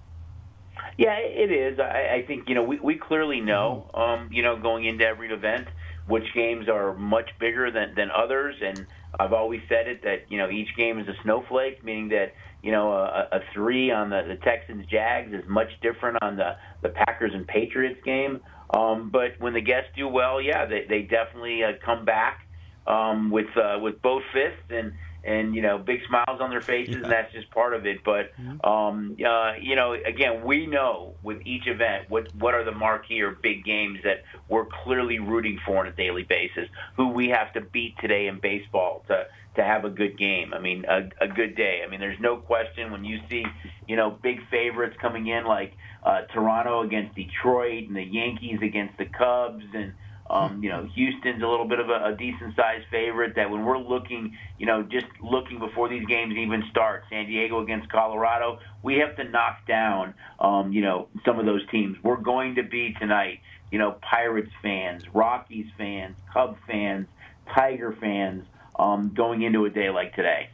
Yeah, 0.97 1.17
it 1.17 1.53
is. 1.53 1.79
I, 1.79 2.17
I 2.17 2.25
think 2.27 2.49
you 2.49 2.55
know 2.55 2.65
we, 2.65 2.81
we 2.81 2.97
clearly 2.97 3.41
know, 3.41 3.91
um, 3.95 4.31
you 4.33 4.43
know, 4.43 4.59
going 4.59 4.85
into 4.85 5.05
every 5.05 5.33
event, 5.33 5.69
which 6.09 6.25
games 6.35 6.69
are 6.69 6.95
much 6.95 7.31
bigger 7.39 7.71
than 7.71 7.95
than 7.95 8.11
others, 8.11 8.57
and 8.63 8.87
I've 9.19 9.33
always 9.33 9.61
said 9.69 9.87
it 9.87 10.03
that 10.03 10.31
you 10.31 10.39
know 10.39 10.51
each 10.51 10.75
game 10.77 10.99
is 10.99 11.07
a 11.07 11.15
snowflake, 11.23 11.85
meaning 11.85 12.09
that 12.09 12.35
you 12.63 12.73
know 12.73 12.93
a, 12.93 13.29
a 13.31 13.41
three 13.55 13.91
on 13.91 14.11
the, 14.11 14.23
the 14.27 14.37
Texans 14.37 14.87
Jags 14.87 15.33
is 15.33 15.45
much 15.49 15.69
different 15.83 16.19
on 16.23 16.37
the 16.37 16.57
the 16.83 16.89
Packers 16.89 17.33
and 17.35 17.47
Patriots 17.47 18.01
game. 18.05 18.41
Um, 18.71 19.11
but 19.11 19.39
when 19.39 19.55
the 19.55 19.61
guests 19.61 19.91
do 19.97 20.09
well, 20.09 20.41
yeah, 20.41 20.67
they, 20.67 20.85
they 20.89 21.03
definitely 21.03 21.65
uh, 21.65 21.73
come 21.85 22.05
back 22.05 22.47
um, 22.87 23.31
with 23.31 23.57
uh, 23.57 23.79
with 23.81 24.01
both 24.03 24.23
fists 24.33 24.71
and 24.71 24.93
and 25.25 25.55
you 25.55 25.63
know 25.63 25.79
big 25.79 26.01
smiles 26.09 26.41
on 26.41 26.51
their 26.51 26.63
faces, 26.63 26.95
yeah. 26.95 27.03
and 27.03 27.13
that's 27.13 27.33
just 27.33 27.51
part 27.51 27.75
of 27.75 27.87
it. 27.87 27.99
But 28.05 28.33
um, 28.67 29.17
uh, 29.25 29.53
you 29.61 29.77
know, 29.77 29.93
again, 29.93 30.45
we 30.45 30.67
know 30.67 31.15
with 31.23 31.39
each 31.45 31.67
event 31.67 32.09
what 32.09 32.35
what 32.35 32.55
are 32.55 32.65
the 32.65 32.73
marquee 32.73 33.21
or 33.21 33.33
big 33.43 33.65
games 33.65 33.99
that 34.05 34.23
we're 34.49 34.67
clearly 34.85 35.19
rooting 35.19 35.59
for 35.65 35.79
on 35.79 35.87
a 35.87 35.93
daily 35.93 36.23
basis. 36.23 36.69
Who 36.97 37.09
we 37.09 37.29
have 37.29 37.53
to 37.55 37.61
beat 37.61 37.95
today 38.01 38.27
in 38.27 38.39
baseball 38.41 39.05
to 39.09 39.27
to 39.59 39.65
have 39.65 39.85
a 39.85 39.91
good 39.91 40.17
game. 40.17 40.55
I 40.55 40.59
mean, 40.59 40.85
a, 40.89 41.09
a 41.21 41.29
good 41.29 41.55
day. 41.55 41.83
I 41.85 41.91
mean, 41.91 42.01
there's 42.01 42.19
no 42.21 42.37
question 42.37 42.91
when 42.91 43.05
you 43.05 43.21
see 43.29 43.45
you 43.87 43.97
know 43.97 44.11
big 44.11 44.41
favorites 44.49 44.97
coming 45.01 45.27
in 45.27 45.45
like 45.45 45.75
uh, 46.03 46.23
Toronto 46.33 46.83
against 46.83 47.15
Detroit 47.15 47.85
and 47.89 47.97
the 47.97 48.05
Yankees 48.05 48.61
against 48.63 48.97
the 48.99 49.07
Cubs 49.07 49.65
and 49.75 49.93
um, 50.31 50.63
you 50.63 50.69
know, 50.69 50.87
Houston's 50.95 51.43
a 51.43 51.47
little 51.47 51.67
bit 51.67 51.81
of 51.81 51.89
a, 51.89 52.13
a 52.13 52.17
decent 52.17 52.55
sized 52.55 52.85
favorite. 52.91 53.35
That 53.37 53.51
when 53.51 53.65
we're 53.65 53.79
looking, 53.79 54.37
you 54.59 54.67
know, 54.67 54.83
just 54.83 55.07
looking 55.23 55.59
before 55.59 55.89
these 55.89 56.05
games 56.05 56.35
even 56.37 56.65
start, 56.71 57.05
San 57.09 57.27
Diego 57.27 57.63
against 57.63 57.89
Colorado, 57.89 58.59
we 58.83 58.97
have 58.99 59.17
to 59.17 59.25
knock 59.25 59.67
down, 59.67 60.13
um, 60.39 60.71
you 60.73 60.83
know, 60.83 61.09
some 61.25 61.39
of 61.39 61.47
those 61.47 61.67
teams. 61.71 61.97
We're 62.03 62.21
going 62.21 62.57
to 62.57 62.63
be 62.63 62.95
tonight, 63.01 63.41
you 63.71 63.79
know, 63.79 63.97
Pirates 64.03 64.53
fans, 64.63 65.03
Rockies 65.15 65.67
fans, 65.79 66.15
Cub 66.31 66.59
fans, 66.67 67.07
Tiger 67.55 67.97
fans, 67.99 68.45
um, 68.79 69.13
going 69.15 69.43
into 69.43 69.65
a 69.65 69.71
day 69.71 69.91
like 69.91 70.15
today. 70.15 70.51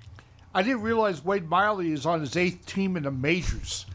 I 0.54 0.62
didn't 0.62 0.82
realize 0.82 1.24
Wade 1.24 1.48
Miley 1.48 1.92
is 1.92 2.06
on 2.06 2.20
his 2.20 2.36
eighth 2.36 2.64
team 2.66 2.96
in 2.96 3.02
the 3.02 3.10
majors. 3.10 3.86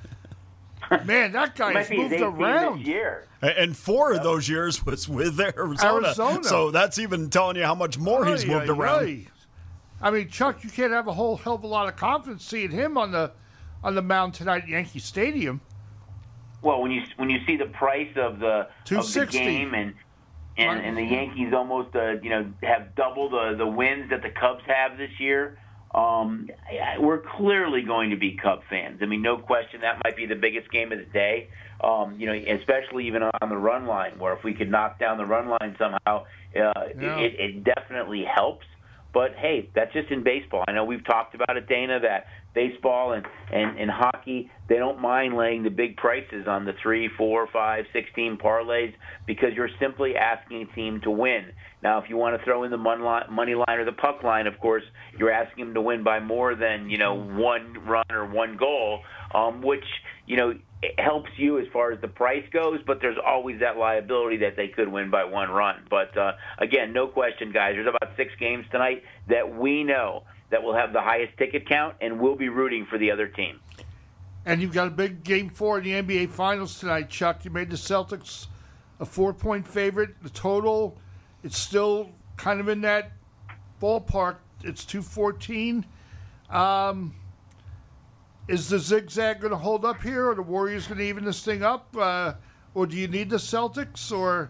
Man, 1.05 1.31
that 1.31 1.55
guy 1.55 1.73
has 1.81 1.89
moved 1.89 2.13
around. 2.19 2.85
year. 2.85 3.27
And 3.41 3.77
four 3.77 4.13
of 4.13 4.23
those 4.23 4.49
years 4.49 4.85
was 4.85 5.07
with 5.07 5.39
Arizona. 5.57 6.07
Arizona. 6.07 6.43
So 6.43 6.71
that's 6.71 6.99
even 6.99 7.29
telling 7.29 7.55
you 7.55 7.63
how 7.63 7.75
much 7.75 7.97
more 7.97 8.25
he's 8.25 8.45
moved 8.45 8.69
around. 8.69 9.27
I 10.01 10.11
mean, 10.11 10.29
Chuck, 10.29 10.63
you 10.63 10.69
can't 10.69 10.91
have 10.91 11.07
a 11.07 11.13
whole 11.13 11.37
hell 11.37 11.55
of 11.55 11.63
a 11.63 11.67
lot 11.67 11.87
of 11.87 11.95
confidence 11.95 12.45
seeing 12.45 12.71
him 12.71 12.97
on 12.97 13.11
the 13.11 13.31
on 13.83 13.95
the 13.95 14.01
mound 14.01 14.33
tonight 14.33 14.63
at 14.63 14.69
Yankee 14.69 14.99
Stadium. 14.99 15.61
Well, 16.61 16.81
when 16.81 16.91
you 16.91 17.03
when 17.17 17.29
you 17.29 17.39
see 17.45 17.55
the 17.55 17.65
price 17.67 18.11
of 18.15 18.39
the 18.39 18.67
of 18.91 19.13
the 19.13 19.27
game 19.29 19.73
and 19.73 19.93
and, 20.57 20.79
and 20.81 20.97
the 20.97 21.03
Yankees 21.03 21.53
almost 21.53 21.95
uh, 21.95 22.13
you 22.21 22.29
know 22.29 22.51
have 22.63 22.95
double 22.95 23.29
the 23.29 23.55
the 23.57 23.67
wins 23.67 24.09
that 24.09 24.21
the 24.21 24.29
Cubs 24.29 24.63
have 24.67 24.97
this 24.97 25.11
year. 25.19 25.57
Um, 25.93 26.49
we're 26.99 27.21
clearly 27.37 27.81
going 27.81 28.11
to 28.11 28.15
be 28.15 28.37
Cub 28.41 28.61
fans. 28.69 28.99
I 29.01 29.07
mean, 29.07 29.23
no 29.23 29.37
question 29.37 29.81
that 29.81 29.99
might 30.03 30.15
be 30.15 30.27
the 30.27 30.35
biggest 30.35 30.71
game 30.71 30.91
of 30.91 30.99
the 30.99 31.05
day. 31.05 31.49
Um, 31.83 32.19
you 32.19 32.27
know, 32.27 32.33
especially 32.33 33.07
even 33.07 33.23
on 33.23 33.49
the 33.49 33.57
run 33.57 33.87
line, 33.87 34.19
where 34.19 34.33
if 34.33 34.43
we 34.43 34.53
could 34.53 34.69
knock 34.69 34.99
down 34.99 35.17
the 35.17 35.25
run 35.25 35.47
line 35.47 35.75
somehow, 35.79 36.25
uh, 36.55 36.89
yeah. 36.99 37.17
it, 37.17 37.39
it 37.39 37.63
definitely 37.63 38.23
helps. 38.23 38.65
But 39.13 39.33
hey, 39.35 39.69
that's 39.73 39.91
just 39.93 40.11
in 40.11 40.23
baseball. 40.23 40.63
I 40.67 40.73
know 40.73 40.83
we've 40.83 41.03
talked 41.03 41.33
about 41.33 41.57
it, 41.57 41.67
Dana, 41.67 41.99
that 42.01 42.27
baseball 42.53 43.13
and, 43.13 43.25
and, 43.51 43.79
and 43.79 43.89
hockey, 43.89 44.49
they 44.67 44.75
don't 44.75 44.99
mind 44.99 45.35
laying 45.35 45.63
the 45.63 45.69
big 45.69 45.97
prices 45.97 46.47
on 46.47 46.65
the 46.65 46.73
three, 46.81 47.09
four, 47.17 47.47
five, 47.51 47.85
sixteen 47.93 48.37
parlays 48.37 48.93
because 49.25 49.49
you're 49.55 49.69
simply 49.79 50.15
asking 50.15 50.61
a 50.61 50.75
team 50.75 51.01
to 51.01 51.11
win. 51.11 51.45
Now, 51.81 51.99
if 51.99 52.09
you 52.09 52.17
want 52.17 52.37
to 52.37 52.43
throw 52.43 52.63
in 52.63 52.71
the 52.71 52.77
money 52.77 53.55
line 53.55 53.79
or 53.79 53.85
the 53.85 53.91
puck 53.93 54.23
line, 54.23 54.47
of 54.47 54.59
course, 54.59 54.83
you're 55.17 55.31
asking 55.31 55.65
them 55.65 55.73
to 55.75 55.81
win 55.81 56.03
by 56.03 56.19
more 56.19 56.55
than 56.55 56.89
you 56.89 56.97
know 56.97 57.15
one 57.15 57.77
run 57.85 58.05
or 58.11 58.25
one 58.25 58.57
goal, 58.57 58.99
um, 59.33 59.61
which 59.61 59.85
you 60.25 60.35
know 60.35 60.53
helps 60.97 61.29
you 61.37 61.59
as 61.59 61.65
far 61.71 61.91
as 61.91 62.01
the 62.01 62.07
price 62.07 62.43
goes. 62.51 62.79
But 62.85 62.99
there's 63.01 63.17
always 63.25 63.59
that 63.61 63.77
liability 63.77 64.37
that 64.37 64.55
they 64.55 64.67
could 64.67 64.89
win 64.89 65.09
by 65.09 65.23
one 65.23 65.49
run. 65.49 65.85
But 65.89 66.15
uh, 66.17 66.33
again, 66.57 66.93
no 66.93 67.07
question, 67.07 67.51
guys. 67.51 67.75
There's 67.75 67.87
about 67.87 68.15
six 68.17 68.31
games 68.39 68.65
tonight 68.71 69.03
that 69.29 69.57
we 69.57 69.83
know 69.83 70.23
that 70.49 70.63
will 70.63 70.75
have 70.75 70.93
the 70.93 71.01
highest 71.01 71.37
ticket 71.37 71.67
count, 71.67 71.95
and 72.01 72.19
we'll 72.19 72.35
be 72.35 72.49
rooting 72.49 72.85
for 72.89 72.97
the 72.97 73.11
other 73.11 73.27
team. 73.27 73.59
And 74.45 74.61
you've 74.61 74.73
got 74.73 74.87
a 74.87 74.91
big 74.91 75.23
game 75.23 75.49
four 75.49 75.79
in 75.79 75.83
the 75.83 75.91
NBA 75.91 76.31
Finals 76.31 76.79
tonight, 76.79 77.09
Chuck. 77.09 77.45
You 77.45 77.51
made 77.51 77.69
the 77.69 77.75
Celtics 77.75 78.47
a 78.99 79.05
four-point 79.05 79.67
favorite. 79.67 80.21
The 80.23 80.29
total, 80.29 80.97
it's 81.43 81.57
still 81.57 82.11
kind 82.37 82.59
of 82.59 82.67
in 82.67 82.81
that 82.81 83.11
ballpark. 83.81 84.37
It's 84.63 84.85
two 84.85 85.01
fourteen. 85.01 85.85
Um, 86.49 87.15
is 88.47 88.69
the 88.69 88.79
zigzag 88.79 89.41
going 89.41 89.51
to 89.51 89.57
hold 89.57 89.85
up 89.85 90.01
here, 90.01 90.29
or 90.29 90.35
the 90.35 90.41
Warriors 90.41 90.87
going 90.87 90.97
to 90.97 91.05
even 91.05 91.23
this 91.23 91.43
thing 91.43 91.61
up, 91.61 91.95
uh, 91.95 92.33
or 92.73 92.87
do 92.87 92.97
you 92.97 93.07
need 93.07 93.29
the 93.29 93.37
Celtics, 93.37 94.11
or 94.11 94.49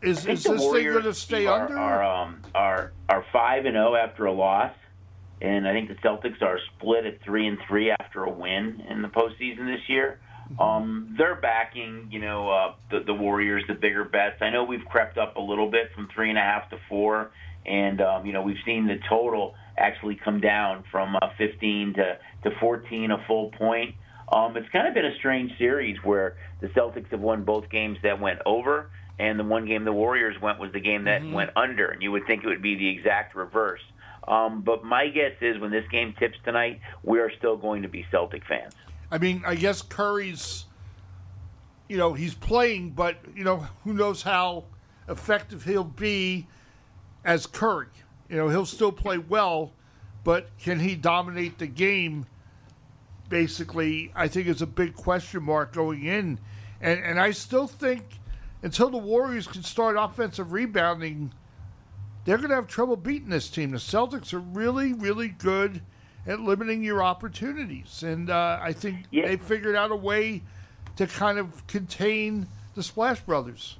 is, 0.00 0.24
is 0.26 0.44
this 0.44 0.62
thing 0.62 0.84
going 0.84 1.02
to 1.02 1.12
stay 1.12 1.46
are, 1.46 1.62
under? 1.62 1.76
Are 1.76 2.04
um, 2.04 2.42
are 2.54 2.92
are 3.08 3.24
five 3.32 3.64
and 3.64 3.74
zero 3.74 3.94
oh 3.94 3.96
after 3.96 4.26
a 4.26 4.32
loss 4.32 4.72
and 5.40 5.66
I 5.66 5.72
think 5.72 5.88
the 5.88 5.94
Celtics 5.96 6.42
are 6.42 6.58
split 6.76 7.06
at 7.06 7.22
three 7.22 7.46
and 7.46 7.58
three 7.68 7.90
after 7.90 8.24
a 8.24 8.30
win 8.30 8.82
in 8.88 9.02
the 9.02 9.08
postseason 9.08 9.66
this 9.66 9.88
year. 9.88 10.20
Mm-hmm. 10.52 10.60
Um, 10.60 11.14
they're 11.18 11.36
backing, 11.36 12.08
you 12.10 12.20
know, 12.20 12.50
uh, 12.50 12.74
the, 12.90 13.04
the 13.04 13.14
Warriors, 13.14 13.64
the 13.68 13.74
bigger 13.74 14.04
bets. 14.04 14.36
I 14.40 14.50
know 14.50 14.64
we've 14.64 14.84
crept 14.84 15.18
up 15.18 15.36
a 15.36 15.40
little 15.40 15.70
bit 15.70 15.90
from 15.94 16.08
three 16.14 16.30
and 16.30 16.38
a 16.38 16.42
half 16.42 16.70
to 16.70 16.78
four, 16.88 17.30
and 17.66 18.00
um, 18.00 18.26
you 18.26 18.32
know 18.32 18.42
we've 18.42 18.62
seen 18.64 18.86
the 18.86 18.98
total 19.08 19.54
actually 19.76 20.18
come 20.22 20.40
down 20.40 20.84
from 20.90 21.16
uh, 21.16 21.28
15 21.36 21.94
to 21.94 22.18
to 22.44 22.56
14, 22.60 23.10
a 23.10 23.24
full 23.26 23.50
point. 23.50 23.94
Um, 24.30 24.56
it's 24.56 24.68
kind 24.70 24.86
of 24.86 24.94
been 24.94 25.06
a 25.06 25.14
strange 25.18 25.52
series 25.58 25.96
where 26.04 26.36
the 26.60 26.68
Celtics 26.68 27.10
have 27.10 27.20
won 27.20 27.44
both 27.44 27.70
games 27.70 27.98
that 28.02 28.20
went 28.20 28.40
over, 28.44 28.90
and 29.18 29.38
the 29.38 29.44
one 29.44 29.66
game 29.66 29.84
the 29.84 29.92
Warriors 29.92 30.36
went 30.40 30.58
was 30.58 30.70
the 30.72 30.80
game 30.80 31.04
that 31.04 31.22
mm-hmm. 31.22 31.32
went 31.32 31.50
under. 31.56 31.86
And 31.86 32.02
you 32.02 32.12
would 32.12 32.26
think 32.26 32.44
it 32.44 32.46
would 32.46 32.62
be 32.62 32.76
the 32.76 32.88
exact 32.88 33.34
reverse. 33.34 33.80
Um, 34.28 34.60
but 34.60 34.84
my 34.84 35.08
guess 35.08 35.32
is 35.40 35.58
when 35.58 35.70
this 35.70 35.86
game 35.90 36.14
tips 36.18 36.36
tonight, 36.44 36.80
we 37.02 37.18
are 37.18 37.32
still 37.38 37.56
going 37.56 37.82
to 37.82 37.88
be 37.88 38.06
Celtic 38.10 38.44
fans. 38.46 38.74
I 39.10 39.16
mean, 39.16 39.42
I 39.46 39.54
guess 39.54 39.80
Curry's, 39.80 40.66
you 41.88 41.96
know, 41.96 42.12
he's 42.12 42.34
playing, 42.34 42.90
but 42.90 43.16
you 43.34 43.42
know, 43.42 43.66
who 43.84 43.94
knows 43.94 44.22
how 44.22 44.64
effective 45.08 45.64
he'll 45.64 45.82
be 45.82 46.46
as 47.24 47.46
Curry. 47.46 47.86
You 48.28 48.36
know, 48.36 48.50
he'll 48.50 48.66
still 48.66 48.92
play 48.92 49.16
well, 49.16 49.72
but 50.24 50.50
can 50.58 50.78
he 50.78 50.94
dominate 50.94 51.58
the 51.58 51.66
game? 51.66 52.26
Basically, 53.30 54.12
I 54.14 54.28
think 54.28 54.46
is 54.46 54.62
a 54.62 54.66
big 54.66 54.94
question 54.94 55.42
mark 55.42 55.72
going 55.72 56.04
in, 56.04 56.38
and 56.80 57.00
and 57.00 57.18
I 57.18 57.30
still 57.30 57.66
think 57.66 58.20
until 58.62 58.90
the 58.90 58.98
Warriors 58.98 59.46
can 59.46 59.62
start 59.62 59.96
offensive 59.98 60.52
rebounding 60.52 61.32
they're 62.28 62.36
going 62.36 62.50
to 62.50 62.56
have 62.56 62.66
trouble 62.66 62.94
beating 62.94 63.30
this 63.30 63.48
team. 63.48 63.70
The 63.70 63.78
Celtics 63.78 64.34
are 64.34 64.38
really, 64.38 64.92
really 64.92 65.28
good 65.28 65.80
at 66.26 66.40
limiting 66.40 66.84
your 66.84 67.02
opportunities, 67.02 68.02
and 68.02 68.28
uh, 68.28 68.58
I 68.60 68.74
think 68.74 69.06
yeah. 69.10 69.28
they 69.28 69.38
figured 69.38 69.74
out 69.74 69.92
a 69.92 69.96
way 69.96 70.42
to 70.96 71.06
kind 71.06 71.38
of 71.38 71.66
contain 71.68 72.46
the 72.74 72.82
Splash 72.82 73.20
Brothers. 73.20 73.78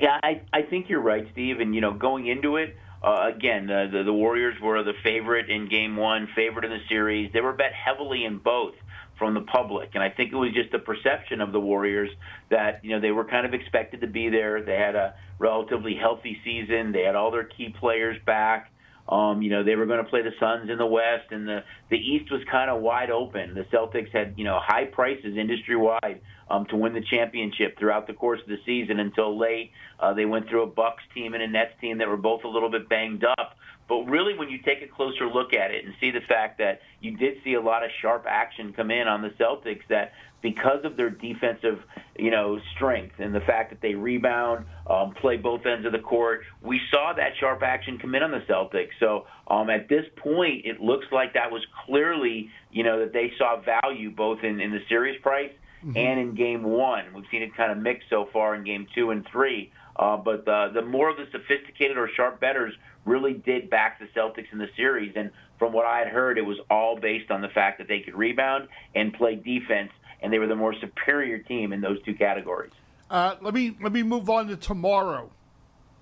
Yeah, 0.00 0.18
I, 0.20 0.40
I 0.52 0.62
think 0.62 0.88
you're 0.88 1.00
right, 1.00 1.24
Steve. 1.30 1.60
And 1.60 1.76
you 1.76 1.80
know, 1.80 1.92
going 1.92 2.26
into 2.26 2.56
it, 2.56 2.76
uh, 3.04 3.30
again, 3.32 3.70
uh, 3.70 3.86
the 3.92 4.02
the 4.02 4.12
Warriors 4.12 4.60
were 4.60 4.82
the 4.82 4.94
favorite 5.04 5.48
in 5.48 5.68
Game 5.68 5.94
One, 5.94 6.28
favorite 6.34 6.64
in 6.64 6.72
the 6.72 6.84
series. 6.88 7.32
They 7.32 7.40
were 7.40 7.52
bet 7.52 7.72
heavily 7.72 8.24
in 8.24 8.38
both 8.38 8.74
from 9.22 9.34
the 9.34 9.40
public. 9.42 9.90
And 9.94 10.02
I 10.02 10.10
think 10.10 10.32
it 10.32 10.36
was 10.36 10.52
just 10.52 10.72
the 10.72 10.80
perception 10.80 11.40
of 11.40 11.52
the 11.52 11.60
Warriors 11.60 12.10
that, 12.50 12.84
you 12.84 12.90
know, 12.90 13.00
they 13.00 13.12
were 13.12 13.24
kind 13.24 13.46
of 13.46 13.54
expected 13.54 14.00
to 14.00 14.08
be 14.08 14.28
there. 14.28 14.62
They 14.62 14.74
had 14.74 14.96
a 14.96 15.14
relatively 15.42 15.96
healthy 16.00 16.38
season. 16.44 16.92
They 16.92 17.02
had 17.02 17.16
all 17.16 17.32
their 17.32 17.44
key 17.44 17.74
players 17.78 18.16
back. 18.24 18.70
Um, 19.08 19.42
you 19.42 19.50
know, 19.50 19.64
they 19.64 19.74
were 19.74 19.86
going 19.86 20.02
to 20.02 20.08
play 20.08 20.22
the 20.22 20.30
Suns 20.38 20.70
in 20.70 20.78
the 20.78 20.86
West, 20.86 21.32
and 21.32 21.46
the 21.46 21.64
the 21.90 21.96
East 21.96 22.30
was 22.30 22.40
kind 22.50 22.70
of 22.70 22.80
wide 22.80 23.10
open. 23.10 23.52
The 23.52 23.64
Celtics 23.76 24.12
had, 24.12 24.34
you 24.36 24.44
know, 24.44 24.60
high 24.62 24.84
prices 24.84 25.36
industry 25.36 25.76
wide 25.76 26.20
um, 26.48 26.66
to 26.66 26.76
win 26.76 26.92
the 26.94 27.02
championship 27.10 27.76
throughout 27.78 28.06
the 28.06 28.12
course 28.12 28.40
of 28.40 28.48
the 28.48 28.58
season 28.64 29.00
until 29.00 29.36
late. 29.36 29.72
Uh, 29.98 30.14
they 30.14 30.24
went 30.24 30.48
through 30.48 30.62
a 30.62 30.66
Bucks 30.66 31.02
team 31.14 31.34
and 31.34 31.42
a 31.42 31.48
Nets 31.48 31.72
team 31.80 31.98
that 31.98 32.08
were 32.08 32.16
both 32.16 32.44
a 32.44 32.48
little 32.48 32.70
bit 32.70 32.88
banged 32.88 33.24
up. 33.24 33.56
But 33.88 34.04
really, 34.04 34.38
when 34.38 34.48
you 34.48 34.58
take 34.58 34.82
a 34.82 34.86
closer 34.86 35.26
look 35.26 35.52
at 35.52 35.72
it 35.72 35.84
and 35.84 35.92
see 36.00 36.12
the 36.12 36.24
fact 36.28 36.58
that 36.58 36.80
you 37.00 37.16
did 37.16 37.38
see 37.42 37.54
a 37.54 37.60
lot 37.60 37.82
of 37.82 37.90
sharp 38.00 38.24
action 38.28 38.72
come 38.72 38.92
in 38.92 39.08
on 39.08 39.20
the 39.20 39.30
Celtics, 39.30 39.82
that 39.88 40.12
because 40.42 40.84
of 40.84 40.96
their 40.96 41.08
defensive, 41.08 41.78
you 42.18 42.30
know, 42.30 42.58
strength 42.74 43.14
and 43.18 43.34
the 43.34 43.40
fact 43.40 43.70
that 43.70 43.80
they 43.80 43.94
rebound, 43.94 44.66
um, 44.90 45.14
play 45.14 45.36
both 45.36 45.64
ends 45.64 45.86
of 45.86 45.92
the 45.92 45.98
court, 45.98 46.42
we 46.60 46.80
saw 46.90 47.12
that 47.16 47.32
sharp 47.38 47.62
action 47.62 47.98
come 47.98 48.14
in 48.14 48.22
on 48.22 48.32
the 48.32 48.40
Celtics. 48.40 48.90
So 49.00 49.26
um, 49.46 49.70
at 49.70 49.88
this 49.88 50.04
point, 50.16 50.66
it 50.66 50.80
looks 50.80 51.06
like 51.12 51.34
that 51.34 51.50
was 51.50 51.64
clearly, 51.86 52.50
you 52.70 52.82
know, 52.82 52.98
that 53.00 53.12
they 53.12 53.32
saw 53.38 53.60
value 53.60 54.10
both 54.10 54.42
in, 54.42 54.60
in 54.60 54.72
the 54.72 54.80
series 54.88 55.20
price 55.22 55.52
mm-hmm. 55.84 55.96
and 55.96 56.20
in 56.20 56.34
Game 56.34 56.64
One. 56.64 57.04
We've 57.14 57.24
seen 57.30 57.42
it 57.42 57.54
kind 57.56 57.72
of 57.72 57.78
mix 57.78 58.04
so 58.10 58.28
far 58.32 58.54
in 58.54 58.64
Game 58.64 58.86
Two 58.94 59.10
and 59.10 59.26
Three. 59.30 59.72
Uh, 59.94 60.16
but 60.16 60.44
the, 60.46 60.70
the 60.74 60.82
more 60.82 61.10
of 61.10 61.16
the 61.18 61.26
sophisticated 61.30 61.98
or 61.98 62.08
sharp 62.16 62.40
bettors 62.40 62.74
really 63.04 63.34
did 63.34 63.68
back 63.68 63.98
the 63.98 64.06
Celtics 64.18 64.50
in 64.52 64.58
the 64.58 64.68
series. 64.76 65.12
And 65.16 65.30
from 65.58 65.72
what 65.72 65.84
I 65.86 65.98
had 65.98 66.08
heard, 66.08 66.38
it 66.38 66.46
was 66.46 66.56
all 66.70 66.98
based 66.98 67.30
on 67.30 67.42
the 67.42 67.48
fact 67.48 67.78
that 67.78 67.88
they 67.88 68.00
could 68.00 68.14
rebound 68.14 68.68
and 68.94 69.12
play 69.12 69.34
defense, 69.34 69.90
and 70.22 70.32
they 70.32 70.38
were 70.38 70.46
the 70.46 70.56
more 70.56 70.74
superior 70.74 71.38
team 71.38 71.72
in 71.72 71.80
those 71.80 72.00
two 72.02 72.14
categories. 72.14 72.72
Uh, 73.10 73.36
let 73.40 73.52
me 73.52 73.76
let 73.82 73.92
me 73.92 74.02
move 74.02 74.30
on 74.30 74.48
to 74.48 74.56
tomorrow. 74.56 75.30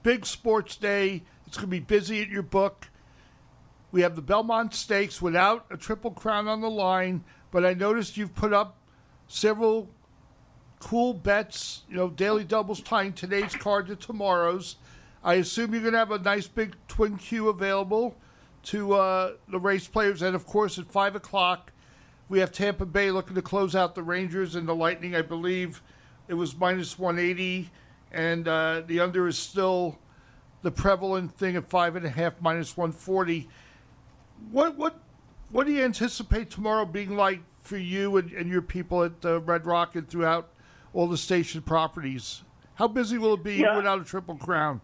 Big 0.03 0.25
sports 0.25 0.77
day. 0.77 1.23
It's 1.47 1.57
going 1.57 1.67
to 1.67 1.71
be 1.71 1.81
busy 1.81 2.23
at 2.23 2.29
your 2.29 2.43
book. 2.43 2.89
We 3.91 4.03
have 4.03 4.15
the 4.15 4.23
Belmont 4.23 4.73
Stakes 4.73 5.21
without 5.21 5.67
a 5.71 5.77
triple 5.77 6.13
crown 6.13 6.47
on 6.47 6.61
the 6.61 6.71
line, 6.71 7.25
but 7.51 7.67
I 7.67 7.75
noticed 7.75 8.17
you've 8.17 8.37
put 8.37 8.53
up 8.53 8.77
several 9.27 9.91
cool 10.79 11.13
bets. 11.13 11.83
You 11.89 11.97
know, 11.97 12.09
daily 12.09 12.45
doubles 12.45 12.81
tying 12.81 13.13
today's 13.13 13.55
card 13.55 13.89
to 13.89 13.97
tomorrow's. 13.97 14.77
I 15.25 15.35
assume 15.35 15.73
you're 15.73 15.83
going 15.83 15.95
to 15.95 15.99
have 15.99 16.13
a 16.13 16.19
nice 16.19 16.47
big 16.47 16.77
twin 16.87 17.19
Q 17.19 17.49
available 17.49 18.15
to 18.65 18.95
uh, 18.95 19.33
the 19.49 19.59
race 19.59 19.89
players, 19.89 20.23
and 20.23 20.37
of 20.37 20.47
course 20.47 20.79
at 20.79 20.91
five 20.91 21.17
o'clock 21.17 21.73
we 22.31 22.39
have 22.39 22.53
Tampa 22.53 22.87
Bay 22.87 23.11
looking 23.11 23.35
to 23.35 23.43
close 23.43 23.75
out 23.75 23.95
the 23.95 24.03
Rangers 24.05 24.55
and 24.55 24.67
the 24.67 24.75
Lightning. 24.75 25.15
I 25.17 25.21
believe 25.21 25.83
it 26.29 26.35
was 26.35 26.57
minus 26.57 26.97
180, 26.99 27.69
and 28.13 28.47
uh, 28.47 28.83
the 28.87 29.01
under 29.01 29.27
is 29.27 29.37
still 29.37 29.99
the 30.63 30.71
prevalent 30.71 31.37
thing 31.37 31.57
at 31.57 31.69
five 31.69 31.97
and 31.97 32.07
a 32.07 32.09
half, 32.09 32.41
minus 32.41 32.77
140. 32.77 33.49
What 34.53 34.79
what 34.79 35.01
what 35.51 35.67
do 35.67 35.73
you 35.73 35.85
anticipate 35.85 36.51
tomorrow 36.51 36.85
being 36.87 37.17
like 37.17 37.41
for 37.59 37.77
you 37.77 38.17
and, 38.17 38.31
and 38.31 38.49
your 38.49 38.63
people 38.63 39.03
at 39.03 39.13
uh, 39.25 39.41
Red 39.41 39.67
Rock 39.67 39.97
and 39.97 40.09
throughout 40.09 40.51
all 40.95 41.09
the 41.09 41.19
station 41.19 41.63
properties? 41.63 42.45
How 42.75 42.87
busy 42.87 43.19
will 43.19 43.35
it 43.35 43.43
be 43.43 43.57
Yeah. 43.57 43.77
without 43.77 44.01
a 44.01 44.05
triple 44.05 44.37
crown? 44.37 44.81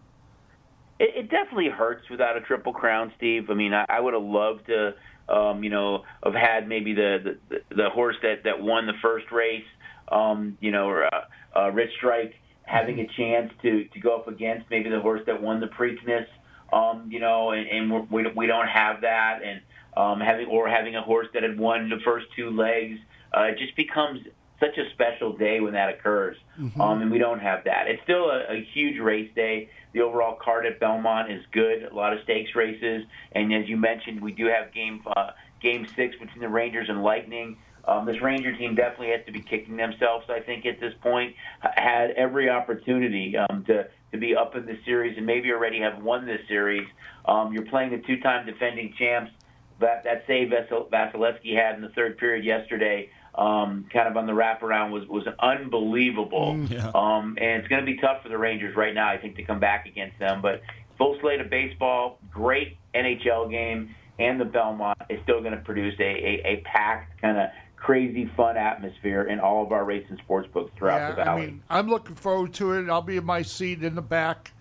It, 0.99 1.11
it 1.15 1.29
definitely 1.31 1.69
hurts 1.69 2.09
without 2.09 2.35
a 2.35 2.41
triple 2.41 2.73
crown, 2.73 3.13
Steve. 3.15 3.49
I 3.49 3.53
mean, 3.53 3.73
I, 3.73 3.85
I 3.87 3.99
would 4.01 4.13
have 4.13 4.23
loved 4.23 4.65
to, 4.67 4.93
um, 5.29 5.63
you 5.63 5.69
know, 5.69 6.03
have 6.23 6.33
had 6.33 6.67
maybe 6.67 6.93
the, 6.93 7.37
the 7.49 7.59
the 7.75 7.89
horse 7.89 8.15
that 8.21 8.43
that 8.43 8.61
won 8.61 8.85
the 8.85 8.93
first 9.01 9.25
race, 9.31 9.65
um, 10.11 10.57
you 10.61 10.71
know, 10.71 10.87
or 10.87 11.05
uh, 11.05 11.21
uh, 11.55 11.69
Rich 11.69 11.91
Strike 11.97 12.33
having 12.63 12.99
a 12.99 13.07
chance 13.17 13.51
to 13.61 13.85
to 13.85 13.99
go 13.99 14.15
up 14.15 14.27
against 14.27 14.69
maybe 14.69 14.89
the 14.89 14.99
horse 14.99 15.21
that 15.25 15.41
won 15.41 15.59
the 15.59 15.67
Preakness, 15.67 16.25
um, 16.71 17.09
you 17.11 17.19
know, 17.19 17.51
and, 17.51 17.67
and 17.67 17.91
we're, 17.91 18.01
we 18.11 18.31
we 18.35 18.47
don't 18.47 18.67
have 18.67 19.01
that, 19.01 19.39
and 19.43 19.61
um, 19.95 20.19
having 20.19 20.47
or 20.47 20.69
having 20.69 20.95
a 20.95 21.01
horse 21.01 21.27
that 21.33 21.43
had 21.43 21.59
won 21.59 21.89
the 21.89 21.97
first 22.05 22.27
two 22.35 22.49
legs, 22.49 22.97
uh, 23.35 23.43
it 23.43 23.57
just 23.57 23.75
becomes 23.75 24.19
such 24.59 24.77
a 24.77 24.89
special 24.93 25.37
day 25.37 25.59
when 25.59 25.73
that 25.73 25.89
occurs. 25.89 26.37
Um, 26.81 27.01
and 27.01 27.11
we 27.11 27.17
don't 27.19 27.39
have 27.39 27.63
that. 27.65 27.87
It's 27.87 28.01
still 28.03 28.29
a, 28.29 28.53
a 28.53 28.67
huge 28.73 28.99
race 28.99 29.29
day. 29.35 29.69
The 29.93 30.01
overall 30.01 30.37
card 30.41 30.65
at 30.65 30.79
Belmont 30.79 31.31
is 31.31 31.43
good. 31.51 31.83
A 31.83 31.93
lot 31.93 32.13
of 32.13 32.19
stakes 32.23 32.55
races, 32.55 33.05
and 33.31 33.53
as 33.53 33.67
you 33.69 33.77
mentioned, 33.77 34.21
we 34.21 34.31
do 34.31 34.45
have 34.47 34.73
game 34.73 35.01
uh, 35.15 35.31
game 35.61 35.87
six 35.95 36.15
between 36.19 36.39
the 36.39 36.49
Rangers 36.49 36.87
and 36.89 37.03
Lightning. 37.03 37.57
Um, 37.85 38.05
this 38.05 38.21
Ranger 38.21 38.55
team 38.55 38.75
definitely 38.75 39.11
has 39.11 39.25
to 39.27 39.31
be 39.31 39.41
kicking 39.41 39.77
themselves. 39.77 40.25
I 40.29 40.41
think 40.41 40.65
at 40.65 40.79
this 40.79 40.93
point 41.01 41.35
had 41.61 42.11
every 42.11 42.49
opportunity 42.49 43.35
um, 43.37 43.63
to 43.65 43.87
to 44.11 44.17
be 44.17 44.35
up 44.35 44.55
in 44.55 44.65
the 44.65 44.77
series 44.85 45.17
and 45.17 45.25
maybe 45.25 45.51
already 45.51 45.79
have 45.79 46.01
won 46.01 46.25
this 46.25 46.41
series. 46.47 46.87
Um, 47.25 47.53
you're 47.53 47.65
playing 47.65 47.91
the 47.91 47.99
two-time 47.99 48.45
defending 48.45 48.93
champs. 48.97 49.31
That 49.79 50.03
that 50.03 50.23
save 50.25 50.49
Vasil- 50.49 50.89
Vasilevskiy 50.89 51.55
had 51.55 51.75
in 51.75 51.81
the 51.81 51.89
third 51.89 52.17
period 52.17 52.43
yesterday 52.43 53.09
um, 53.37 53.85
kind 53.93 54.07
of 54.07 54.17
on 54.17 54.25
the 54.25 54.33
wraparound 54.33 54.91
was 54.91 55.07
was 55.07 55.25
unbelievable. 55.39 56.51
Um, 56.95 57.37
and 57.39 57.61
it's 57.61 57.67
going 57.67 57.85
to 57.85 57.85
be 57.85 57.97
tough 57.99 58.23
for 58.23 58.29
the 58.29 58.37
Rangers 58.37 58.75
right 58.75 58.93
now, 58.93 59.09
I 59.09 59.17
think, 59.17 59.35
to 59.37 59.43
come 59.43 59.59
back 59.59 59.85
against 59.85 60.17
them. 60.19 60.41
But 60.41 60.61
full 60.97 61.17
slate 61.21 61.41
of 61.41 61.49
baseball, 61.49 62.19
great 62.31 62.77
NHL 62.95 63.51
game, 63.51 63.95
and 64.19 64.39
the 64.41 64.45
Belmont 64.45 64.97
is 65.09 65.19
still 65.23 65.41
going 65.41 65.53
to 65.53 65.61
produce 65.61 65.95
a, 65.99 66.03
a, 66.03 66.41
a 66.45 66.63
packed 66.65 67.21
kind 67.21 67.37
of 67.37 67.49
crazy 67.75 68.29
fun 68.35 68.57
atmosphere 68.57 69.23
in 69.23 69.39
all 69.39 69.63
of 69.63 69.71
our 69.71 69.85
race 69.85 70.05
and 70.09 70.17
sports 70.19 70.47
books 70.51 70.71
throughout 70.77 71.15
the 71.15 71.21
I 71.21 71.25
valley. 71.25 71.41
mean, 71.45 71.63
I'm 71.69 71.87
looking 71.87 72.15
forward 72.15 72.53
to 72.55 72.73
it. 72.73 72.89
I'll 72.89 73.03
be 73.03 73.17
in 73.17 73.25
my 73.25 73.43
seat 73.43 73.83
in 73.83 73.95
the 73.95 74.01
back, 74.01 74.51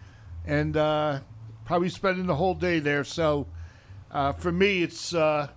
and 0.44 0.76
uh, 0.76 1.20
probably 1.64 1.88
spending 1.88 2.26
the 2.26 2.36
whole 2.36 2.54
day 2.54 2.78
there. 2.78 3.04
So, 3.04 3.46
uh, 4.10 4.32
for 4.32 4.52
me, 4.52 4.82
it's 4.82 5.14
uh, 5.14 5.48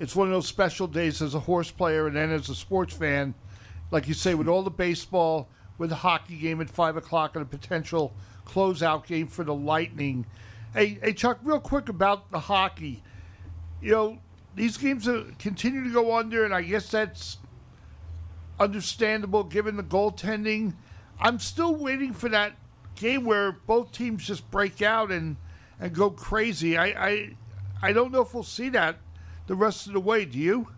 it's 0.00 0.14
one 0.14 0.28
of 0.28 0.32
those 0.32 0.46
special 0.46 0.86
days 0.86 1.20
as 1.20 1.34
a 1.34 1.40
horse 1.40 1.70
player 1.70 2.06
and 2.06 2.16
then 2.16 2.30
as 2.30 2.48
a 2.48 2.54
sports 2.54 2.94
fan. 2.94 3.34
Like 3.90 4.06
you 4.06 4.14
say, 4.14 4.34
with 4.34 4.48
all 4.48 4.62
the 4.62 4.70
baseball, 4.70 5.48
with 5.78 5.90
the 5.90 5.96
hockey 5.96 6.36
game 6.36 6.60
at 6.60 6.70
five 6.70 6.96
o'clock, 6.96 7.34
and 7.34 7.42
a 7.42 7.46
potential 7.46 8.14
closeout 8.46 9.06
game 9.06 9.26
for 9.26 9.44
the 9.44 9.54
Lightning. 9.54 10.26
Hey, 10.74 10.98
hey, 11.02 11.12
Chuck, 11.12 11.38
real 11.42 11.60
quick 11.60 11.88
about 11.88 12.30
the 12.30 12.40
hockey. 12.40 13.02
You 13.80 13.92
know, 13.92 14.18
these 14.54 14.76
games 14.76 15.08
continue 15.38 15.84
to 15.84 15.90
go 15.90 16.16
under, 16.16 16.44
and 16.44 16.54
I 16.54 16.62
guess 16.62 16.90
that's 16.90 17.38
understandable 18.60 19.44
given 19.44 19.76
the 19.76 19.82
goaltending. 19.82 20.74
I'm 21.20 21.38
still 21.38 21.74
waiting 21.74 22.12
for 22.12 22.28
that 22.28 22.54
game 22.94 23.24
where 23.24 23.52
both 23.52 23.92
teams 23.92 24.26
just 24.26 24.50
break 24.50 24.82
out 24.82 25.10
and, 25.10 25.36
and 25.80 25.94
go 25.94 26.10
crazy. 26.10 26.76
I, 26.76 26.86
I 26.86 27.36
I 27.80 27.92
don't 27.92 28.12
know 28.12 28.22
if 28.22 28.34
we'll 28.34 28.42
see 28.42 28.68
that 28.70 28.98
the 29.48 29.56
rest 29.56 29.86
of 29.88 29.94
the 29.94 30.00
way. 30.00 30.24
Do 30.24 30.38
you? 30.38 30.68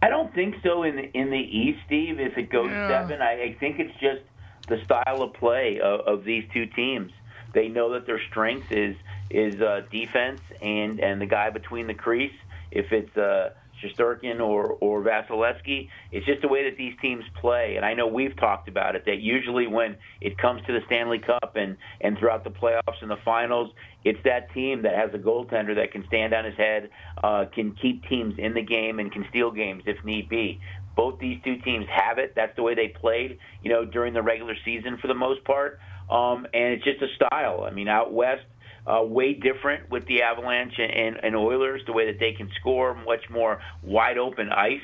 I 0.00 0.08
don't 0.08 0.34
think 0.34 0.56
so 0.62 0.82
in 0.84 0.96
the 0.96 1.10
in 1.12 1.30
the 1.30 1.36
East, 1.36 1.80
Steve. 1.86 2.18
If 2.18 2.38
it 2.38 2.50
goes 2.50 2.70
Yeah. 2.70 2.88
seven, 2.88 3.20
I, 3.20 3.42
I 3.42 3.56
think 3.60 3.78
it's 3.78 3.92
just 4.00 4.22
the 4.68 4.82
style 4.84 5.22
of 5.22 5.34
play 5.34 5.78
of, 5.80 6.00
of 6.00 6.24
these 6.24 6.44
two 6.54 6.66
teams. 6.66 7.12
They 7.52 7.68
know 7.68 7.92
that 7.92 8.06
their 8.06 8.20
strength 8.30 8.72
is 8.72 8.96
is 9.30 9.60
uh, 9.60 9.82
defense 9.90 10.40
and 10.62 10.98
and 11.00 11.20
the 11.20 11.26
guy 11.26 11.50
between 11.50 11.86
the 11.86 11.94
crease. 11.94 12.32
If 12.70 12.90
it's 12.92 13.14
uh, 13.16 13.50
Shesterkin 13.82 14.40
or 14.40 14.76
or 14.80 15.02
Vasilevskiy, 15.02 15.88
it's 16.10 16.26
just 16.26 16.42
the 16.42 16.48
way 16.48 16.68
that 16.68 16.76
these 16.76 16.94
teams 17.00 17.24
play. 17.40 17.74
And 17.76 17.84
I 17.84 17.94
know 17.94 18.06
we've 18.06 18.36
talked 18.36 18.68
about 18.68 18.96
it 18.96 19.04
that 19.06 19.20
usually 19.20 19.66
when 19.66 19.96
it 20.20 20.38
comes 20.38 20.62
to 20.66 20.72
the 20.72 20.80
Stanley 20.86 21.18
Cup 21.18 21.56
and 21.56 21.76
and 22.00 22.18
throughout 22.18 22.44
the 22.44 22.50
playoffs 22.50 23.00
and 23.00 23.10
the 23.10 23.18
finals, 23.24 23.70
it's 24.04 24.18
that 24.24 24.52
team 24.52 24.82
that 24.82 24.94
has 24.94 25.10
a 25.14 25.18
goaltender 25.18 25.74
that 25.76 25.92
can 25.92 26.04
stand 26.06 26.32
on 26.32 26.44
his 26.44 26.56
head, 26.56 26.90
uh, 27.22 27.44
can 27.54 27.74
keep 27.80 28.04
teams 28.08 28.34
in 28.38 28.54
the 28.54 28.62
game, 28.62 28.98
and 28.98 29.12
can 29.12 29.24
steal 29.30 29.50
games 29.50 29.82
if 29.86 30.04
need 30.04 30.28
be. 30.28 30.60
Both 30.94 31.18
these 31.18 31.40
two 31.42 31.56
teams 31.58 31.86
have 31.90 32.18
it. 32.18 32.34
That's 32.36 32.54
the 32.56 32.62
way 32.62 32.74
they 32.74 32.88
played, 32.88 33.38
you 33.62 33.70
know, 33.70 33.84
during 33.84 34.12
the 34.12 34.22
regular 34.22 34.54
season 34.64 34.98
for 35.00 35.08
the 35.08 35.14
most 35.14 35.42
part. 35.44 35.80
Um, 36.10 36.46
and 36.52 36.74
it's 36.74 36.84
just 36.84 37.00
a 37.00 37.08
style. 37.14 37.64
I 37.66 37.70
mean, 37.70 37.88
out 37.88 38.12
west, 38.12 38.44
uh, 38.86 39.02
way 39.02 39.34
different 39.34 39.90
with 39.90 40.04
the 40.06 40.22
Avalanche 40.22 40.74
and, 40.78 40.90
and, 40.90 41.16
and 41.22 41.36
Oilers, 41.36 41.82
the 41.86 41.92
way 41.92 42.06
that 42.06 42.18
they 42.18 42.32
can 42.32 42.50
score, 42.60 42.94
much 42.94 43.28
more 43.30 43.60
wide 43.82 44.18
open 44.18 44.50
ice. 44.50 44.80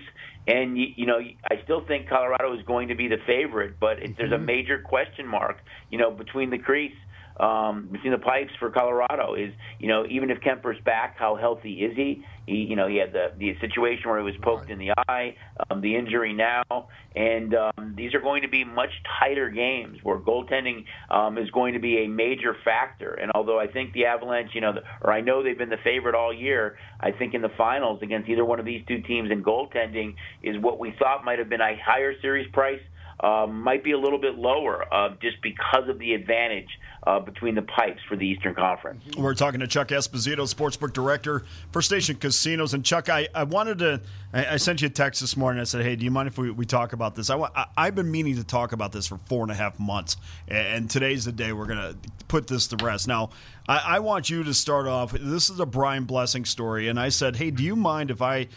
And 0.46 0.78
you, 0.78 0.86
you 0.96 1.06
know, 1.06 1.18
I 1.18 1.60
still 1.64 1.84
think 1.84 2.08
Colorado 2.08 2.56
is 2.56 2.64
going 2.64 2.88
to 2.88 2.94
be 2.94 3.08
the 3.08 3.18
favorite, 3.26 3.78
but 3.78 3.98
it, 4.02 4.16
there's 4.16 4.32
a 4.32 4.38
major 4.38 4.78
question 4.78 5.26
mark, 5.26 5.58
you 5.90 5.98
know, 5.98 6.10
between 6.10 6.50
the 6.50 6.58
crease, 6.58 6.96
um, 7.40 7.88
between 7.92 8.12
the 8.12 8.18
pipes 8.18 8.52
for 8.58 8.70
Colorado. 8.70 9.34
Is 9.34 9.52
you 9.78 9.88
know, 9.88 10.04
even 10.08 10.30
if 10.30 10.38
Kuemper's 10.40 10.80
back, 10.84 11.16
how 11.18 11.36
healthy 11.36 11.74
is 11.84 11.96
he? 11.96 12.24
He, 12.46 12.54
you 12.54 12.76
know, 12.76 12.88
he 12.88 12.96
had 12.96 13.12
the 13.12 13.32
the 13.38 13.54
situation 13.60 14.08
where 14.08 14.18
he 14.18 14.24
was 14.24 14.34
poked 14.42 14.70
in 14.70 14.78
the 14.78 14.90
eye, 15.08 15.36
um, 15.70 15.80
the 15.80 15.96
injury 15.96 16.32
now, 16.32 16.88
and 17.14 17.54
um, 17.54 17.94
these 17.96 18.14
are 18.14 18.20
going 18.20 18.42
to 18.42 18.48
be 18.48 18.64
much 18.64 18.90
tighter 19.20 19.50
games 19.50 19.98
where 20.02 20.18
goaltending 20.18 20.84
um, 21.10 21.36
is 21.36 21.50
going 21.50 21.74
to 21.74 21.80
be 21.80 22.04
a 22.04 22.08
major 22.08 22.56
factor. 22.64 23.12
And 23.14 23.30
although 23.34 23.58
I 23.58 23.66
think 23.66 23.92
the 23.92 24.06
Avalanche, 24.06 24.50
you 24.54 24.60
know, 24.60 24.74
the, 24.74 24.80
or 25.02 25.12
I 25.12 25.20
know 25.20 25.42
they've 25.42 25.58
been 25.58 25.68
the 25.68 25.82
favorite 25.84 26.14
all 26.14 26.32
year, 26.32 26.78
I 27.00 27.10
think 27.12 27.34
in 27.34 27.42
the 27.42 27.50
finals 27.56 28.00
against 28.02 28.28
either 28.28 28.44
one 28.44 28.58
of 28.58 28.64
these 28.64 28.82
two 28.86 29.02
teams 29.02 29.30
in 29.30 29.42
goaltending 29.42 30.14
is 30.42 30.56
what 30.60 30.78
we 30.78 30.94
thought 30.98 31.24
might 31.24 31.38
have 31.38 31.48
been 31.48 31.60
a 31.60 31.76
higher 31.84 32.14
series 32.20 32.50
price. 32.52 32.80
Um, 33.20 33.62
might 33.62 33.82
be 33.82 33.90
a 33.90 33.98
little 33.98 34.20
bit 34.20 34.36
lower 34.36 34.84
uh, 34.94 35.08
just 35.20 35.42
because 35.42 35.88
of 35.88 35.98
the 35.98 36.14
advantage 36.14 36.68
uh, 37.08 37.18
between 37.18 37.54
the 37.54 37.62
pipes 37.62 38.02
for 38.06 38.16
the 38.16 38.26
Eastern 38.26 38.54
Conference. 38.54 39.02
We're 39.16 39.32
talking 39.32 39.60
to 39.60 39.66
Chuck 39.66 39.88
Esposito, 39.88 40.40
Sportsbook 40.40 40.92
Director 40.92 41.44
for 41.72 41.80
Station 41.80 42.16
Casinos. 42.16 42.74
And 42.74 42.84
Chuck, 42.84 43.08
I, 43.08 43.26
I 43.34 43.44
wanted 43.44 43.78
to, 43.78 44.02
I, 44.34 44.46
I 44.46 44.56
sent 44.58 44.82
you 44.82 44.88
a 44.88 44.90
text 44.90 45.22
this 45.22 45.34
morning. 45.34 45.58
I 45.58 45.64
said, 45.64 45.82
hey, 45.82 45.96
do 45.96 46.04
you 46.04 46.10
mind 46.10 46.28
if 46.28 46.36
we, 46.36 46.50
we 46.50 46.66
talk 46.66 46.92
about 46.92 47.14
this? 47.14 47.30
I, 47.30 47.38
I, 47.38 47.64
I've 47.78 47.94
been 47.94 48.10
meaning 48.10 48.36
to 48.36 48.44
talk 48.44 48.72
about 48.72 48.92
this 48.92 49.06
for 49.06 49.16
four 49.24 49.42
and 49.42 49.50
a 49.50 49.54
half 49.54 49.80
months. 49.80 50.18
And 50.48 50.90
today's 50.90 51.24
the 51.24 51.32
day 51.32 51.54
we're 51.54 51.64
going 51.64 51.78
to 51.78 51.96
put 52.28 52.46
this 52.46 52.66
to 52.68 52.84
rest. 52.84 53.08
Now, 53.08 53.30
I, 53.66 53.78
I 53.86 53.98
want 54.00 54.28
you 54.28 54.44
to 54.44 54.52
start 54.52 54.86
off. 54.86 55.12
This 55.12 55.48
is 55.48 55.60
a 55.60 55.66
Brian 55.66 56.04
Blessing 56.04 56.44
story. 56.44 56.88
And 56.88 57.00
I 57.00 57.08
said, 57.08 57.36
hey, 57.36 57.50
do 57.50 57.62
you 57.64 57.74
mind 57.74 58.10
if 58.10 58.20
I 58.20 58.48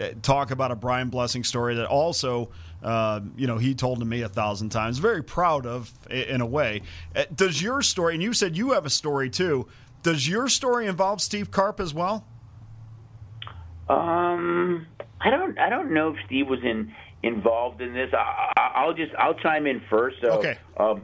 uh, 0.00 0.08
talk 0.22 0.50
about 0.50 0.70
a 0.70 0.76
Brian 0.76 1.10
Blessing 1.10 1.44
story 1.44 1.74
that 1.74 1.86
also, 1.86 2.48
uh, 2.82 3.20
you 3.36 3.46
know, 3.46 3.58
he 3.58 3.74
told 3.74 4.00
to 4.00 4.04
me 4.04 4.22
a 4.22 4.28
thousand 4.28 4.70
times. 4.70 4.98
Very 4.98 5.22
proud 5.22 5.66
of, 5.66 5.92
in 6.10 6.40
a 6.40 6.46
way. 6.46 6.82
Uh, 7.14 7.24
Does 7.34 7.60
your 7.60 7.82
story, 7.82 8.14
and 8.14 8.22
you 8.22 8.32
said 8.32 8.56
you 8.56 8.72
have 8.72 8.86
a 8.86 8.90
story 8.90 9.30
too, 9.30 9.66
does 10.02 10.28
your 10.28 10.48
story 10.48 10.86
involve 10.86 11.20
Steve 11.20 11.50
Carp 11.50 11.80
as 11.80 11.92
well? 11.92 12.24
Um, 13.88 14.86
I 15.20 15.30
don't. 15.30 15.58
I 15.58 15.68
don't 15.68 15.92
know 15.92 16.10
if 16.10 16.16
Steve 16.26 16.48
was 16.48 16.60
in 16.62 16.94
involved 17.22 17.80
in 17.80 17.94
this. 17.94 18.10
I, 18.12 18.52
I, 18.56 18.72
I'll 18.76 18.94
just. 18.94 19.14
I'll 19.16 19.34
chime 19.34 19.66
in 19.66 19.80
first. 19.90 20.18
So, 20.20 20.38
Okay. 20.38 20.58
Um, 20.76 21.02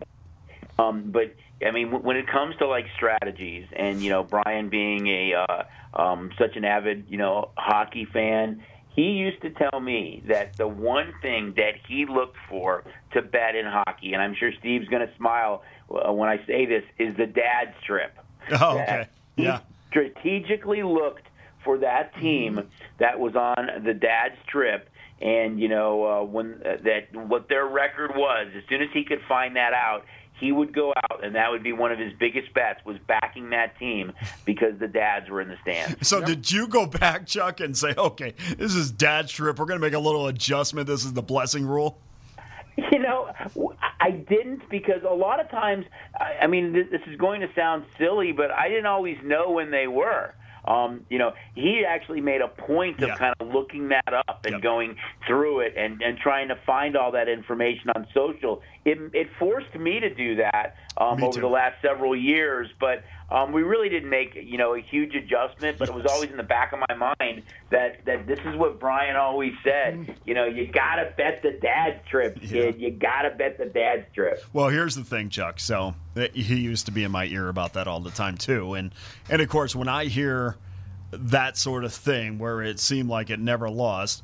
um, 0.79 1.11
but 1.11 1.35
I 1.67 1.71
mean, 1.71 1.91
when 2.03 2.17
it 2.17 2.27
comes 2.29 2.57
to 2.57 2.67
like 2.67 2.87
strategies, 2.97 3.67
and 3.75 4.03
you 4.03 4.11
know, 4.11 4.23
Brian 4.23 4.69
being 4.69 5.07
a 5.09 5.35
uh, 5.35 5.65
um, 5.95 6.31
such 6.39 6.57
an 6.57 6.65
avid, 6.65 7.07
you 7.09 7.17
know, 7.17 7.51
hockey 7.57 8.05
fan, 8.05 8.63
he 8.95 9.11
used 9.11 9.43
to 9.43 9.51
tell 9.51 9.81
me 9.81 10.23
that 10.29 10.57
the 10.57 10.69
one 10.69 11.13
thing 11.21 11.55
that 11.57 11.75
he 11.89 12.07
looked 12.07 12.37
for 12.49 12.85
to 13.13 13.23
bet 13.23 13.57
in 13.57 13.67
hockey, 13.67 14.13
and 14.13 14.23
I'm 14.23 14.35
sure 14.35 14.53
Steve's 14.59 14.89
going 14.89 15.07
to 15.07 15.15
smile 15.17 15.63
uh, 15.91 16.13
when 16.13 16.29
I 16.29 16.45
say 16.47 16.67
this, 16.67 16.85
is 16.99 17.17
the 17.17 17.27
dad 17.27 17.75
strip. 17.83 18.17
Oh, 18.61 18.79
okay. 18.79 19.07
he 19.37 19.45
Yeah. 19.45 19.61
strategically 19.89 20.83
looked 20.83 21.27
for 21.65 21.79
that 21.79 22.15
team 22.21 22.69
that 22.99 23.19
was 23.19 23.35
on 23.35 23.83
the 23.85 23.95
dad 23.95 24.37
strip. 24.47 24.89
And 25.21 25.61
you 25.61 25.69
know 25.69 26.05
uh, 26.05 26.25
when 26.25 26.61
uh, 26.65 26.77
that 26.83 27.15
what 27.15 27.49
their 27.49 27.67
record 27.67 28.11
was. 28.17 28.49
As 28.57 28.65
soon 28.69 28.83
as 28.83 28.89
he 28.93 29.05
could 29.05 29.21
find 29.29 29.55
that 29.57 29.73
out, 29.73 30.05
he 30.39 30.53
would 30.53 30.75
go 30.75 30.93
out, 31.11 31.25
and 31.25 31.35
that 31.37 31.51
would 31.51 31.63
be 31.63 31.73
one 31.73 31.93
of 31.93 31.99
his 31.99 32.13
biggest 32.19 32.53
bets 32.55 32.85
was 32.85 32.97
backing 33.07 33.51
that 33.51 33.79
team 33.79 34.13
because 34.45 34.79
the 34.79 34.89
dads 34.89 35.31
were 35.31 35.41
in 35.41 35.49
the 35.49 35.57
stands. 35.63 35.97
So 36.15 36.21
did 36.21 36.51
you 36.51 36.69
go 36.69 36.87
back, 36.87 37.27
Chuck, 37.27 37.61
and 37.61 37.77
say, 37.77 37.95
okay, 37.97 38.35
this 38.57 38.75
is 38.75 38.91
dad 38.91 39.29
trip. 39.29 39.59
We're 39.59 39.65
going 39.65 39.81
to 39.81 39.85
make 39.85 39.95
a 39.95 39.99
little 39.99 40.27
adjustment. 40.27 40.87
This 40.87 41.05
is 41.05 41.13
the 41.13 41.23
blessing 41.23 41.67
rule. 41.67 41.99
You 42.77 42.99
know, 42.99 43.33
I 44.01 44.11
didn't 44.11 44.69
because 44.69 45.03
a 45.09 45.15
lot 45.15 45.41
of 45.41 45.49
times, 45.49 45.87
I 46.41 46.47
mean, 46.47 46.73
this 46.73 47.01
is 47.07 47.17
going 47.17 47.41
to 47.41 47.49
sound 47.55 47.85
silly, 47.99 48.33
but 48.33 48.51
I 48.51 48.69
didn't 48.69 48.87
always 48.87 49.17
know 49.23 49.53
when 49.53 49.71
they 49.71 49.87
were. 49.87 50.35
Um, 50.67 51.05
you 51.11 51.19
know, 51.19 51.33
he 51.55 51.85
actually 51.87 52.21
made 52.21 52.41
a 52.41 52.49
point 52.49 53.03
of 53.03 53.09
Yeah. 53.09 53.17
kind 53.17 53.35
of 53.41 53.49
looking 53.49 53.89
that 53.89 54.13
up 54.29 54.41
and 54.45 54.55
Yep. 54.55 54.63
going 54.63 54.97
through 55.27 55.61
it 55.61 55.75
and, 55.77 56.01
and 56.03 56.17
trying 56.19 56.49
to 56.49 56.57
find 56.67 56.97
all 56.97 57.13
that 57.13 57.29
information 57.29 57.91
on 57.95 58.07
social. 58.15 58.63
It, 58.85 58.99
it 59.13 59.29
forced 59.39 59.75
me 59.75 60.01
to 60.01 60.13
do 60.15 60.37
that 60.37 60.77
um, 60.97 61.23
over 61.23 61.35
too. 61.35 61.41
the 61.41 61.47
last 61.49 61.77
several 61.83 62.15
years, 62.17 62.69
but 62.81 63.05
um, 63.31 63.53
we 63.53 63.63
really 63.63 63.89
didn't 63.89 64.11
make 64.11 64.35
you 64.35 64.59
know 64.59 64.75
a 64.75 64.81
huge 64.81 65.15
adjustment. 65.15 65.79
But 65.79 65.89
it 65.89 65.95
was 65.95 66.05
always 66.07 66.31
in 66.31 66.37
the 66.37 66.43
back 66.43 66.73
of 66.73 66.81
my 66.89 67.15
mind 67.21 67.43
that 67.71 68.05
that 68.05 68.27
this 68.27 68.39
is 68.45 68.57
what 68.57 68.79
Brian 68.79 69.17
always 69.17 69.53
said. 69.65 70.15
You 70.25 70.35
know, 70.35 70.45
you 70.45 70.67
gotta 70.67 71.13
bet 71.17 71.41
the 71.43 71.53
dad 71.61 72.03
trip, 72.11 72.41
kid. 72.41 72.79
You 72.79 72.91
gotta 72.91 73.31
bet 73.31 73.59
the 73.59 73.67
dad 73.67 74.07
strip. 74.13 74.45
Well, 74.53 74.69
here's 74.69 74.95
the 74.95 75.05
thing, 75.05 75.31
Chuck. 75.31 75.59
So 75.59 75.95
he 76.35 76.57
used 76.57 76.87
to 76.87 76.93
be 76.93 77.05
in 77.05 77.11
my 77.11 77.25
ear 77.27 77.49
about 77.49 77.73
that 77.75 77.87
all 77.87 78.01
the 78.01 78.11
time 78.11 78.37
too, 78.37 78.75
and 78.75 78.93
and 79.29 79.41
of 79.43 79.49
course 79.49 79.75
when 79.75 79.89
I 79.89 80.07
hear 80.07 80.57
that 81.11 81.57
sort 81.57 81.85
of 81.85 81.93
thing 81.93 82.39
where 82.39 82.63
it 82.63 82.81
seemed 82.81 83.09
like 83.09 83.31
it 83.31 83.39
never 83.41 83.71
lost, 83.71 84.23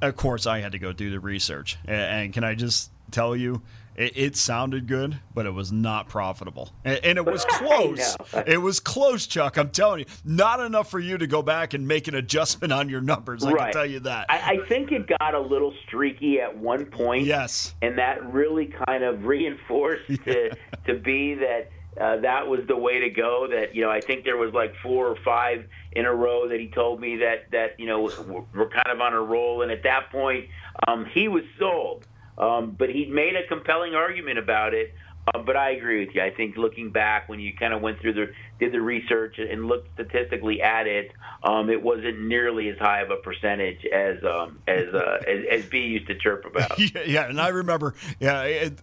of 0.00 0.16
course 0.16 0.46
I 0.46 0.60
had 0.60 0.72
to 0.72 0.78
go 0.78 0.92
do 0.92 1.10
the 1.10 1.20
research. 1.20 1.76
A- 1.86 1.90
And, 1.90 2.32
can 2.32 2.44
I 2.44 2.54
just 2.54 2.90
tell 3.10 3.34
you, 3.34 3.62
it, 3.98 4.16
it 4.16 4.36
sounded 4.36 4.86
good, 4.86 5.18
but 5.34 5.44
it 5.44 5.50
was 5.50 5.72
not 5.72 6.08
profitable, 6.08 6.70
and, 6.84 7.00
and 7.04 7.18
it 7.18 7.26
was 7.26 7.44
close. 7.48 8.16
it 8.46 8.62
was 8.62 8.78
close, 8.78 9.26
Chuck. 9.26 9.56
I'm 9.56 9.70
telling 9.70 10.00
you, 10.00 10.04
not 10.24 10.60
enough 10.60 10.88
for 10.88 11.00
you 11.00 11.18
to 11.18 11.26
go 11.26 11.42
back 11.42 11.74
and 11.74 11.86
make 11.86 12.06
an 12.06 12.14
adjustment 12.14 12.72
on 12.72 12.88
your 12.88 13.00
numbers. 13.00 13.44
I 13.44 13.52
can 13.52 13.72
tell 13.72 13.86
you 13.86 14.00
that. 14.00 14.26
I, 14.28 14.62
I 14.62 14.66
think 14.68 14.92
it 14.92 15.08
got 15.18 15.34
a 15.34 15.40
little 15.40 15.74
streaky 15.86 16.40
at 16.40 16.56
one 16.56 16.86
point. 16.86 17.26
yes. 17.26 17.74
and 17.82 17.98
that 17.98 18.24
really 18.32 18.72
kind 18.86 19.02
of 19.02 19.24
reinforced 19.26 20.06
to 20.24 20.56
to 20.86 20.94
be 20.94 21.34
that 21.34 21.70
uh, 22.00 22.18
that 22.18 22.46
was 22.46 22.60
the 22.68 22.76
way 22.76 23.00
to 23.00 23.10
go. 23.10 23.48
That 23.50 23.74
you 23.74 23.82
know, 23.82 23.90
I 23.90 24.00
think 24.00 24.24
there 24.24 24.36
was 24.36 24.54
like 24.54 24.74
four 24.80 25.08
or 25.08 25.16
five 25.24 25.66
in 25.92 26.06
a 26.06 26.14
row 26.14 26.48
that 26.48 26.60
he 26.60 26.68
told 26.68 27.00
me 27.00 27.16
that 27.16 27.50
that 27.50 27.80
you 27.80 27.86
know 27.86 28.02
we're, 28.02 28.44
we're 28.54 28.68
kind 28.68 28.90
of 28.90 29.00
on 29.00 29.12
a 29.12 29.20
roll, 29.20 29.62
and 29.62 29.72
at 29.72 29.82
that 29.82 30.10
point, 30.12 30.46
um, 30.86 31.04
he 31.06 31.26
was 31.26 31.42
sold. 31.58 32.06
Um, 32.38 32.76
but 32.78 32.88
he 32.88 33.06
made 33.06 33.34
a 33.34 33.46
compelling 33.46 33.94
argument 33.94 34.38
about 34.38 34.74
it. 34.74 34.94
Uh, 35.34 35.42
but 35.42 35.56
I 35.56 35.72
agree 35.72 36.06
with 36.06 36.14
you. 36.14 36.22
I 36.22 36.30
think 36.30 36.56
looking 36.56 36.90
back, 36.90 37.28
when 37.28 37.38
you 37.40 37.52
kind 37.54 37.74
of 37.74 37.82
went 37.82 38.00
through 38.00 38.14
the 38.14 38.32
did 38.58 38.72
the 38.72 38.80
research 38.80 39.38
and 39.38 39.66
looked 39.66 39.92
statistically 39.94 40.62
at 40.62 40.86
it, 40.86 41.12
um, 41.42 41.68
it 41.68 41.82
wasn't 41.82 42.22
nearly 42.22 42.68
as 42.68 42.78
high 42.78 43.02
of 43.02 43.10
a 43.10 43.16
percentage 43.16 43.84
as 43.84 44.22
um, 44.24 44.58
as, 44.66 44.86
uh, 44.94 45.18
as 45.28 45.44
as 45.50 45.66
B 45.66 45.80
used 45.80 46.06
to 46.06 46.14
chirp 46.14 46.46
about. 46.46 46.78
yeah, 46.94 47.02
yeah, 47.04 47.28
and 47.28 47.40
I 47.40 47.48
remember, 47.48 47.94
yeah, 48.20 48.42
it, 48.42 48.78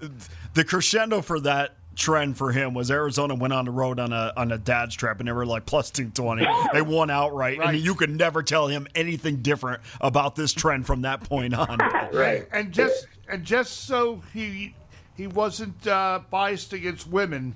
the 0.54 0.64
crescendo 0.64 1.22
for 1.22 1.40
that 1.40 1.76
trend 1.96 2.38
for 2.38 2.52
him 2.52 2.74
was 2.74 2.92
Arizona 2.92 3.36
went 3.36 3.54
on 3.54 3.66
the 3.66 3.72
road 3.72 4.00
on 4.00 4.12
a 4.14 4.34
on 4.36 4.52
a 4.52 4.58
dad's 4.58 4.96
trip 4.96 5.20
and 5.20 5.28
they 5.28 5.32
were 5.32 5.46
like 5.46 5.66
plus 5.66 5.90
two 5.92 6.10
twenty. 6.10 6.46
they 6.74 6.82
won 6.82 7.10
outright, 7.10 7.58
Right. 7.60 7.70
and 7.70 7.78
you 7.78 7.96
could 7.96 8.10
never 8.10 8.44
tell 8.44 8.68
him 8.68 8.88
anything 8.96 9.38
different 9.38 9.82
about 10.02 10.36
this 10.36 10.54
trend 10.54 10.86
from 10.86 11.02
that 11.04 11.24
point 11.24 11.54
on. 11.54 11.78
Right. 12.14 12.48
And 12.52 12.72
just 12.72 13.08
and 13.30 13.44
just 13.44 13.86
so 13.86 14.22
he 14.34 14.76
he 15.16 15.28
wasn't 15.28 15.88
uh, 15.88 16.20
biased 16.30 16.74
against 16.74 17.08
women, 17.08 17.56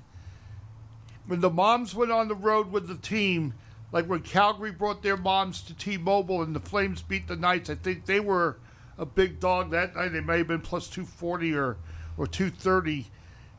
when 1.26 1.40
the 1.40 1.50
moms 1.50 1.94
went 1.94 2.10
on 2.10 2.28
the 2.28 2.34
road 2.34 2.72
with 2.72 2.88
the 2.88 2.96
team, 2.96 3.54
like 3.92 4.06
when 4.06 4.20
Calgary 4.20 4.72
brought 4.72 5.02
their 5.02 5.16
moms 5.16 5.60
to 5.62 5.74
T-Mobile 5.74 6.42
and 6.42 6.56
the 6.56 6.60
Flames 6.60 7.02
beat 7.02 7.28
the 7.28 7.36
Knights, 7.36 7.68
I 7.70 7.74
think 7.74 8.06
they 8.06 8.20
were 8.20 8.58
a 8.98 9.04
big 9.06 9.38
dog 9.40 9.70
that 9.72 9.94
night. 9.94 10.12
They 10.12 10.20
may 10.20 10.38
have 10.38 10.48
been 10.48 10.60
plus 10.60 10.88
two 10.88 11.04
forty 11.04 11.54
or 11.54 11.76
or 12.16 12.26
two 12.26 12.50
thirty. 12.50 13.06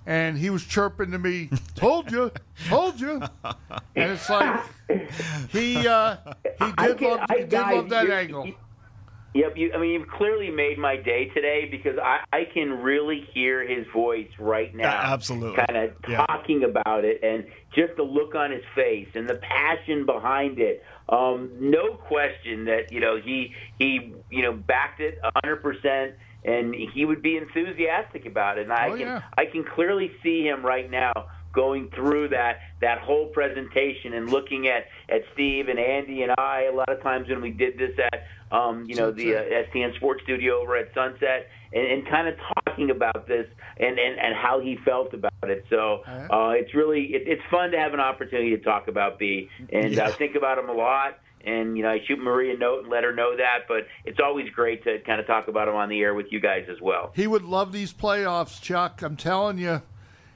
And 0.05 0.37
he 0.37 0.49
was 0.49 0.63
chirping 0.65 1.11
to 1.11 1.19
me, 1.19 1.49
"Told 1.75 2.11
you, 2.11 2.31
told 2.67 2.99
you," 2.99 3.21
and 3.43 4.11
it's 4.11 4.29
like 4.29 4.59
he 5.51 5.87
uh, 5.87 6.15
he 6.59 6.71
did 6.87 6.97
can- 6.97 7.09
love 7.11 7.19
I- 7.29 7.33
he 7.35 7.39
did 7.41 7.49
guys, 7.51 7.75
love 7.75 7.89
that 7.89 8.05
you- 8.07 8.13
angle. 8.13 8.47
you- 8.47 8.55
Yep, 9.33 9.55
you, 9.55 9.71
I 9.73 9.77
mean, 9.77 9.91
you've 9.91 10.09
clearly 10.09 10.49
made 10.51 10.77
my 10.77 10.97
day 10.97 11.29
today 11.33 11.65
because 11.71 11.97
I, 11.97 12.19
I 12.33 12.43
can 12.53 12.81
really 12.81 13.21
hear 13.33 13.65
his 13.65 13.87
voice 13.93 14.27
right 14.37 14.75
now. 14.75 14.89
Yeah, 14.89 15.13
absolutely. 15.13 15.55
Kind 15.55 15.77
of 15.85 15.93
Yeah. 16.05 16.25
talking 16.25 16.65
about 16.65 17.05
it 17.05 17.21
and 17.23 17.45
just 17.73 17.95
the 17.95 18.03
look 18.03 18.35
on 18.35 18.51
his 18.51 18.63
face 18.75 19.07
and 19.15 19.29
the 19.29 19.35
passion 19.35 20.05
behind 20.05 20.59
it. 20.59 20.83
Um, 21.07 21.49
no 21.61 21.93
question 21.93 22.65
that, 22.65 22.91
you 22.91 22.99
know, 22.99 23.21
he, 23.23 23.53
he 23.79 24.13
you 24.29 24.41
know, 24.41 24.51
backed 24.51 24.99
it 24.99 25.17
100% 25.45 26.11
and 26.43 26.73
he 26.73 27.05
would 27.05 27.21
be 27.21 27.37
enthusiastic 27.37 28.25
about 28.25 28.57
it. 28.57 28.63
And 28.63 28.73
I 28.73 28.87
Oh, 28.87 28.91
can 28.91 28.99
yeah. 28.99 29.21
I 29.37 29.45
can 29.45 29.63
clearly 29.63 30.11
see 30.23 30.43
him 30.43 30.65
right 30.65 30.89
now 30.89 31.11
going 31.53 31.89
through 31.93 32.29
that 32.29 32.59
that 32.79 32.99
whole 32.99 33.27
presentation 33.27 34.13
and 34.13 34.29
looking 34.29 34.67
at 34.67 34.85
at 35.13 35.21
Steve 35.33 35.67
and 35.67 35.79
Andy 35.79 36.23
and 36.23 36.31
I. 36.37 36.63
A 36.71 36.75
lot 36.75 36.89
of 36.89 37.01
times 37.03 37.27
when 37.29 37.41
we 37.41 37.51
did 37.51 37.77
this 37.77 37.91
at 38.11 38.23
um, 38.55 38.85
you 38.87 38.95
know 38.95 39.11
the 39.11 39.35
uh, 39.35 39.41
STN 39.73 39.95
Sports 39.95 40.23
Studio 40.23 40.61
over 40.61 40.75
at 40.77 40.93
Sunset, 40.93 41.47
and, 41.73 41.85
and 41.87 42.07
kind 42.09 42.27
of 42.27 42.35
talking 42.65 42.89
about 42.89 43.27
this 43.27 43.47
and, 43.77 43.97
and 43.99 44.19
and 44.19 44.35
how 44.35 44.59
he 44.59 44.77
felt 44.83 45.13
about 45.13 45.31
it. 45.43 45.65
So 45.69 46.01
uh, 46.07 46.51
it's 46.55 46.73
really 46.73 47.13
it, 47.13 47.23
it's 47.27 47.41
fun 47.51 47.71
to 47.71 47.77
have 47.77 47.93
an 47.93 47.99
opportunity 47.99 48.51
to 48.51 48.63
talk 48.63 48.87
about 48.87 49.19
B, 49.19 49.49
and 49.71 49.99
I 49.99 50.11
think 50.11 50.35
about 50.35 50.57
him 50.57 50.69
a 50.69 50.73
lot. 50.73 51.19
And 51.45 51.77
you 51.77 51.83
know, 51.83 51.89
I 51.89 51.99
shoot 52.07 52.19
Marie 52.19 52.53
a 52.53 52.57
note 52.57 52.83
and 52.83 52.89
let 52.91 53.03
her 53.03 53.13
know 53.13 53.35
that. 53.37 53.59
But 53.67 53.87
it's 54.05 54.19
always 54.23 54.49
great 54.51 54.83
to 54.85 54.99
kind 54.99 55.19
of 55.19 55.27
talk 55.27 55.47
about 55.47 55.67
him 55.67 55.75
on 55.75 55.89
the 55.89 55.99
air 56.01 56.13
with 56.13 56.27
you 56.31 56.39
guys 56.39 56.65
as 56.69 56.79
well. 56.81 57.11
He 57.15 57.27
would 57.27 57.43
love 57.43 57.71
these 57.71 57.93
playoffs, 57.93 58.61
Chuck. 58.61 59.01
I'm 59.01 59.15
telling 59.17 59.57
you. 59.57 59.81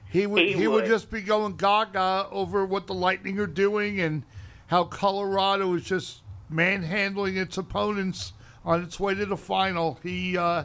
He 0.08 0.26
would 0.26 0.42
He 0.42 0.52
he, 0.52 0.68
would. 0.68 0.82
would. 0.82 0.86
just 0.86 1.10
be 1.10 1.20
going 1.20 1.56
gaga 1.56 2.28
over 2.30 2.64
what 2.64 2.86
the 2.86 2.94
Lightning 2.94 3.38
are 3.40 3.46
doing 3.48 4.00
and 4.00 4.22
how 4.68 4.84
Colorado 4.84 5.74
is 5.74 5.84
just 5.84 6.22
manhandling 6.48 7.36
its 7.36 7.58
opponents 7.58 8.32
on 8.64 8.82
its 8.82 8.98
way 9.00 9.14
to 9.14 9.26
the 9.26 9.36
final. 9.36 9.98
He 10.02 10.38
uh, 10.38 10.64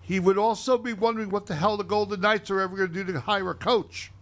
he 0.00 0.20
would 0.20 0.38
also 0.38 0.78
be 0.78 0.92
wondering 0.92 1.30
what 1.30 1.46
the 1.46 1.54
hell 1.54 1.76
the 1.76 1.84
Golden 1.84 2.20
Knights 2.20 2.50
are 2.50 2.60
ever 2.60 2.76
going 2.76 2.92
to 2.92 3.04
do 3.04 3.12
to 3.12 3.20
hire 3.20 3.50
a 3.50 3.54
coach. 3.54 4.12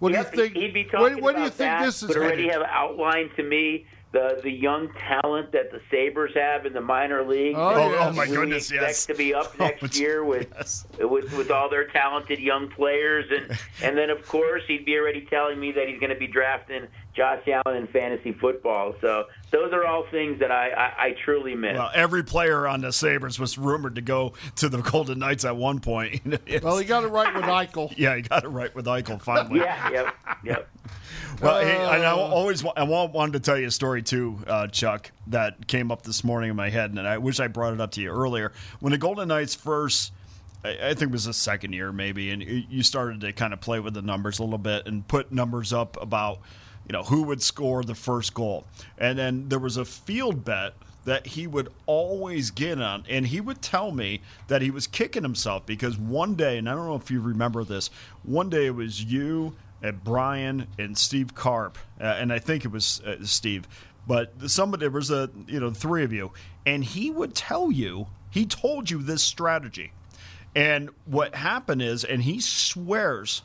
What 0.00 0.12
Yep, 0.12 0.32
do 0.32 0.36
you 0.36 0.42
think? 0.44 0.56
He'd 0.56 0.74
be 0.74 0.84
what, 0.92 1.10
talking 1.10 1.22
what 1.22 1.34
do 1.34 1.40
you 1.40 1.46
about 1.46 1.56
think 1.56 1.70
that, 1.70 1.84
this 1.86 2.02
is 2.02 2.08
but 2.08 2.16
already 2.18 2.42
headed? 2.48 2.62
have 2.62 2.70
outlined 2.70 3.30
to 3.36 3.42
me 3.42 3.86
the 4.12 4.40
the 4.42 4.50
young 4.50 4.88
talent 5.06 5.52
that 5.52 5.70
the 5.70 5.80
Sabres 5.90 6.32
have 6.34 6.64
in 6.64 6.72
the 6.72 6.80
minor 6.80 7.22
leagues. 7.26 7.58
Oh, 7.58 7.74
that 7.74 7.90
yes. 7.90 8.08
Oh, 8.08 8.12
my 8.16 8.26
we 8.26 8.34
goodness, 8.36 8.70
expect 8.70 8.88
yes. 8.90 9.06
to 9.06 9.14
be 9.14 9.34
up 9.34 9.52
Oh, 9.60 9.64
next 9.64 9.82
it's- 9.82 10.00
year 10.00 10.24
with, 10.24 10.48
yes. 10.56 10.86
with 10.98 11.32
with 11.36 11.50
all 11.50 11.68
their 11.68 11.86
talented 11.88 12.38
young 12.38 12.68
players, 12.70 13.26
and 13.30 13.58
and 13.82 13.98
then 13.98 14.08
of 14.10 14.26
course 14.26 14.62
he'd 14.66 14.84
be 14.86 14.96
already 14.96 15.26
telling 15.28 15.60
me 15.60 15.72
that 15.72 15.88
he's 15.88 16.00
going 16.00 16.12
to 16.12 16.18
be 16.18 16.26
drafting 16.26 16.86
Josh 17.14 17.42
Allen 17.48 17.76
in 17.76 17.86
fantasy 17.88 18.32
football. 18.32 18.94
So 19.00 19.24
those 19.50 19.72
are 19.72 19.84
all 19.84 20.04
things 20.10 20.38
that 20.40 20.50
I 20.50 20.70
I, 20.70 21.04
I 21.08 21.16
truly 21.24 21.54
miss. 21.54 21.76
Well, 21.76 21.90
every 21.94 22.22
player 22.24 22.66
on 22.66 22.80
the 22.80 22.92
Sabres 22.92 23.38
was 23.38 23.58
rumored 23.58 23.96
to 23.96 24.00
go 24.00 24.32
to 24.56 24.68
the 24.70 24.78
Golden 24.80 25.18
Knights 25.18 25.44
at 25.44 25.56
one 25.56 25.80
point. 25.80 26.22
Well, 26.62 26.78
he 26.78 26.84
got 26.86 27.04
it 27.04 27.08
right 27.08 27.34
with 27.34 27.44
Eichel. 27.58 27.92
yeah, 27.96 28.16
he 28.16 28.22
got 28.22 28.44
it 28.44 28.48
right 28.48 28.74
with 28.74 28.86
Eichel 28.86 29.20
finally. 29.20 29.60
yeah, 29.60 29.90
yep, 29.90 30.14
yep. 30.44 30.68
Well, 31.40 31.60
hey, 31.60 31.76
and 31.76 32.04
I 32.04 32.10
Uh. 32.10 32.16
always 32.16 32.64
I 32.76 32.82
wanted 32.82 33.32
to 33.34 33.40
tell 33.40 33.56
you 33.58 33.68
a 33.68 33.70
story 33.70 34.02
too, 34.02 34.38
uh, 34.46 34.66
Chuck, 34.68 35.10
that 35.28 35.66
came 35.66 35.90
up 35.92 36.02
this 36.02 36.24
morning 36.24 36.50
in 36.50 36.56
my 36.56 36.70
head, 36.70 36.90
and 36.90 37.00
I 37.06 37.18
wish 37.18 37.38
I 37.40 37.46
brought 37.48 37.74
it 37.74 37.80
up 37.80 37.92
to 37.92 38.00
you 38.00 38.10
earlier. 38.10 38.52
When 38.80 38.90
the 38.92 38.98
Golden 38.98 39.28
Knights 39.28 39.54
first, 39.54 40.12
I, 40.64 40.70
I 40.70 40.88
think 40.94 41.02
it 41.02 41.10
was 41.12 41.24
the 41.26 41.32
second 41.32 41.72
year 41.72 41.92
maybe, 41.92 42.30
and 42.30 42.42
you 42.42 42.64
you 42.68 42.82
started 42.82 43.20
to 43.22 43.32
kind 43.32 43.52
of 43.52 43.60
play 43.60 43.80
with 43.80 43.94
the 43.94 44.02
numbers 44.02 44.38
a 44.38 44.42
little 44.42 44.58
bit 44.58 44.86
and 44.86 45.06
put 45.06 45.30
numbers 45.32 45.72
up 45.72 45.96
about 46.02 46.40
you 46.88 46.92
know 46.92 47.04
who 47.04 47.22
would 47.24 47.42
score 47.42 47.84
the 47.84 47.94
first 47.94 48.34
goal, 48.34 48.64
and 48.98 49.18
then 49.18 49.48
there 49.48 49.58
was 49.60 49.76
a 49.76 49.84
field 49.84 50.44
bet 50.44 50.74
that 51.04 51.26
he 51.28 51.46
would 51.46 51.68
always 51.86 52.50
get 52.50 52.78
on. 52.82 53.02
And 53.08 53.26
he 53.28 53.40
would 53.40 53.62
tell 53.62 53.92
me 53.92 54.20
that 54.48 54.60
he 54.60 54.70
was 54.70 54.86
kicking 54.86 55.22
himself 55.22 55.64
because 55.64 55.96
one 55.96 56.34
day, 56.34 56.58
and 56.58 56.68
I 56.68 56.74
don't 56.74 56.86
know 56.86 56.96
if 56.96 57.10
you 57.10 57.22
remember 57.22 57.64
this, 57.64 57.88
one 58.24 58.50
day 58.50 58.66
it 58.66 58.74
was 58.74 59.02
you, 59.02 59.56
at 59.82 60.04
Brian 60.04 60.66
and 60.78 60.96
Steve 60.96 61.34
Carp, 61.34 61.78
uh, 62.00 62.04
and 62.04 62.32
I 62.32 62.38
think 62.38 62.64
it 62.64 62.68
was 62.68 63.00
uh, 63.00 63.16
Steve, 63.24 63.68
but 64.06 64.32
somebody 64.50 64.80
there 64.80 64.90
was 64.90 65.10
a 65.10 65.30
you 65.46 65.60
know 65.60 65.70
three 65.70 66.04
of 66.04 66.12
you, 66.12 66.32
and 66.66 66.84
he 66.84 67.10
would 67.10 67.34
tell 67.34 67.70
you 67.70 68.06
he 68.30 68.46
told 68.46 68.90
you 68.90 69.02
this 69.02 69.22
strategy, 69.22 69.92
and 70.54 70.90
what 71.04 71.34
happened 71.34 71.82
is, 71.82 72.04
and 72.04 72.22
he 72.22 72.40
swears 72.40 73.42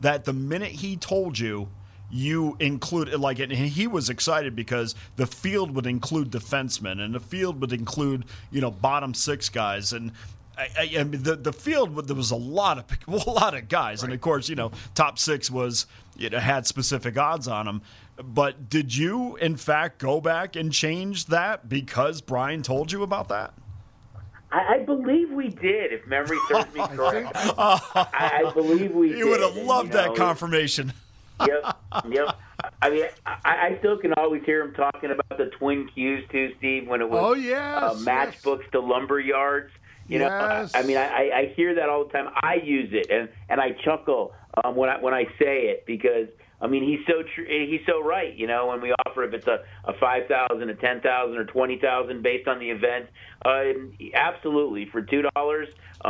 that 0.00 0.24
the 0.24 0.32
minute 0.32 0.72
he 0.72 0.96
told 0.96 1.38
you 1.38 1.68
you 2.10 2.56
include 2.60 3.12
like 3.14 3.38
and 3.40 3.50
he 3.50 3.86
was 3.86 4.08
excited 4.08 4.54
because 4.54 4.94
the 5.16 5.26
field 5.26 5.74
would 5.74 5.86
include 5.86 6.30
defensemen 6.30 7.00
and 7.00 7.14
the 7.14 7.20
field 7.20 7.60
would 7.60 7.72
include 7.72 8.24
you 8.50 8.60
know 8.60 8.70
bottom 8.70 9.14
six 9.14 9.48
guys. 9.48 9.92
And 9.92 10.12
I, 10.56 10.68
I, 10.78 10.90
I 11.00 11.04
mean 11.04 11.22
the 11.22 11.36
the 11.36 11.52
field 11.52 12.06
there 12.06 12.16
was 12.16 12.30
a 12.30 12.36
lot 12.36 12.78
of 12.78 12.84
a 13.26 13.30
lot 13.30 13.54
of 13.54 13.68
guys 13.68 14.02
and 14.02 14.12
of 14.12 14.20
course 14.20 14.48
you 14.48 14.54
know 14.54 14.72
top 14.94 15.18
six 15.18 15.50
was 15.50 15.86
you 16.16 16.30
know 16.30 16.38
had 16.38 16.66
specific 16.66 17.18
odds 17.18 17.48
on 17.48 17.66
them 17.66 17.82
but 18.22 18.68
did 18.68 18.96
you 18.96 19.36
in 19.36 19.56
fact 19.56 19.98
go 19.98 20.20
back 20.20 20.56
and 20.56 20.72
change 20.72 21.26
that 21.26 21.68
because 21.68 22.20
Brian 22.20 22.62
told 22.62 22.92
you 22.92 23.02
about 23.02 23.28
that 23.28 23.54
I, 24.52 24.74
I 24.74 24.78
believe 24.84 25.32
we 25.32 25.48
did, 25.48 25.92
if 25.92 26.06
memory 26.06 26.38
serves 26.48 26.72
me 26.72 26.80
correct. 26.94 27.32
I, 27.34 28.44
I 28.46 28.52
believe 28.54 28.92
we 28.92 29.08
you 29.08 29.16
did. 29.16 29.24
would 29.24 29.40
have 29.40 29.56
and, 29.56 29.66
loved 29.66 29.88
you 29.88 30.00
know, 30.00 30.02
that 30.10 30.16
confirmation 30.16 30.92
yep, 31.40 31.76
yep. 32.08 32.38
I 32.80 32.90
mean, 32.90 33.04
I, 33.26 33.38
I 33.44 33.76
still 33.78 33.98
can 33.98 34.12
always 34.14 34.42
hear 34.44 34.62
him 34.62 34.74
talking 34.74 35.10
about 35.10 35.36
the 35.36 35.46
twin 35.58 35.88
Qs 35.96 36.30
too, 36.30 36.52
Steve. 36.58 36.88
When 36.88 37.00
it 37.00 37.10
was 37.10 37.20
Oh, 37.22 37.34
yes, 37.34 37.82
uh, 37.82 37.94
matchbooks 37.96 38.70
to 38.70 38.80
lumber 38.80 39.20
yards. 39.20 39.72
You 40.08 40.18
know, 40.18 40.26
Yes. 40.26 40.72
I, 40.74 40.80
I 40.80 40.82
mean, 40.82 40.96
I, 40.96 41.30
I 41.30 41.52
hear 41.56 41.74
that 41.76 41.88
all 41.88 42.04
the 42.04 42.12
time. 42.12 42.28
I 42.42 42.56
use 42.62 42.90
it, 42.92 43.10
and 43.10 43.28
and 43.48 43.60
I 43.60 43.70
chuckle 43.84 44.34
um, 44.62 44.76
when 44.76 44.90
I 44.90 45.00
when 45.00 45.14
I 45.14 45.24
say 45.38 45.68
it 45.68 45.86
because 45.86 46.28
I 46.60 46.66
mean 46.66 46.84
he's 46.84 47.06
so 47.06 47.22
tr- 47.22 47.50
he's 47.50 47.80
so 47.86 48.02
right. 48.02 48.34
You 48.34 48.46
know, 48.46 48.66
when 48.66 48.80
we 48.82 48.92
offer 49.06 49.24
if 49.24 49.32
it's 49.32 49.46
a, 49.46 49.64
a 49.84 49.94
five 49.98 50.28
thousand, 50.28 50.68
a 50.68 50.74
ten 50.74 51.00
thousand, 51.00 51.38
or 51.38 51.44
twenty 51.46 51.78
thousand 51.78 52.22
based 52.22 52.46
on 52.48 52.58
the 52.58 52.70
event, 52.70 53.06
uh, 53.44 53.64
absolutely 54.14 54.86
for 54.90 55.00
two 55.02 55.22
dollars. 55.34 55.68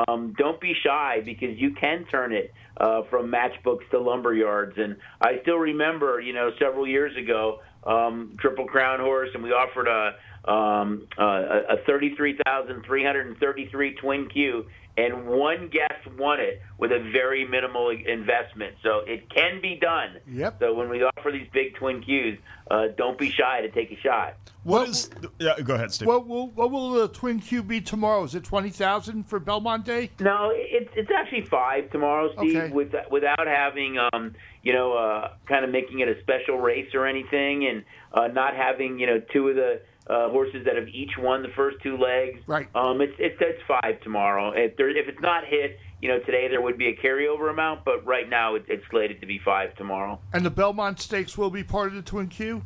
Um, 0.09 0.35
don't 0.37 0.61
be 0.61 0.75
shy 0.75 1.23
because 1.25 1.57
you 1.57 1.71
can 1.71 2.05
turn 2.07 2.33
it 2.33 2.53
uh, 2.79 3.03
from 3.11 3.31
matchbooks 3.31 3.89
to 3.91 4.01
lumber 4.01 4.35
yards. 4.35 4.77
And 4.77 4.97
I 5.21 5.39
still 5.43 5.59
remember, 5.59 6.21
you 6.21 6.33
know, 6.33 6.51
several 6.59 6.85
years 6.85 7.17
ago, 7.17 7.61
um, 7.85 8.35
Triple 8.41 8.67
Crown 8.67 8.99
Horse, 8.99 9.31
and 9.35 9.43
we 9.43 9.51
offered 9.51 9.87
a 9.87 10.17
um, 10.47 11.07
uh, 11.19 11.61
a 11.71 11.77
33,333 11.87 13.95
twin 13.95 14.29
Q, 14.29 14.67
and 14.97 15.27
one 15.27 15.69
guest 15.69 16.07
won 16.19 16.41
it 16.41 16.63
with 16.79 16.93
a 16.93 17.01
very 17.13 17.47
minimal 17.47 17.91
investment. 17.91 18.77
So 18.83 19.01
it 19.07 19.29
can 19.29 19.61
be 19.61 19.77
done. 19.81 20.19
Yep. 20.31 20.57
So 20.61 20.75
when 20.75 20.89
we 20.89 21.03
offer 21.03 21.33
these 21.33 21.49
big 21.53 21.75
twin 21.75 22.03
Qs, 22.03 22.39
uh, 22.71 22.89
don't 22.97 23.19
be 23.19 23.31
shy 23.31 23.61
to 23.63 23.71
take 23.71 23.91
a 23.91 23.97
shot. 23.97 24.37
what 24.63 24.89
is 24.89 25.11
yeah 25.39 25.61
go 25.63 25.75
ahead 25.75 25.93
Steve 25.93 26.09
What 26.09 26.27
will 26.27 26.49
what 26.49 26.71
will 26.71 26.93
the 26.93 27.09
twin 27.09 27.41
Q 27.41 27.63
be 27.63 27.81
tomorrow? 27.81 28.25
Is 28.25 28.35
it 28.35 28.45
twenty 28.45 28.71
thousand 28.71 29.29
for 29.29 29.39
Belmont 29.41 29.85
Day? 29.85 30.11
No, 30.21 30.51
it's 30.55 30.91
it's 30.95 31.11
actually 31.11 31.45
five 31.47 31.91
tomorrow, 31.91 32.31
Steve. 32.37 32.57
Okay. 32.57 32.73
With 32.73 32.95
without 33.11 33.47
having 33.47 33.99
um, 33.99 34.35
you 34.65 34.73
know, 34.73 34.95
uh, 34.95 35.35
kind 35.47 35.65
of 35.65 35.71
making 35.71 36.01
it 36.01 36.09
a 36.09 36.21
special 36.23 36.59
race 36.59 36.93
or 36.95 37.07
anything, 37.07 37.67
and 37.67 37.85
uh, 38.13 38.27
not 38.29 38.57
having 38.57 38.99
you 38.99 39.07
know 39.07 39.21
two 39.33 39.49
of 39.49 39.57
the 39.57 39.83
uh, 40.07 40.29
horses 40.31 40.65
that 40.67 40.77
have 40.77 40.89
each 40.89 41.13
won 41.19 41.43
the 41.43 41.49
first 41.57 41.77
two 41.83 41.97
legs. 41.97 42.41
Right. 42.47 42.69
Um, 42.75 43.01
it's 43.01 43.15
it's 43.19 43.37
it's 43.41 43.61
five 43.67 44.01
tomorrow. 44.03 44.53
If 44.55 44.77
there 44.77 44.89
if 44.91 45.09
it's 45.09 45.21
not 45.21 45.45
hit, 45.47 45.79
you 46.03 46.09
know, 46.09 46.19
today 46.21 46.49
there 46.49 46.61
would 46.61 46.77
be 46.79 46.89
a 46.89 46.97
carryover 46.97 47.51
amount, 47.51 47.85
but 47.85 48.05
right 48.05 48.29
now 48.29 48.55
it, 48.55 48.65
it's 48.69 48.85
slated 48.91 49.21
to 49.21 49.27
be 49.27 49.41
five 49.45 49.75
tomorrow. 49.77 50.21
And 50.33 50.45
the 50.45 50.51
Belmont 50.51 51.01
Stakes 51.01 51.39
will 51.39 51.51
be 51.51 51.65
part 51.65 51.89
of 51.89 51.95
the 51.95 52.03
twin 52.03 52.29
Q. 52.29 52.63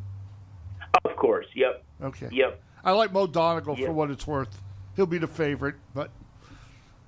Of 1.05 1.17
course. 1.17 1.47
Yep. 1.55 1.85
Okay. 2.03 2.29
Yep. 2.33 2.63
I 2.85 2.93
like 2.93 3.13
Mo 3.13 3.27
Donegal 3.27 3.77
Yep. 3.79 3.87
for 3.87 3.93
what 3.93 4.11
it's 4.11 4.27
worth. 4.27 4.63
He'll 4.97 5.07
be 5.07 5.19
the 5.19 5.27
favorite, 5.29 5.77
but 5.95 6.11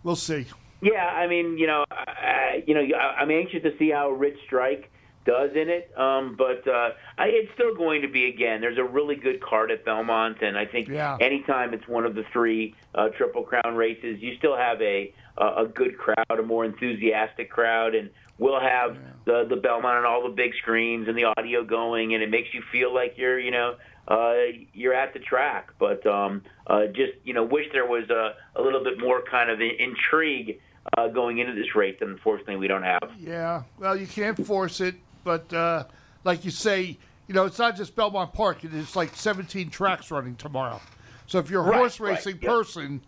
we'll 0.04 0.16
see. 0.16 0.46
Yeah, 0.82 1.04
I 1.06 1.26
mean, 1.26 1.58
you 1.58 1.66
know, 1.66 1.84
I, 1.90 2.62
you 2.66 2.74
know, 2.74 2.82
I'm 2.96 3.30
anxious 3.30 3.62
to 3.64 3.76
see 3.78 3.90
how 3.90 4.10
Rich 4.10 4.36
Strike 4.46 4.90
does 5.24 5.50
in 5.54 5.68
it. 5.68 5.90
Um, 5.98 6.34
but 6.36 6.66
uh, 6.66 6.90
I, 7.18 7.26
it's 7.26 7.52
still 7.54 7.74
going 7.74 8.02
to 8.02 8.08
be 8.08 8.26
again. 8.26 8.60
There's 8.60 8.78
a 8.78 8.84
really 8.84 9.16
good 9.16 9.40
card 9.42 9.70
at 9.70 9.84
Belmont, 9.84 10.38
and 10.42 10.56
I 10.56 10.66
think 10.66 10.88
Yeah. 10.88 11.16
anytime 11.20 11.74
it's 11.74 11.86
one 11.86 12.04
of 12.06 12.14
the 12.14 12.24
three 12.32 12.74
uh, 12.94 13.08
Triple 13.10 13.42
Crown 13.42 13.76
races, 13.76 14.20
you 14.20 14.36
still 14.36 14.56
have 14.56 14.80
a 14.82 15.12
a 15.38 15.64
good 15.64 15.96
crowd, 15.96 16.26
a 16.38 16.42
more 16.42 16.66
enthusiastic 16.66 17.50
crowd, 17.50 17.94
and 17.94 18.10
we'll 18.38 18.60
have 18.60 18.98
the 19.24 19.46
the 19.48 19.56
Belmont 19.56 19.96
and 19.98 20.06
all 20.06 20.22
the 20.22 20.34
big 20.34 20.52
screens 20.56 21.08
and 21.08 21.16
the 21.16 21.24
audio 21.24 21.64
going, 21.64 22.12
and 22.14 22.22
it 22.22 22.28
makes 22.30 22.52
you 22.52 22.62
feel 22.72 22.92
like 22.94 23.14
you're, 23.16 23.38
you 23.38 23.50
know. 23.50 23.76
Uh, 24.08 24.34
you're 24.72 24.94
at 24.94 25.12
the 25.12 25.20
track, 25.20 25.70
but 25.78 26.04
um, 26.04 26.42
uh, 26.66 26.86
just 26.86 27.12
you 27.22 27.32
know, 27.32 27.44
wish 27.44 27.66
there 27.72 27.86
was 27.86 28.10
a, 28.10 28.34
a 28.56 28.60
little 28.60 28.82
bit 28.82 28.98
more 28.98 29.22
kind 29.22 29.50
of 29.50 29.60
in- 29.60 29.76
intrigue 29.78 30.58
uh, 30.98 31.06
going 31.06 31.38
into 31.38 31.52
this 31.54 31.76
race 31.76 31.96
unfortunately 32.00 32.56
we 32.56 32.66
don't 32.66 32.82
have. 32.82 33.08
Yeah, 33.20 33.62
well, 33.78 33.94
you 33.96 34.08
can't 34.08 34.44
force 34.44 34.80
it, 34.80 34.96
but 35.24 35.52
uh, 35.52 35.84
like 36.24 36.44
you 36.44 36.50
say, 36.50 36.98
you 37.26 37.34
know, 37.34 37.44
it's 37.44 37.58
not 37.58 37.76
just 37.76 37.94
Belmont 37.94 38.32
Park. 38.32 38.64
It's 38.64 38.96
like 38.96 39.14
17 39.14 39.70
tracks 39.70 40.10
running 40.10 40.36
tomorrow. 40.36 40.80
So 41.26 41.38
if 41.38 41.48
you're 41.48 41.62
a 41.62 41.66
Right, 41.66 41.76
horse 41.78 42.00
right, 42.00 42.16
racing 42.16 42.38
yep. 42.42 42.50
person, 42.50 43.02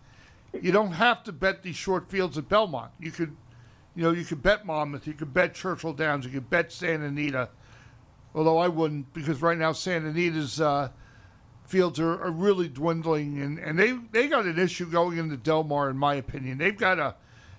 you 0.61 0.71
don't 0.71 0.93
have 0.93 1.25
to 1.25 1.33
bet 1.33 1.63
these 1.63 1.77
short 1.77 2.09
fields 2.09 2.39
at 2.39 2.49
Belmont. 2.49 2.93
You 3.01 3.11
could, 3.11 3.37
you 3.97 4.05
know, 4.05 4.13
you 4.13 4.25
could 4.25 4.43
bet 4.43 4.65
Monmouth, 4.65 5.07
you 5.07 5.13
could 5.13 5.35
bet 5.35 5.55
Churchill 5.55 5.93
Downs, 5.93 6.25
you 6.25 6.31
could 6.31 6.49
bet 6.49 6.71
Santa 6.71 7.07
Anita. 7.07 7.49
Although 8.35 8.59
I 8.59 8.69
wouldn't, 8.69 9.13
because 9.13 9.43
right 9.43 9.59
now 9.59 9.73
Santa 9.73 10.09
Anita's 10.09 10.61
uh, 10.61 10.89
fields 11.67 11.99
are, 11.99 12.23
are 12.23 12.31
really 12.31 12.69
dwindling, 12.69 13.43
and, 13.43 13.59
and 13.59 13.79
they 13.79 13.93
they 14.13 14.29
got 14.29 14.45
an 14.47 14.59
issue 14.59 14.87
going 14.87 15.19
into 15.19 15.37
Del 15.37 15.65
Mar, 15.65 15.91
in 15.91 15.99
my 15.99 16.15
opinion. 16.15 16.59
They've 16.59 16.77
got 16.77 16.95
to 16.95 17.15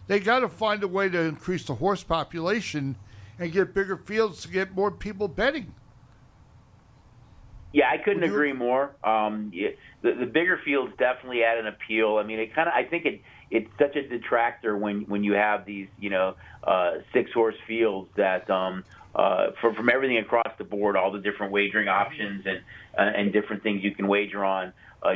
they 0.08 0.20
got 0.20 0.40
to 0.40 0.50
find 0.50 0.82
a 0.84 0.88
way 0.88 1.10
to 1.10 1.20
increase 1.20 1.66
the 1.66 1.76
horse 1.76 2.04
population 2.04 2.96
and 3.40 3.52
get 3.52 3.74
bigger 3.74 3.98
fields 3.98 4.42
to 4.44 4.48
get 4.48 4.74
more 4.74 4.92
people 4.92 5.28
betting. 5.28 5.74
Yeah, 7.72 7.90
I 7.92 7.98
couldn't 7.98 8.22
Would 8.22 8.28
you- 8.30 8.36
agree 8.36 8.54
more. 8.54 8.92
Um, 9.04 9.50
yeah, 9.54 9.70
the, 10.04 10.14
the 10.14 10.26
bigger 10.28 10.60
fields 10.64 10.94
definitely 11.00 11.44
add 11.44 11.58
an 11.58 11.66
appeal. 11.68 12.18
I 12.18 12.24
mean, 12.24 12.40
it 12.40 12.54
kind 12.54 12.68
of. 12.68 12.74
I 12.76 12.84
think 12.84 13.06
it 13.06 13.22
it's 13.50 13.70
such 13.80 13.96
a 13.96 14.08
detractor 14.08 14.78
when 14.78 15.02
when 15.04 15.24
you 15.24 15.34
have 15.34 15.66
these 15.66 15.88
you 16.00 16.10
know 16.12 16.36
uh, 16.64 16.96
six 17.14 17.32
horse 17.32 17.56
fields 17.68 18.10
that 18.16 18.48
um, 18.50 18.84
uh, 19.16 19.48
from 19.60 19.74
from 19.74 19.90
everything 19.90 20.18
across 20.20 20.52
the 20.60 20.64
board, 20.64 20.96
all 20.96 21.12
the 21.12 21.20
different 21.20 21.52
wagering 21.52 21.88
options 21.88 22.46
and 22.46 22.60
uh, 22.96 23.02
and 23.02 23.34
different 23.34 23.64
things 23.64 23.84
you 23.84 23.96
can 23.96 24.08
wager 24.08 24.46
on. 24.46 24.72
Uh, 25.02 25.14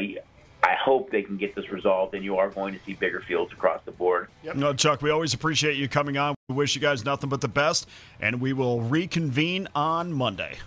I 0.68 0.76
hope 0.76 1.12
they 1.12 1.22
can 1.22 1.38
get 1.38 1.56
this 1.56 1.70
resolved, 1.72 2.14
and 2.14 2.24
you 2.26 2.38
are 2.38 2.50
going 2.50 2.74
to 2.74 2.80
see 2.86 2.94
bigger 2.94 3.22
fields 3.22 3.54
across 3.54 3.80
the 3.86 3.92
board. 3.92 4.28
No, 4.54 4.74
Chuck, 4.74 5.02
we 5.02 5.10
always 5.12 5.34
appreciate 5.34 5.78
you 5.78 5.88
coming 5.88 6.18
on. 6.18 6.36
We 6.50 6.56
wish 6.56 6.76
you 6.76 6.82
guys 6.82 7.06
nothing 7.06 7.30
but 7.30 7.40
the 7.40 7.48
best, 7.48 7.88
and 8.20 8.42
we 8.42 8.52
will 8.52 8.82
reconvene 8.82 9.70
on 9.76 10.12
Monday. 10.12 10.58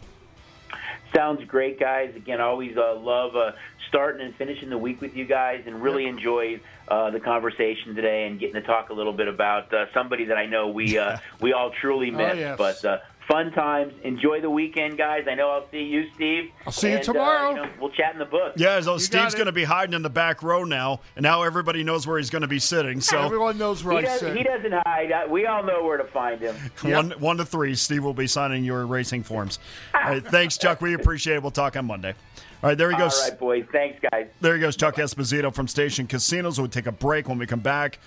Sounds 1.15 1.45
great, 1.45 1.79
guys. 1.79 2.15
Again, 2.17 2.41
always 2.41 2.77
uh, 2.79 2.95
love 2.97 3.37
uh, 3.37 3.53
starting 3.89 4.25
and 4.25 4.35
finishing 4.37 4.71
the 4.71 4.79
week 4.79 5.03
with 5.03 5.15
you 5.17 5.25
guys, 5.27 5.65
and 5.67 5.83
really 5.83 6.07
enjoyed 6.07 6.61
uh, 6.89 7.11
the 7.11 7.21
conversation 7.21 7.95
today 7.95 8.27
and 8.27 8.39
getting 8.41 8.55
to 8.55 8.63
talk 8.63 8.89
a 8.91 8.95
little 8.95 9.13
bit 9.13 9.29
about 9.29 9.73
uh, 9.75 9.87
somebody 9.93 10.25
that 10.27 10.39
I 10.39 10.47
know 10.47 10.69
we 10.69 10.97
uh, 10.97 11.19
we 11.41 11.53
all 11.53 11.73
truly 11.79 12.11
Oh, 12.11 12.17
miss. 12.17 12.37
yes. 12.39 12.57
But 12.57 12.85
uh, 12.85 12.99
fun 13.31 13.53
times. 13.53 13.93
Enjoy 14.03 14.41
the 14.41 14.51
weekend, 14.51 14.99
guys. 14.99 15.25
I 15.31 15.35
know 15.35 15.51
I'll 15.51 15.71
see 15.71 15.83
you, 15.85 16.07
Steve. 16.15 16.51
I'll 16.67 16.73
see 16.73 16.89
you 16.89 16.95
And, 16.97 17.03
uh, 17.09 17.13
tomorrow. 17.13 17.51
you 17.51 17.57
know, 17.57 17.71
we'll 17.81 17.91
chat 17.91 18.13
in 18.13 18.19
the 18.19 18.25
book. 18.25 18.55
Yeah, 18.57 18.81
so 18.81 18.95
got 18.95 19.01
Steve's 19.03 19.35
going 19.35 19.47
to 19.47 19.53
be 19.53 19.65
hiding 19.65 19.95
in 19.95 20.03
the 20.03 20.11
back 20.11 20.43
row 20.43 20.65
now, 20.65 21.01
and 21.17 21.23
now 21.23 21.43
everybody 21.43 21.85
knows 21.85 22.07
where 22.07 22.19
he's 22.19 22.31
going 22.31 22.43
to 22.43 22.49
be 22.49 22.59
sitting. 22.59 23.01
So 23.01 23.21
Everyone 23.21 23.57
knows 23.59 23.85
where 23.85 23.93
He, 24.01 24.07
I 24.07 24.11
does, 24.11 24.21
sit. 24.21 24.37
he 24.37 24.43
doesn't 24.43 24.73
hide. 24.87 25.13
Uh, 25.13 25.23
We 25.29 25.47
all 25.47 25.63
know 25.63 25.85
where 25.85 25.97
to 25.99 26.05
find 26.05 26.41
him. 26.41 26.55
one, 26.83 27.11
one 27.13 27.37
to 27.37 27.45
three, 27.45 27.75
Steve 27.77 28.03
will 28.05 28.15
be 28.15 28.27
signing 28.27 28.65
your 28.65 28.85
racing 28.87 29.23
forms. 29.23 29.59
All 29.95 30.01
right, 30.03 30.25
thanks, 30.27 30.59
Chuck. 30.59 30.81
We 30.81 30.95
appreciate 30.95 31.37
it. 31.37 31.43
We'll 31.43 31.51
talk 31.53 31.77
on 31.77 31.85
Monday. 31.87 32.15
All 32.63 32.69
right, 32.71 32.77
there 32.79 32.89
he 32.89 32.95
All 32.95 33.01
goes. 33.03 33.21
right, 33.29 33.39
boys. 33.39 33.65
Thanks, 33.73 33.99
guys. 34.13 34.27
There 34.41 34.55
he 34.55 34.61
goes, 34.61 34.77
Chuck 34.77 34.97
Esposito 34.97 35.55
from 35.55 35.67
Station 35.69 36.07
Casinos. 36.07 36.59
We'll 36.59 36.69
take 36.69 36.87
a 36.87 36.93
break 36.93 37.29
when 37.29 37.39
we 37.39 37.47
come 37.47 37.61
back. 37.61 37.99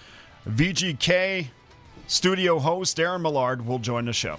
VGK 0.47 1.47
studio 2.07 2.59
host 2.59 2.99
Aaron 2.99 3.21
Millard 3.21 3.65
will 3.65 3.79
join 3.79 4.05
the 4.05 4.13
show. 4.13 4.37